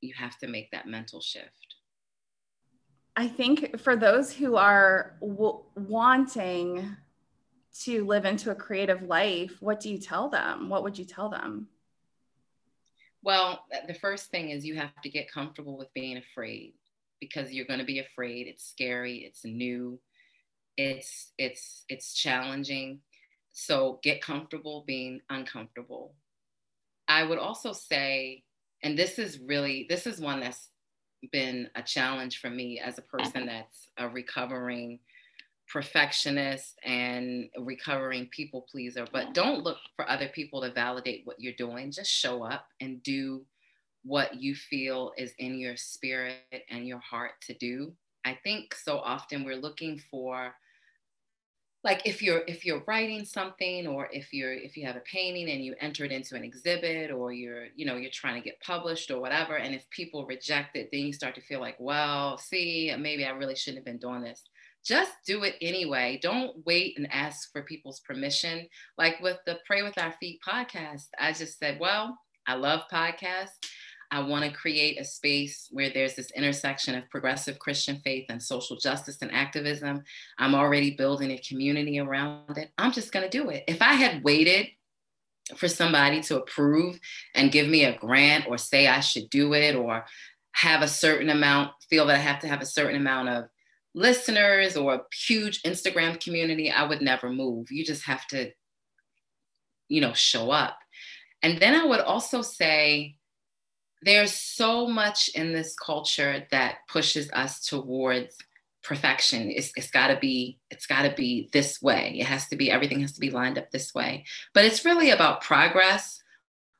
you 0.01 0.13
have 0.17 0.37
to 0.39 0.47
make 0.47 0.71
that 0.71 0.87
mental 0.87 1.21
shift. 1.21 1.75
I 3.15 3.27
think 3.27 3.79
for 3.79 3.95
those 3.97 4.31
who 4.33 4.55
are 4.55 5.17
w- 5.21 5.61
wanting 5.75 6.95
to 7.81 8.05
live 8.05 8.25
into 8.25 8.51
a 8.51 8.55
creative 8.55 9.03
life, 9.03 9.57
what 9.59 9.79
do 9.81 9.89
you 9.89 9.97
tell 9.97 10.29
them? 10.29 10.69
What 10.69 10.83
would 10.83 10.97
you 10.97 11.05
tell 11.05 11.29
them? 11.29 11.67
Well, 13.21 13.65
the 13.87 13.93
first 13.93 14.31
thing 14.31 14.51
is 14.51 14.65
you 14.65 14.75
have 14.77 14.93
to 15.03 15.09
get 15.09 15.31
comfortable 15.31 15.77
with 15.77 15.93
being 15.93 16.17
afraid 16.17 16.75
because 17.19 17.51
you're 17.51 17.65
going 17.65 17.79
to 17.79 17.85
be 17.85 17.99
afraid. 17.99 18.47
It's 18.47 18.65
scary, 18.65 19.17
it's 19.19 19.43
new, 19.43 19.99
it's 20.79 21.33
it's 21.37 21.83
it's 21.89 22.13
challenging. 22.13 23.01
So 23.51 23.99
get 24.01 24.21
comfortable 24.21 24.85
being 24.87 25.19
uncomfortable. 25.29 26.15
I 27.07 27.23
would 27.23 27.37
also 27.37 27.73
say 27.73 28.43
and 28.81 28.97
this 28.97 29.19
is 29.19 29.39
really 29.39 29.85
this 29.89 30.07
is 30.07 30.21
one 30.21 30.39
that's 30.39 30.69
been 31.33 31.69
a 31.75 31.83
challenge 31.83 32.39
for 32.39 32.49
me 32.49 32.79
as 32.79 32.97
a 32.97 33.01
person 33.01 33.45
that's 33.45 33.89
a 33.97 34.07
recovering 34.07 34.99
perfectionist 35.67 36.79
and 36.85 37.49
recovering 37.59 38.27
people 38.27 38.65
pleaser 38.71 39.05
but 39.11 39.33
don't 39.33 39.63
look 39.63 39.77
for 39.97 40.09
other 40.09 40.29
people 40.29 40.61
to 40.61 40.71
validate 40.71 41.21
what 41.25 41.39
you're 41.39 41.53
doing 41.53 41.91
just 41.91 42.09
show 42.09 42.41
up 42.43 42.67
and 42.79 43.03
do 43.03 43.43
what 44.03 44.41
you 44.41 44.55
feel 44.55 45.11
is 45.17 45.33
in 45.39 45.59
your 45.59 45.75
spirit 45.75 46.37
and 46.69 46.87
your 46.87 46.99
heart 46.99 47.33
to 47.41 47.53
do 47.55 47.91
i 48.25 48.35
think 48.43 48.73
so 48.73 48.97
often 48.99 49.43
we're 49.43 49.55
looking 49.57 50.01
for 50.09 50.53
like 51.83 52.01
if 52.05 52.21
you're 52.21 52.41
if 52.47 52.65
you're 52.65 52.83
writing 52.87 53.23
something 53.23 53.87
or 53.87 54.09
if 54.11 54.33
you're 54.33 54.53
if 54.53 54.75
you 54.75 54.85
have 54.85 54.95
a 54.95 55.01
painting 55.01 55.49
and 55.49 55.63
you 55.63 55.75
enter 55.79 56.03
it 56.03 56.11
into 56.11 56.35
an 56.35 56.43
exhibit 56.43 57.11
or 57.11 57.31
you're 57.31 57.67
you 57.75 57.85
know 57.85 57.95
you're 57.95 58.11
trying 58.11 58.35
to 58.35 58.41
get 58.47 58.59
published 58.61 59.11
or 59.11 59.21
whatever 59.21 59.57
and 59.57 59.73
if 59.73 59.89
people 59.89 60.25
reject 60.25 60.75
it 60.75 60.89
then 60.91 61.01
you 61.01 61.13
start 61.13 61.35
to 61.35 61.41
feel 61.41 61.59
like 61.59 61.77
well 61.79 62.37
see 62.37 62.93
maybe 62.99 63.25
i 63.25 63.29
really 63.29 63.55
shouldn't 63.55 63.77
have 63.77 63.85
been 63.85 63.97
doing 63.97 64.21
this. 64.21 64.43
Just 64.85 65.11
do 65.27 65.43
it 65.43 65.55
anyway. 65.61 66.17
Don't 66.21 66.65
wait 66.65 66.97
and 66.97 67.11
ask 67.11 67.51
for 67.51 67.63
people's 67.63 67.99
permission. 67.99 68.65
Like 68.97 69.19
with 69.19 69.37
the 69.45 69.59
pray 69.67 69.83
with 69.83 69.97
our 69.97 70.13
feet 70.19 70.39
podcast 70.47 71.07
i 71.19 71.31
just 71.31 71.59
said 71.59 71.79
well 71.79 72.17
i 72.47 72.55
love 72.55 72.81
podcasts 72.91 73.59
I 74.11 74.21
want 74.21 74.43
to 74.43 74.51
create 74.51 74.99
a 74.99 75.05
space 75.05 75.67
where 75.71 75.91
there's 75.91 76.15
this 76.15 76.31
intersection 76.31 76.95
of 76.95 77.09
progressive 77.09 77.59
Christian 77.59 78.01
faith 78.03 78.25
and 78.29 78.41
social 78.41 78.77
justice 78.77 79.17
and 79.21 79.31
activism. 79.31 80.03
I'm 80.37 80.55
already 80.55 80.95
building 80.95 81.31
a 81.31 81.37
community 81.37 81.99
around 81.99 82.57
it. 82.57 82.71
I'm 82.77 82.91
just 82.91 83.11
going 83.11 83.29
to 83.29 83.37
do 83.37 83.49
it. 83.49 83.65
If 83.67 83.81
I 83.81 83.93
had 83.93 84.23
waited 84.23 84.67
for 85.55 85.67
somebody 85.67 86.21
to 86.21 86.37
approve 86.37 86.99
and 87.35 87.51
give 87.51 87.67
me 87.67 87.85
a 87.85 87.97
grant 87.97 88.45
or 88.47 88.57
say 88.57 88.87
I 88.87 88.99
should 88.99 89.29
do 89.29 89.53
it 89.53 89.75
or 89.75 90.05
have 90.53 90.81
a 90.81 90.87
certain 90.87 91.29
amount, 91.29 91.71
feel 91.89 92.07
that 92.07 92.15
I 92.15 92.19
have 92.19 92.39
to 92.39 92.47
have 92.47 92.61
a 92.61 92.67
certain 92.67 92.95
amount 92.95 93.29
of 93.29 93.45
listeners 93.93 94.75
or 94.75 94.95
a 94.95 95.01
huge 95.13 95.61
Instagram 95.63 96.21
community, 96.23 96.71
I 96.71 96.83
would 96.83 97.01
never 97.01 97.29
move. 97.29 97.71
You 97.71 97.85
just 97.85 98.05
have 98.05 98.25
to, 98.27 98.51
you 99.87 100.01
know, 100.01 100.13
show 100.13 100.51
up. 100.51 100.77
And 101.41 101.59
then 101.59 101.75
I 101.75 101.85
would 101.85 102.01
also 102.01 102.41
say, 102.41 103.15
there's 104.01 104.33
so 104.33 104.87
much 104.87 105.29
in 105.35 105.53
this 105.53 105.75
culture 105.75 106.45
that 106.51 106.77
pushes 106.87 107.29
us 107.31 107.59
towards 107.61 108.37
perfection. 108.83 109.51
It's, 109.51 109.71
it's 109.75 109.91
got 109.91 110.07
to 110.07 110.17
be 110.17 110.59
it's 110.69 110.85
got 110.85 111.03
to 111.03 111.13
be 111.15 111.49
this 111.51 111.81
way. 111.81 112.17
It 112.19 112.25
has 112.25 112.47
to 112.47 112.55
be 112.55 112.71
everything 112.71 113.01
has 113.01 113.13
to 113.13 113.19
be 113.19 113.31
lined 113.31 113.57
up 113.57 113.71
this 113.71 113.93
way. 113.93 114.25
But 114.53 114.65
it's 114.65 114.85
really 114.85 115.09
about 115.09 115.41
progress 115.41 116.21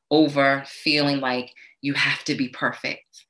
over 0.09 0.63
feeling 0.65 1.19
like 1.19 1.53
you 1.81 1.93
have 1.93 2.23
to 2.25 2.35
be 2.35 2.49
perfect. 2.49 3.25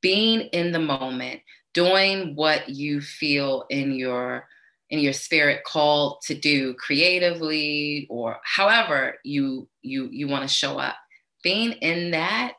Being 0.00 0.40
in 0.52 0.72
the 0.72 0.78
moment 0.78 1.40
doing 1.74 2.34
what 2.34 2.68
you 2.68 3.00
feel 3.00 3.64
in 3.70 3.92
your 3.92 4.48
in 4.90 4.98
your 4.98 5.12
spirit 5.12 5.64
called 5.64 6.20
to 6.22 6.34
do 6.34 6.74
creatively 6.74 8.06
or 8.10 8.38
however 8.42 9.14
you 9.22 9.68
you 9.82 10.08
you 10.10 10.26
want 10.26 10.42
to 10.42 10.52
show 10.52 10.78
up. 10.78 10.96
Being 11.42 11.72
in 11.72 12.10
that 12.10 12.54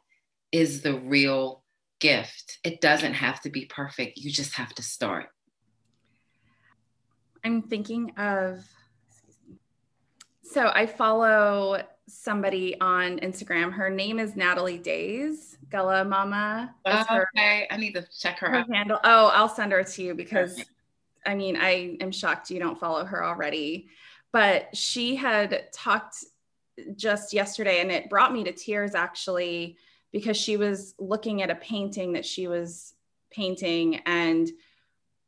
is 0.51 0.81
the 0.81 0.95
real 0.95 1.63
gift. 1.99 2.59
It 2.63 2.81
doesn't 2.81 3.13
have 3.13 3.41
to 3.41 3.49
be 3.49 3.65
perfect. 3.65 4.17
You 4.17 4.31
just 4.31 4.55
have 4.55 4.73
to 4.75 4.83
start. 4.83 5.27
I'm 7.43 7.61
thinking 7.61 8.11
of, 8.17 8.65
so 10.43 10.71
I 10.73 10.85
follow 10.85 11.83
somebody 12.07 12.79
on 12.81 13.19
Instagram. 13.19 13.71
Her 13.71 13.89
name 13.89 14.19
is 14.19 14.35
Natalie 14.35 14.77
Days, 14.77 15.57
Gullah 15.69 16.03
Mama. 16.03 16.75
Oh, 16.85 17.03
her, 17.07 17.27
okay, 17.35 17.67
I 17.69 17.77
need 17.77 17.93
to 17.93 18.05
check 18.19 18.39
her, 18.39 18.49
her 18.49 18.55
out. 18.57 18.73
Handle. 18.73 18.99
Oh, 19.03 19.27
I'll 19.33 19.49
send 19.49 19.71
her 19.71 19.83
to 19.83 20.03
you 20.03 20.15
because 20.15 20.63
I 21.25 21.35
mean, 21.35 21.57
I 21.57 21.97
am 22.01 22.11
shocked 22.11 22.49
you 22.49 22.59
don't 22.59 22.79
follow 22.79 23.05
her 23.05 23.23
already. 23.23 23.89
But 24.31 24.75
she 24.75 25.15
had 25.15 25.71
talked 25.71 26.23
just 26.95 27.33
yesterday 27.33 27.81
and 27.81 27.91
it 27.91 28.09
brought 28.09 28.33
me 28.33 28.43
to 28.45 28.51
tears 28.51 28.95
actually 28.95 29.77
because 30.11 30.37
she 30.37 30.57
was 30.57 30.95
looking 30.99 31.41
at 31.41 31.49
a 31.49 31.55
painting 31.55 32.13
that 32.13 32.25
she 32.25 32.47
was 32.47 32.93
painting 33.31 33.97
and 34.05 34.49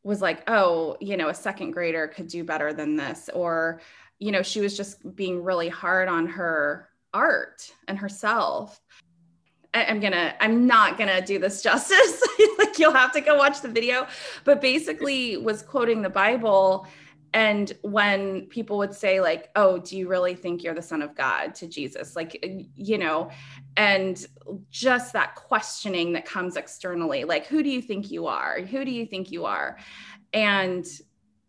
was 0.03 0.21
like, 0.21 0.43
oh, 0.49 0.97
you 0.99 1.17
know, 1.17 1.29
a 1.29 1.33
second 1.33 1.71
grader 1.71 2.07
could 2.07 2.27
do 2.27 2.43
better 2.43 2.73
than 2.73 2.95
this. 2.95 3.29
Or, 3.33 3.81
you 4.19 4.31
know, 4.31 4.41
she 4.41 4.61
was 4.61 4.75
just 4.75 5.15
being 5.15 5.43
really 5.43 5.69
hard 5.69 6.07
on 6.07 6.27
her 6.27 6.89
art 7.13 7.71
and 7.87 7.97
herself. 7.97 8.81
I, 9.73 9.83
am 9.83 9.99
gonna, 9.99 10.33
I'm 10.39 10.67
not 10.67 10.97
gonna 10.97 11.21
do 11.21 11.39
this 11.39 11.61
justice. 11.61 12.21
like, 12.57 12.77
you'll 12.79 12.91
have 12.91 13.13
to 13.13 13.21
go 13.21 13.37
watch 13.37 13.61
the 13.61 13.69
video. 13.69 14.07
But 14.43 14.59
basically, 14.59 15.37
was 15.37 15.61
quoting 15.61 16.01
the 16.01 16.09
Bible 16.09 16.87
and 17.33 17.71
when 17.81 18.47
people 18.47 18.77
would 18.77 18.93
say 18.93 19.21
like 19.21 19.49
oh 19.55 19.77
do 19.77 19.97
you 19.97 20.07
really 20.07 20.35
think 20.35 20.63
you're 20.63 20.73
the 20.73 20.81
son 20.81 21.01
of 21.01 21.15
god 21.15 21.55
to 21.55 21.67
jesus? 21.67 22.15
Like 22.15 22.43
you 22.75 22.97
know 22.97 23.29
and 23.77 24.25
just 24.69 25.13
that 25.13 25.35
questioning 25.35 26.13
that 26.13 26.25
comes 26.25 26.57
externally 26.57 27.23
like 27.23 27.47
who 27.47 27.63
do 27.63 27.69
you 27.69 27.81
think 27.81 28.11
you 28.11 28.27
are? 28.27 28.61
Who 28.61 28.83
do 28.83 28.91
you 28.91 29.05
think 29.05 29.31
you 29.31 29.45
are? 29.45 29.77
And 30.33 30.85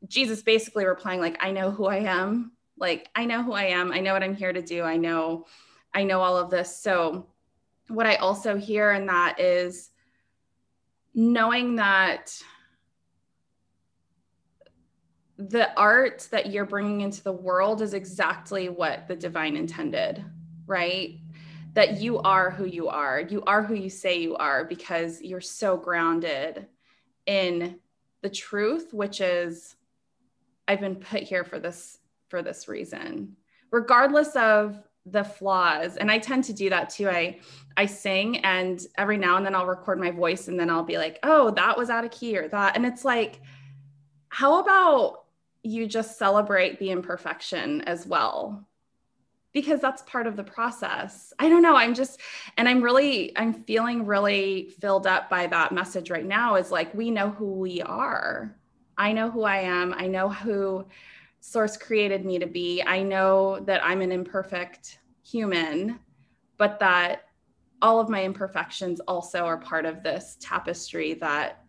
jesus 0.08 0.42
basically 0.42 0.84
replying 0.84 1.20
like 1.20 1.36
i 1.40 1.50
know 1.50 1.70
who 1.70 1.86
i 1.86 1.98
am. 1.98 2.52
Like 2.76 3.08
i 3.14 3.24
know 3.24 3.42
who 3.42 3.52
i 3.52 3.64
am. 3.64 3.92
I 3.92 4.00
know 4.00 4.12
what 4.12 4.22
i'm 4.22 4.36
here 4.36 4.52
to 4.52 4.62
do. 4.62 4.82
I 4.82 4.96
know 4.96 5.46
i 5.94 6.04
know 6.04 6.20
all 6.20 6.36
of 6.36 6.50
this. 6.50 6.76
So 6.76 7.26
what 7.88 8.06
i 8.06 8.16
also 8.16 8.56
hear 8.56 8.92
in 8.92 9.06
that 9.06 9.40
is 9.40 9.90
knowing 11.14 11.76
that 11.76 12.36
the 15.48 15.76
art 15.78 16.28
that 16.30 16.50
you're 16.50 16.66
bringing 16.66 17.00
into 17.00 17.22
the 17.22 17.32
world 17.32 17.82
is 17.82 17.94
exactly 17.94 18.68
what 18.68 19.08
the 19.08 19.16
divine 19.16 19.56
intended, 19.56 20.24
right? 20.66 21.18
That 21.74 22.00
you 22.00 22.18
are 22.18 22.50
who 22.50 22.64
you 22.64 22.88
are. 22.88 23.20
You 23.20 23.42
are 23.44 23.62
who 23.62 23.74
you 23.74 23.90
say 23.90 24.20
you 24.20 24.36
are 24.36 24.64
because 24.64 25.20
you're 25.22 25.40
so 25.40 25.76
grounded 25.76 26.66
in 27.26 27.78
the 28.20 28.30
truth, 28.30 28.92
which 28.92 29.20
is 29.20 29.76
I've 30.68 30.80
been 30.80 30.96
put 30.96 31.22
here 31.22 31.44
for 31.44 31.58
this 31.58 31.98
for 32.28 32.42
this 32.42 32.68
reason. 32.68 33.36
Regardless 33.70 34.36
of 34.36 34.78
the 35.06 35.24
flaws 35.24 35.96
and 35.96 36.12
i 36.12 36.16
tend 36.16 36.44
to 36.44 36.52
do 36.52 36.70
that 36.70 36.88
too 36.88 37.08
i 37.08 37.36
i 37.76 37.84
sing 37.84 38.36
and 38.44 38.86
every 38.96 39.16
now 39.16 39.36
and 39.36 39.44
then 39.44 39.52
i'll 39.52 39.66
record 39.66 39.98
my 39.98 40.12
voice 40.12 40.46
and 40.46 40.60
then 40.60 40.70
i'll 40.70 40.84
be 40.84 40.96
like 40.96 41.18
oh 41.24 41.50
that 41.50 41.76
was 41.76 41.90
out 41.90 42.04
of 42.04 42.12
key 42.12 42.38
or 42.38 42.46
that 42.46 42.76
and 42.76 42.86
it's 42.86 43.04
like 43.04 43.40
how 44.28 44.60
about 44.60 45.21
you 45.62 45.86
just 45.86 46.18
celebrate 46.18 46.78
the 46.78 46.90
imperfection 46.90 47.82
as 47.82 48.06
well 48.06 48.66
because 49.52 49.80
that's 49.80 50.02
part 50.02 50.26
of 50.26 50.36
the 50.36 50.44
process. 50.44 51.32
I 51.38 51.48
don't 51.48 51.62
know, 51.62 51.76
I'm 51.76 51.94
just 51.94 52.20
and 52.56 52.68
I'm 52.68 52.82
really 52.82 53.36
I'm 53.36 53.52
feeling 53.52 54.06
really 54.06 54.70
filled 54.80 55.06
up 55.06 55.28
by 55.28 55.46
that 55.48 55.72
message 55.72 56.10
right 56.10 56.24
now 56.24 56.56
is 56.56 56.70
like 56.70 56.92
we 56.94 57.10
know 57.10 57.30
who 57.30 57.52
we 57.52 57.82
are. 57.82 58.56
I 58.96 59.12
know 59.12 59.30
who 59.30 59.42
I 59.42 59.58
am. 59.58 59.94
I 59.94 60.06
know 60.06 60.28
who 60.28 60.86
source 61.40 61.76
created 61.76 62.24
me 62.24 62.38
to 62.38 62.46
be. 62.46 62.82
I 62.82 63.02
know 63.02 63.60
that 63.60 63.84
I'm 63.84 64.00
an 64.00 64.12
imperfect 64.12 64.98
human, 65.24 65.98
but 66.56 66.78
that 66.80 67.24
all 67.80 68.00
of 68.00 68.08
my 68.08 68.24
imperfections 68.24 69.00
also 69.00 69.44
are 69.44 69.58
part 69.58 69.84
of 69.84 70.02
this 70.02 70.36
tapestry 70.40 71.14
that 71.14 71.61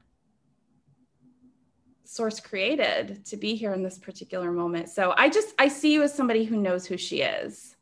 source 2.13 2.39
created 2.39 3.25
to 3.25 3.35
be 3.35 3.55
here 3.55 3.73
in 3.73 3.81
this 3.81 3.97
particular 3.97 4.51
moment. 4.51 4.87
So 4.87 5.13
i 5.17 5.29
just 5.29 5.55
i 5.57 5.67
see 5.67 5.93
you 5.93 6.03
as 6.03 6.13
somebody 6.13 6.43
who 6.43 6.57
knows 6.57 6.85
who 6.85 6.95
she 6.97 7.21
is 7.21 7.75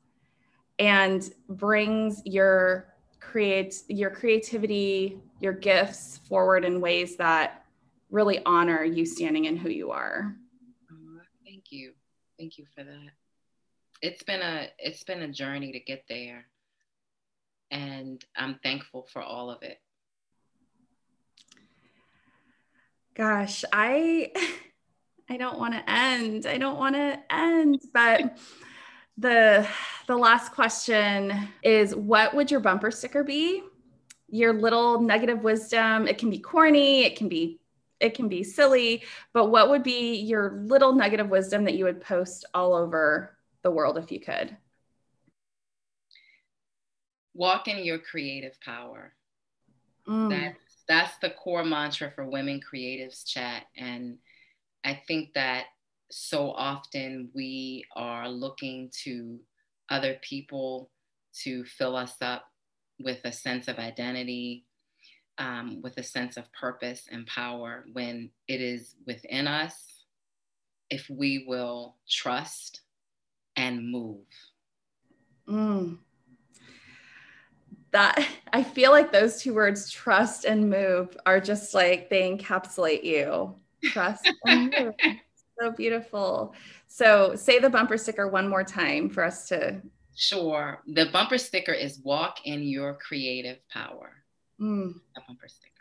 and 0.80 1.30
brings 1.50 2.22
your 2.26 2.94
create 3.20 3.84
your 3.88 4.10
creativity 4.10 5.20
your 5.42 5.54
gifts 5.54 6.22
forward 6.30 6.64
in 6.64 6.80
ways 6.80 7.18
that 7.18 7.66
really 8.10 8.42
honor 8.46 8.84
you 8.84 9.06
standing 9.06 9.46
in 9.46 9.58
who 9.58 9.70
you 9.70 9.92
are. 9.92 10.36
Oh, 10.92 11.22
thank 11.46 11.66
you. 11.72 11.94
Thank 12.40 12.58
you 12.58 12.66
for 12.74 12.84
that. 12.84 13.10
It's 14.02 14.24
been 14.24 14.42
a 14.42 14.70
it's 14.80 15.04
been 15.04 15.24
a 15.24 15.32
journey 15.32 15.74
to 15.74 15.80
get 15.80 16.06
there. 16.08 16.46
And 17.70 18.24
i'm 18.38 18.60
thankful 18.64 19.08
for 19.12 19.22
all 19.22 19.52
of 19.52 19.62
it 19.62 19.80
Gosh, 23.22 23.64
I 23.72 24.32
I 25.30 25.38
don't 25.38 25.60
want 25.60 25.76
to 25.76 25.88
end. 25.88 26.48
I 26.48 26.58
don't 26.58 26.80
want 26.80 26.96
to 26.96 27.20
end, 27.30 27.80
but 27.94 28.36
the 29.16 29.68
the 30.08 30.18
last 30.18 30.54
question 30.54 31.50
is 31.62 31.96
what 31.96 32.34
would 32.34 32.50
your 32.50 32.62
bumper 32.62 32.90
sticker 32.90 33.24
be? 33.24 33.62
Your 34.28 34.54
little 34.54 35.00
nugget 35.00 35.30
of 35.30 35.44
wisdom. 35.44 36.08
It 36.08 36.18
can 36.18 36.32
be 36.32 36.40
corny, 36.40 37.04
it 37.04 37.16
can 37.16 37.30
be 37.30 37.60
it 38.00 38.16
can 38.16 38.28
be 38.28 38.42
silly, 38.42 39.04
but 39.34 39.52
what 39.52 39.70
would 39.70 39.84
be 39.84 40.16
your 40.16 40.64
little 40.64 40.92
nugget 40.92 41.20
of 41.20 41.30
wisdom 41.30 41.66
that 41.66 41.76
you 41.76 41.86
would 41.86 42.02
post 42.02 42.46
all 42.56 42.74
over 42.74 43.38
the 43.62 43.70
world 43.70 44.00
if 44.00 44.12
you 44.12 44.20
could? 44.20 44.58
Walk 47.36 47.68
in 47.68 47.86
your 47.86 48.00
creative 48.00 48.60
power. 48.62 49.14
Mm. 50.08 50.32
That's 50.32 50.71
that's 50.92 51.18
the 51.22 51.30
core 51.30 51.64
mantra 51.64 52.12
for 52.14 52.26
Women 52.26 52.60
Creatives 52.60 53.26
Chat. 53.26 53.64
And 53.78 54.18
I 54.84 55.02
think 55.08 55.34
that 55.36 55.66
so 56.12 56.52
often 56.52 57.30
we 57.34 57.86
are 57.96 58.28
looking 58.28 58.92
to 59.04 59.40
other 59.90 60.18
people 60.22 60.90
to 61.44 61.64
fill 61.64 61.96
us 61.96 62.16
up 62.22 62.44
with 63.00 63.20
a 63.24 63.32
sense 63.32 63.70
of 63.70 63.78
identity, 63.78 64.66
um, 65.38 65.82
with 65.82 65.98
a 65.98 66.04
sense 66.04 66.36
of 66.36 66.52
purpose 66.52 67.08
and 67.10 67.26
power 67.26 67.86
when 67.94 68.30
it 68.50 68.60
is 68.60 68.96
within 69.08 69.48
us 69.48 70.04
if 70.90 71.10
we 71.10 71.46
will 71.48 71.96
trust 72.10 72.82
and 73.56 73.90
move. 73.90 74.26
Mm. 75.48 76.00
That 77.92 78.26
I 78.54 78.64
feel 78.64 78.92
like 78.92 79.12
those 79.12 79.42
two 79.42 79.54
words, 79.54 79.90
trust 79.90 80.46
and 80.46 80.70
move, 80.70 81.16
are 81.26 81.40
just 81.40 81.74
like 81.74 82.10
they 82.10 82.30
encapsulate 82.30 83.04
you. 83.04 83.56
Trust 83.84 84.32
and 84.46 84.74
move. 84.78 84.94
so 85.60 85.72
beautiful. 85.72 86.54
So 86.88 87.36
say 87.36 87.60
the 87.60 87.70
bumper 87.70 87.98
sticker 87.98 88.28
one 88.28 88.50
more 88.50 88.64
time 88.64 89.10
for 89.10 89.24
us 89.24 89.48
to. 89.50 89.82
Sure. 90.16 90.82
The 90.88 91.08
bumper 91.12 91.38
sticker 91.38 91.72
is 91.72 92.00
walk 92.04 92.40
in 92.46 92.64
your 92.64 92.96
creative 92.96 93.58
power. 93.70 94.24
Mm. 94.60 94.94
A 95.18 95.22
bumper 95.28 95.48
sticker. 95.48 95.72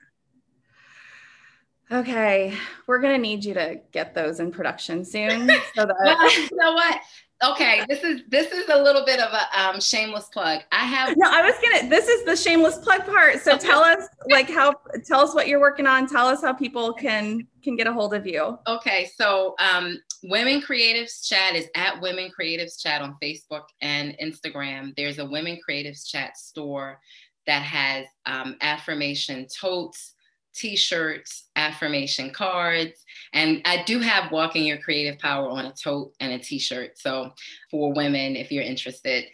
Okay, 1.93 2.57
we're 2.87 3.01
gonna 3.01 3.19
need 3.19 3.45
you 3.45 3.53
to 3.55 3.81
get 3.91 4.15
those 4.15 4.39
in 4.39 4.53
production 4.53 5.05
soon. 5.05 5.49
So 5.75 5.87
that 5.87 5.97
well, 6.05 6.33
you 6.33 6.49
know 6.53 6.73
what? 6.73 7.01
Okay, 7.43 7.82
this 7.88 8.03
is 8.03 8.22
this 8.28 8.53
is 8.53 8.68
a 8.68 8.82
little 8.82 9.05
bit 9.05 9.18
of 9.18 9.32
a 9.32 9.61
um, 9.61 9.80
shameless 9.80 10.26
plug. 10.26 10.61
I 10.72 10.84
have 10.84 11.16
no. 11.16 11.30
I 11.30 11.43
was 11.43 11.55
gonna. 11.62 11.88
This 11.88 12.07
is 12.07 12.24
the 12.24 12.36
shameless 12.36 12.78
plug 12.78 13.07
part. 13.07 13.41
So 13.41 13.57
tell 13.57 13.80
us 13.80 14.07
like 14.28 14.51
how. 14.51 14.74
Tell 15.07 15.20
us 15.20 15.34
what 15.34 15.49
you're 15.49 15.61
working 15.61 15.86
on. 15.86 16.07
Tell 16.07 16.26
us 16.26 16.43
how 16.43 16.53
people 16.53 16.93
can 16.93 17.47
can 17.62 17.76
get 17.76 17.86
a 17.86 17.93
hold 17.93 18.12
of 18.12 18.26
you. 18.26 18.59
Okay, 18.66 19.11
so 19.16 19.55
um, 19.59 19.99
Women 20.24 20.61
Creatives 20.61 21.26
Chat 21.26 21.55
is 21.55 21.68
at 21.74 22.01
Women 22.03 22.30
Creatives 22.38 22.80
Chat 22.80 23.01
on 23.01 23.16
Facebook 23.22 23.64
and 23.80 24.16
Instagram. 24.22 24.95
There's 24.97 25.18
a 25.18 25.24
Women 25.24 25.59
Creatives 25.66 26.07
Chat 26.07 26.36
store 26.36 27.01
that 27.47 27.62
has 27.62 28.07
um, 28.26 28.57
affirmation 28.61 29.47
totes, 29.59 30.14
t-shirts, 30.55 31.48
affirmation 31.57 32.30
cards, 32.30 33.05
and 33.32 33.62
I 33.64 33.82
do 33.84 34.01
have 34.01 34.32
Walking 34.32 34.64
Your 34.64 34.78
Creative 34.78 35.18
Power 35.18 35.48
on 35.48 35.66
a 35.66 35.72
tote 35.72 36.12
and 36.20 36.32
a 36.32 36.38
t-shirt. 36.38 36.98
So 36.98 37.32
for 37.70 37.92
women, 37.92 38.36
if 38.36 38.51
you're 38.51 38.64
interested, 38.64 39.24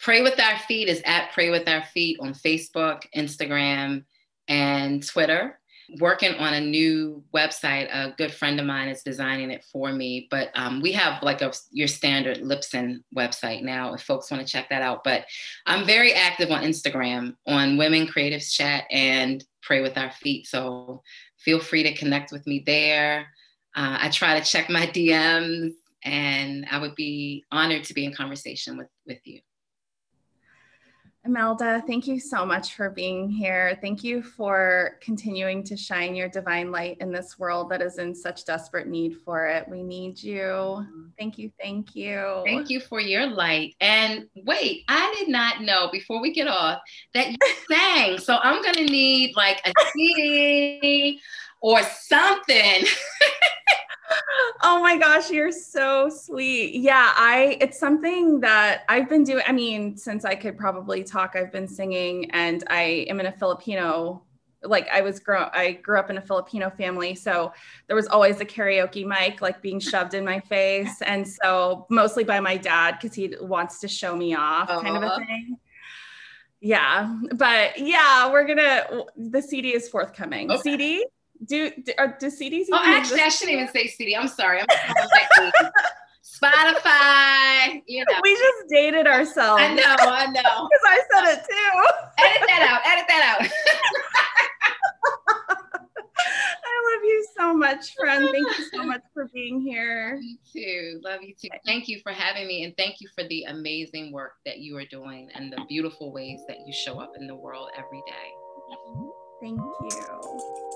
Pray 0.00 0.22
with 0.22 0.40
Our 0.40 0.58
Feet 0.60 0.88
is 0.88 1.02
at 1.04 1.32
Pray 1.32 1.50
with 1.50 1.68
Our 1.68 1.82
Feet 1.82 2.18
on 2.20 2.32
Facebook, 2.32 3.02
Instagram, 3.16 4.04
and 4.46 5.06
Twitter 5.06 5.58
working 5.98 6.34
on 6.34 6.54
a 6.54 6.60
new 6.60 7.24
website. 7.34 7.88
A 7.92 8.14
good 8.16 8.32
friend 8.32 8.60
of 8.60 8.66
mine 8.66 8.88
is 8.88 9.02
designing 9.02 9.50
it 9.50 9.64
for 9.72 9.92
me, 9.92 10.28
but 10.30 10.50
um, 10.54 10.80
we 10.80 10.92
have 10.92 11.22
like 11.22 11.40
a 11.40 11.52
your 11.70 11.88
standard 11.88 12.38
Libsyn 12.38 13.02
website 13.16 13.62
now. 13.62 13.94
If 13.94 14.02
folks 14.02 14.30
want 14.30 14.46
to 14.46 14.52
check 14.52 14.68
that 14.68 14.82
out, 14.82 15.02
but 15.02 15.24
I'm 15.66 15.86
very 15.86 16.12
active 16.12 16.50
on 16.50 16.62
Instagram 16.62 17.36
on 17.46 17.78
Women 17.78 18.06
Creatives 18.06 18.52
Chat 18.52 18.84
and 18.90 19.44
Pray 19.62 19.80
with 19.80 19.96
Our 19.96 20.10
Feet. 20.10 20.46
So 20.46 21.02
feel 21.38 21.60
free 21.60 21.82
to 21.82 21.94
connect 21.94 22.32
with 22.32 22.46
me 22.46 22.62
there. 22.64 23.26
Uh, 23.76 23.98
I 24.00 24.08
try 24.10 24.38
to 24.38 24.44
check 24.44 24.70
my 24.70 24.86
DMs, 24.86 25.72
and 26.04 26.66
I 26.70 26.78
would 26.78 26.94
be 26.94 27.44
honored 27.52 27.84
to 27.84 27.94
be 27.94 28.04
in 28.04 28.14
conversation 28.14 28.76
with 28.76 28.88
with 29.06 29.20
you. 29.24 29.40
Emelda, 31.28 31.84
thank 31.86 32.06
you 32.06 32.18
so 32.18 32.46
much 32.46 32.74
for 32.74 32.88
being 32.88 33.28
here. 33.28 33.78
Thank 33.82 34.02
you 34.02 34.22
for 34.22 34.96
continuing 35.02 35.62
to 35.64 35.76
shine 35.76 36.14
your 36.14 36.30
divine 36.30 36.72
light 36.72 36.96
in 37.00 37.12
this 37.12 37.38
world 37.38 37.68
that 37.68 37.82
is 37.82 37.98
in 37.98 38.14
such 38.14 38.46
desperate 38.46 38.86
need 38.86 39.18
for 39.26 39.46
it. 39.46 39.68
We 39.68 39.82
need 39.82 40.22
you. 40.22 40.86
Thank 41.18 41.36
you. 41.36 41.52
Thank 41.60 41.94
you. 41.94 42.42
Thank 42.46 42.70
you 42.70 42.80
for 42.80 42.98
your 42.98 43.26
light. 43.26 43.74
And 43.78 44.26
wait, 44.36 44.84
I 44.88 45.14
did 45.18 45.28
not 45.28 45.60
know 45.60 45.90
before 45.92 46.18
we 46.22 46.32
get 46.32 46.48
off 46.48 46.80
that 47.12 47.30
you 47.30 47.36
sang. 47.70 48.16
So 48.16 48.38
I'm 48.42 48.62
going 48.62 48.76
to 48.76 48.84
need 48.84 49.36
like 49.36 49.60
a 49.66 49.72
CD 49.92 51.20
or 51.60 51.82
something. 51.82 52.84
oh 54.62 54.80
my 54.80 54.96
gosh, 54.98 55.30
you're 55.30 55.52
so 55.52 56.08
sweet. 56.08 56.74
Yeah, 56.76 57.12
I 57.16 57.56
it's 57.60 57.78
something 57.78 58.40
that 58.40 58.82
I've 58.88 59.08
been 59.08 59.24
doing. 59.24 59.42
I 59.46 59.52
mean, 59.52 59.96
since 59.96 60.24
I 60.24 60.34
could 60.34 60.56
probably 60.56 61.04
talk, 61.04 61.34
I've 61.36 61.52
been 61.52 61.68
singing 61.68 62.30
and 62.32 62.64
I 62.68 63.06
am 63.08 63.20
in 63.20 63.26
a 63.26 63.32
Filipino 63.32 64.22
like 64.62 64.88
I 64.92 65.00
was 65.02 65.20
grow 65.20 65.48
I 65.52 65.72
grew 65.72 65.98
up 65.98 66.10
in 66.10 66.18
a 66.18 66.20
Filipino 66.20 66.70
family, 66.70 67.14
so 67.14 67.52
there 67.86 67.96
was 67.96 68.08
always 68.08 68.40
a 68.40 68.44
karaoke 68.44 69.06
mic 69.06 69.40
like 69.40 69.62
being 69.62 69.80
shoved 69.80 70.14
in 70.14 70.24
my 70.24 70.40
face, 70.40 71.00
and 71.06 71.26
so 71.26 71.86
mostly 71.90 72.24
by 72.24 72.40
my 72.40 72.56
dad 72.56 72.98
because 73.00 73.14
he 73.14 73.34
wants 73.40 73.80
to 73.80 73.88
show 73.88 74.16
me 74.16 74.34
off, 74.34 74.68
uh-huh. 74.68 74.80
kind 74.80 74.96
of 74.96 75.02
a 75.04 75.16
thing. 75.16 75.56
Yeah, 76.60 77.16
but 77.36 77.78
yeah, 77.78 78.30
we're 78.32 78.46
gonna. 78.46 79.04
The 79.16 79.40
CD 79.40 79.74
is 79.74 79.88
forthcoming. 79.88 80.50
Okay. 80.50 80.62
CD 80.62 81.06
do, 81.46 81.70
do, 81.70 81.92
are, 81.98 82.16
do 82.18 82.26
CDs? 82.26 82.66
Oh, 82.72 82.80
actually, 82.82 83.20
I 83.20 83.28
shouldn't 83.28 83.54
even 83.58 83.68
say 83.68 83.86
CD. 83.86 84.16
I'm 84.16 84.28
sorry. 84.28 84.60
I'm 84.60 84.66
Spotify. 86.38 87.82
You 87.86 88.04
know, 88.08 88.20
we 88.22 88.34
just 88.34 88.68
dated 88.68 89.06
ourselves. 89.06 89.62
I 89.62 89.74
know. 89.74 89.96
I 89.98 90.26
know. 90.26 90.42
Because 90.68 90.84
I 90.84 91.00
said 91.12 91.24
it 91.32 91.44
too. 91.44 91.82
Edit 92.18 92.42
that 92.48 92.62
out. 92.70 92.80
Edit 92.86 93.04
that 93.08 93.38
out. 93.40 93.48
I 96.20 96.94
love 96.94 97.04
you 97.04 97.26
so 97.36 97.54
much, 97.54 97.94
friend. 97.94 98.28
Thank 98.30 98.58
you 98.58 98.64
so 98.72 98.82
much 98.84 99.02
for 99.14 99.28
being 99.32 99.60
here. 99.60 100.20
You 100.28 100.36
too. 100.52 101.00
Love 101.02 101.22
you 101.22 101.34
too. 101.40 101.48
Thank 101.64 101.88
you 101.88 102.00
for 102.00 102.12
having 102.12 102.46
me, 102.46 102.64
and 102.64 102.76
thank 102.76 103.00
you 103.00 103.08
for 103.14 103.24
the 103.24 103.44
amazing 103.44 104.12
work 104.12 104.32
that 104.44 104.58
you 104.58 104.76
are 104.76 104.84
doing 104.84 105.30
and 105.34 105.52
the 105.52 105.64
beautiful 105.68 106.12
ways 106.12 106.40
that 106.48 106.58
you 106.66 106.72
show 106.72 107.00
up 107.00 107.12
in 107.18 107.26
the 107.26 107.34
world 107.34 107.70
every 107.76 108.02
day. 108.06 108.32
Thank 109.40 109.60
you. 109.60 110.67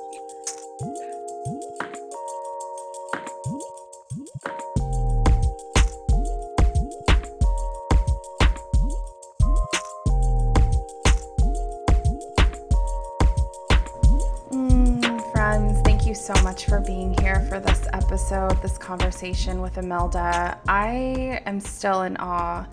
So 16.22 16.40
much 16.44 16.66
for 16.66 16.78
being 16.78 17.18
here 17.18 17.40
for 17.48 17.58
this 17.58 17.88
episode, 17.92 18.62
this 18.62 18.78
conversation 18.78 19.60
with 19.60 19.76
Emelda. 19.76 20.56
I 20.68 21.42
am 21.46 21.58
still 21.58 22.02
in 22.02 22.16
awe 22.18 22.64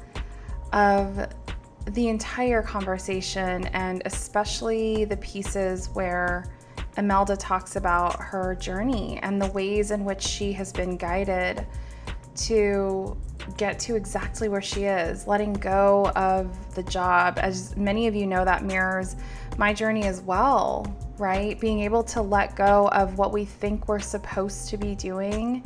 of 0.72 1.28
the 1.88 2.10
entire 2.10 2.62
conversation 2.62 3.66
and 3.70 4.04
especially 4.06 5.06
the 5.06 5.18
pieces 5.18 5.90
where 5.94 6.46
Emelda 6.98 7.36
talks 7.36 7.76
about 7.76 8.20
her 8.20 8.54
journey 8.54 9.18
and 9.24 9.42
the 9.42 9.50
ways 9.50 9.90
in 9.90 10.06
which 10.06 10.22
she 10.22 10.54
has 10.54 10.72
been 10.72 10.96
guided 10.96 11.66
to 12.36 13.18
get 13.58 13.80
to 13.80 13.96
exactly 13.96 14.48
where 14.48 14.62
she 14.62 14.84
is, 14.84 15.26
letting 15.26 15.54
go 15.54 16.12
of 16.16 16.76
the 16.76 16.84
job. 16.84 17.40
As 17.42 17.76
many 17.76 18.06
of 18.06 18.14
you 18.14 18.28
know, 18.28 18.46
that 18.46 18.64
mirrors 18.64 19.16
my 19.58 19.74
journey 19.74 20.04
as 20.04 20.22
well, 20.22 20.86
right? 21.20 21.60
Being 21.60 21.82
able 21.82 22.04
to 22.04 22.22
let 22.22 22.56
go 22.56 22.88
of 22.90 23.18
what 23.18 23.32
we 23.32 23.46
think 23.46 23.88
we're 23.88 24.00
supposed 24.00 24.70
to 24.70 24.78
be 24.78 24.96
doing 24.96 25.64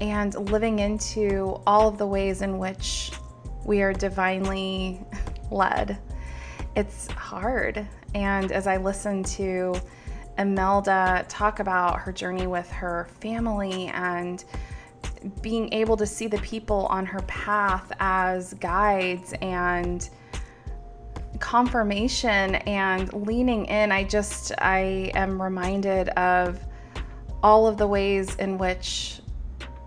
and 0.00 0.34
living 0.50 0.78
into 0.78 1.60
all 1.66 1.88
of 1.88 1.98
the 1.98 2.06
ways 2.06 2.42
in 2.42 2.58
which 2.58 3.12
we 3.64 3.82
are 3.82 3.92
divinely 3.92 5.00
led. 5.50 5.98
It's 6.76 7.06
hard. 7.08 7.86
And 8.14 8.52
as 8.52 8.66
I 8.66 8.76
listen 8.76 9.22
to 9.24 9.74
Emelda 10.38 11.24
talk 11.28 11.60
about 11.60 12.00
her 12.00 12.12
journey 12.12 12.46
with 12.46 12.70
her 12.70 13.08
family 13.20 13.88
and 13.88 14.44
being 15.42 15.72
able 15.72 15.96
to 15.96 16.06
see 16.06 16.26
the 16.26 16.38
people 16.38 16.86
on 16.86 17.04
her 17.06 17.20
path 17.20 17.92
as 18.00 18.54
guides 18.54 19.34
and 19.42 20.08
confirmation 21.42 22.54
and 22.54 23.12
leaning 23.12 23.66
in 23.66 23.92
i 23.92 24.02
just 24.02 24.52
i 24.58 25.10
am 25.14 25.42
reminded 25.42 26.08
of 26.10 26.58
all 27.42 27.66
of 27.66 27.76
the 27.76 27.86
ways 27.86 28.36
in 28.36 28.56
which 28.56 29.20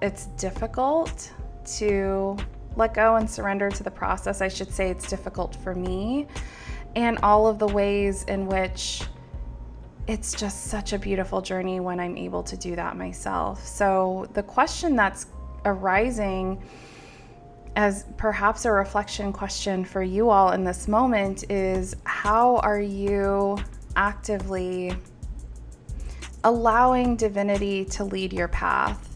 it's 0.02 0.28
difficult 0.38 1.32
to 1.66 2.38
let 2.76 2.94
go 2.94 3.16
and 3.16 3.30
surrender 3.30 3.70
to 3.70 3.84
the 3.84 3.92
process. 3.92 4.42
I 4.42 4.48
should 4.48 4.72
say 4.72 4.90
it's 4.90 5.10
difficult 5.10 5.56
for 5.56 5.74
me, 5.74 6.28
and 6.96 7.18
all 7.24 7.48
of 7.48 7.60
the 7.60 7.68
ways 7.68 8.24
in 8.24 8.46
which 8.46 9.04
it's 10.08 10.34
just 10.34 10.66
such 10.66 10.94
a 10.94 11.00
beautiful 11.00 11.42
journey 11.42 11.80
when 11.80 12.00
I'm 12.00 12.18
able 12.18 12.44
to 12.44 12.58
do 12.58 12.76
that 12.76 12.98
myself. 12.98 13.66
So, 13.66 14.28
the 14.34 14.44
question 14.44 14.96
that's 14.96 15.28
arising 15.64 16.62
as 17.76 18.06
perhaps 18.18 18.66
a 18.66 18.72
reflection 18.72 19.34
question 19.34 19.84
for 19.84 20.02
you 20.02 20.30
all 20.30 20.52
in 20.52 20.64
this 20.64 20.88
moment 20.88 21.50
is 21.52 21.96
how 22.06 22.58
are 22.58 22.80
you 22.80 23.58
actively 23.96 24.96
allowing 26.46 27.16
divinity 27.16 27.84
to 27.86 28.04
lead 28.04 28.32
your 28.32 28.48
path? 28.48 29.12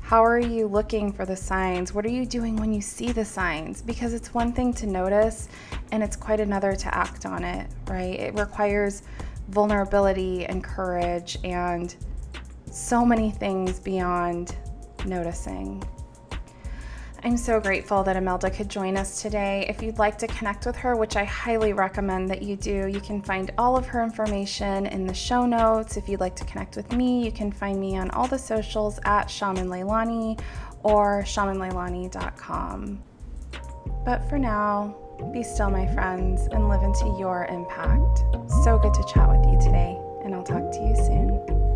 How 0.00 0.24
are 0.24 0.38
you 0.38 0.68
looking 0.68 1.12
for 1.12 1.26
the 1.26 1.36
signs? 1.36 1.92
What 1.92 2.06
are 2.06 2.10
you 2.10 2.24
doing 2.24 2.56
when 2.56 2.72
you 2.72 2.80
see 2.80 3.12
the 3.12 3.24
signs? 3.24 3.82
Because 3.82 4.14
it's 4.14 4.32
one 4.32 4.52
thing 4.52 4.72
to 4.74 4.86
notice 4.86 5.48
and 5.92 6.02
it's 6.02 6.16
quite 6.16 6.40
another 6.40 6.74
to 6.76 6.94
act 6.94 7.26
on 7.26 7.44
it, 7.44 7.68
right? 7.88 8.18
It 8.18 8.34
requires 8.38 9.02
vulnerability 9.48 10.46
and 10.46 10.62
courage 10.62 11.36
and 11.44 11.94
so 12.70 13.04
many 13.04 13.30
things 13.30 13.80
beyond 13.80 14.56
noticing. 15.04 15.82
I'm 17.24 17.36
so 17.36 17.58
grateful 17.58 18.04
that 18.04 18.16
Emelda 18.16 18.48
could 18.48 18.68
join 18.68 18.96
us 18.96 19.20
today. 19.20 19.66
If 19.68 19.82
you'd 19.82 19.98
like 19.98 20.18
to 20.18 20.28
connect 20.28 20.66
with 20.66 20.76
her, 20.76 20.94
which 20.94 21.16
I 21.16 21.24
highly 21.24 21.72
recommend 21.72 22.30
that 22.30 22.42
you 22.42 22.54
do, 22.54 22.86
you 22.86 23.00
can 23.00 23.20
find 23.22 23.50
all 23.58 23.76
of 23.76 23.86
her 23.86 24.04
information 24.04 24.86
in 24.86 25.04
the 25.04 25.14
show 25.14 25.44
notes. 25.44 25.96
If 25.96 26.08
you'd 26.08 26.20
like 26.20 26.36
to 26.36 26.44
connect 26.44 26.76
with 26.76 26.92
me, 26.92 27.24
you 27.24 27.32
can 27.32 27.50
find 27.50 27.80
me 27.80 27.98
on 27.98 28.10
all 28.12 28.28
the 28.28 28.38
socials 28.38 29.00
at 29.04 29.28
Shaman 29.28 29.66
Leilani 29.66 30.40
or 30.84 31.24
shamanleilani.com. 31.24 33.02
But 34.04 34.28
for 34.28 34.38
now, 34.38 34.96
be 35.32 35.42
still, 35.42 35.70
my 35.70 35.92
friends, 35.94 36.46
and 36.52 36.68
live 36.68 36.84
into 36.84 37.16
your 37.18 37.46
impact. 37.46 38.18
So 38.62 38.78
good 38.78 38.94
to 38.94 39.04
chat 39.12 39.28
with 39.28 39.44
you 39.44 39.58
today, 39.60 39.98
and 40.24 40.36
I'll 40.36 40.44
talk 40.44 40.70
to 40.70 40.78
you 40.78 40.94
soon. 40.94 41.67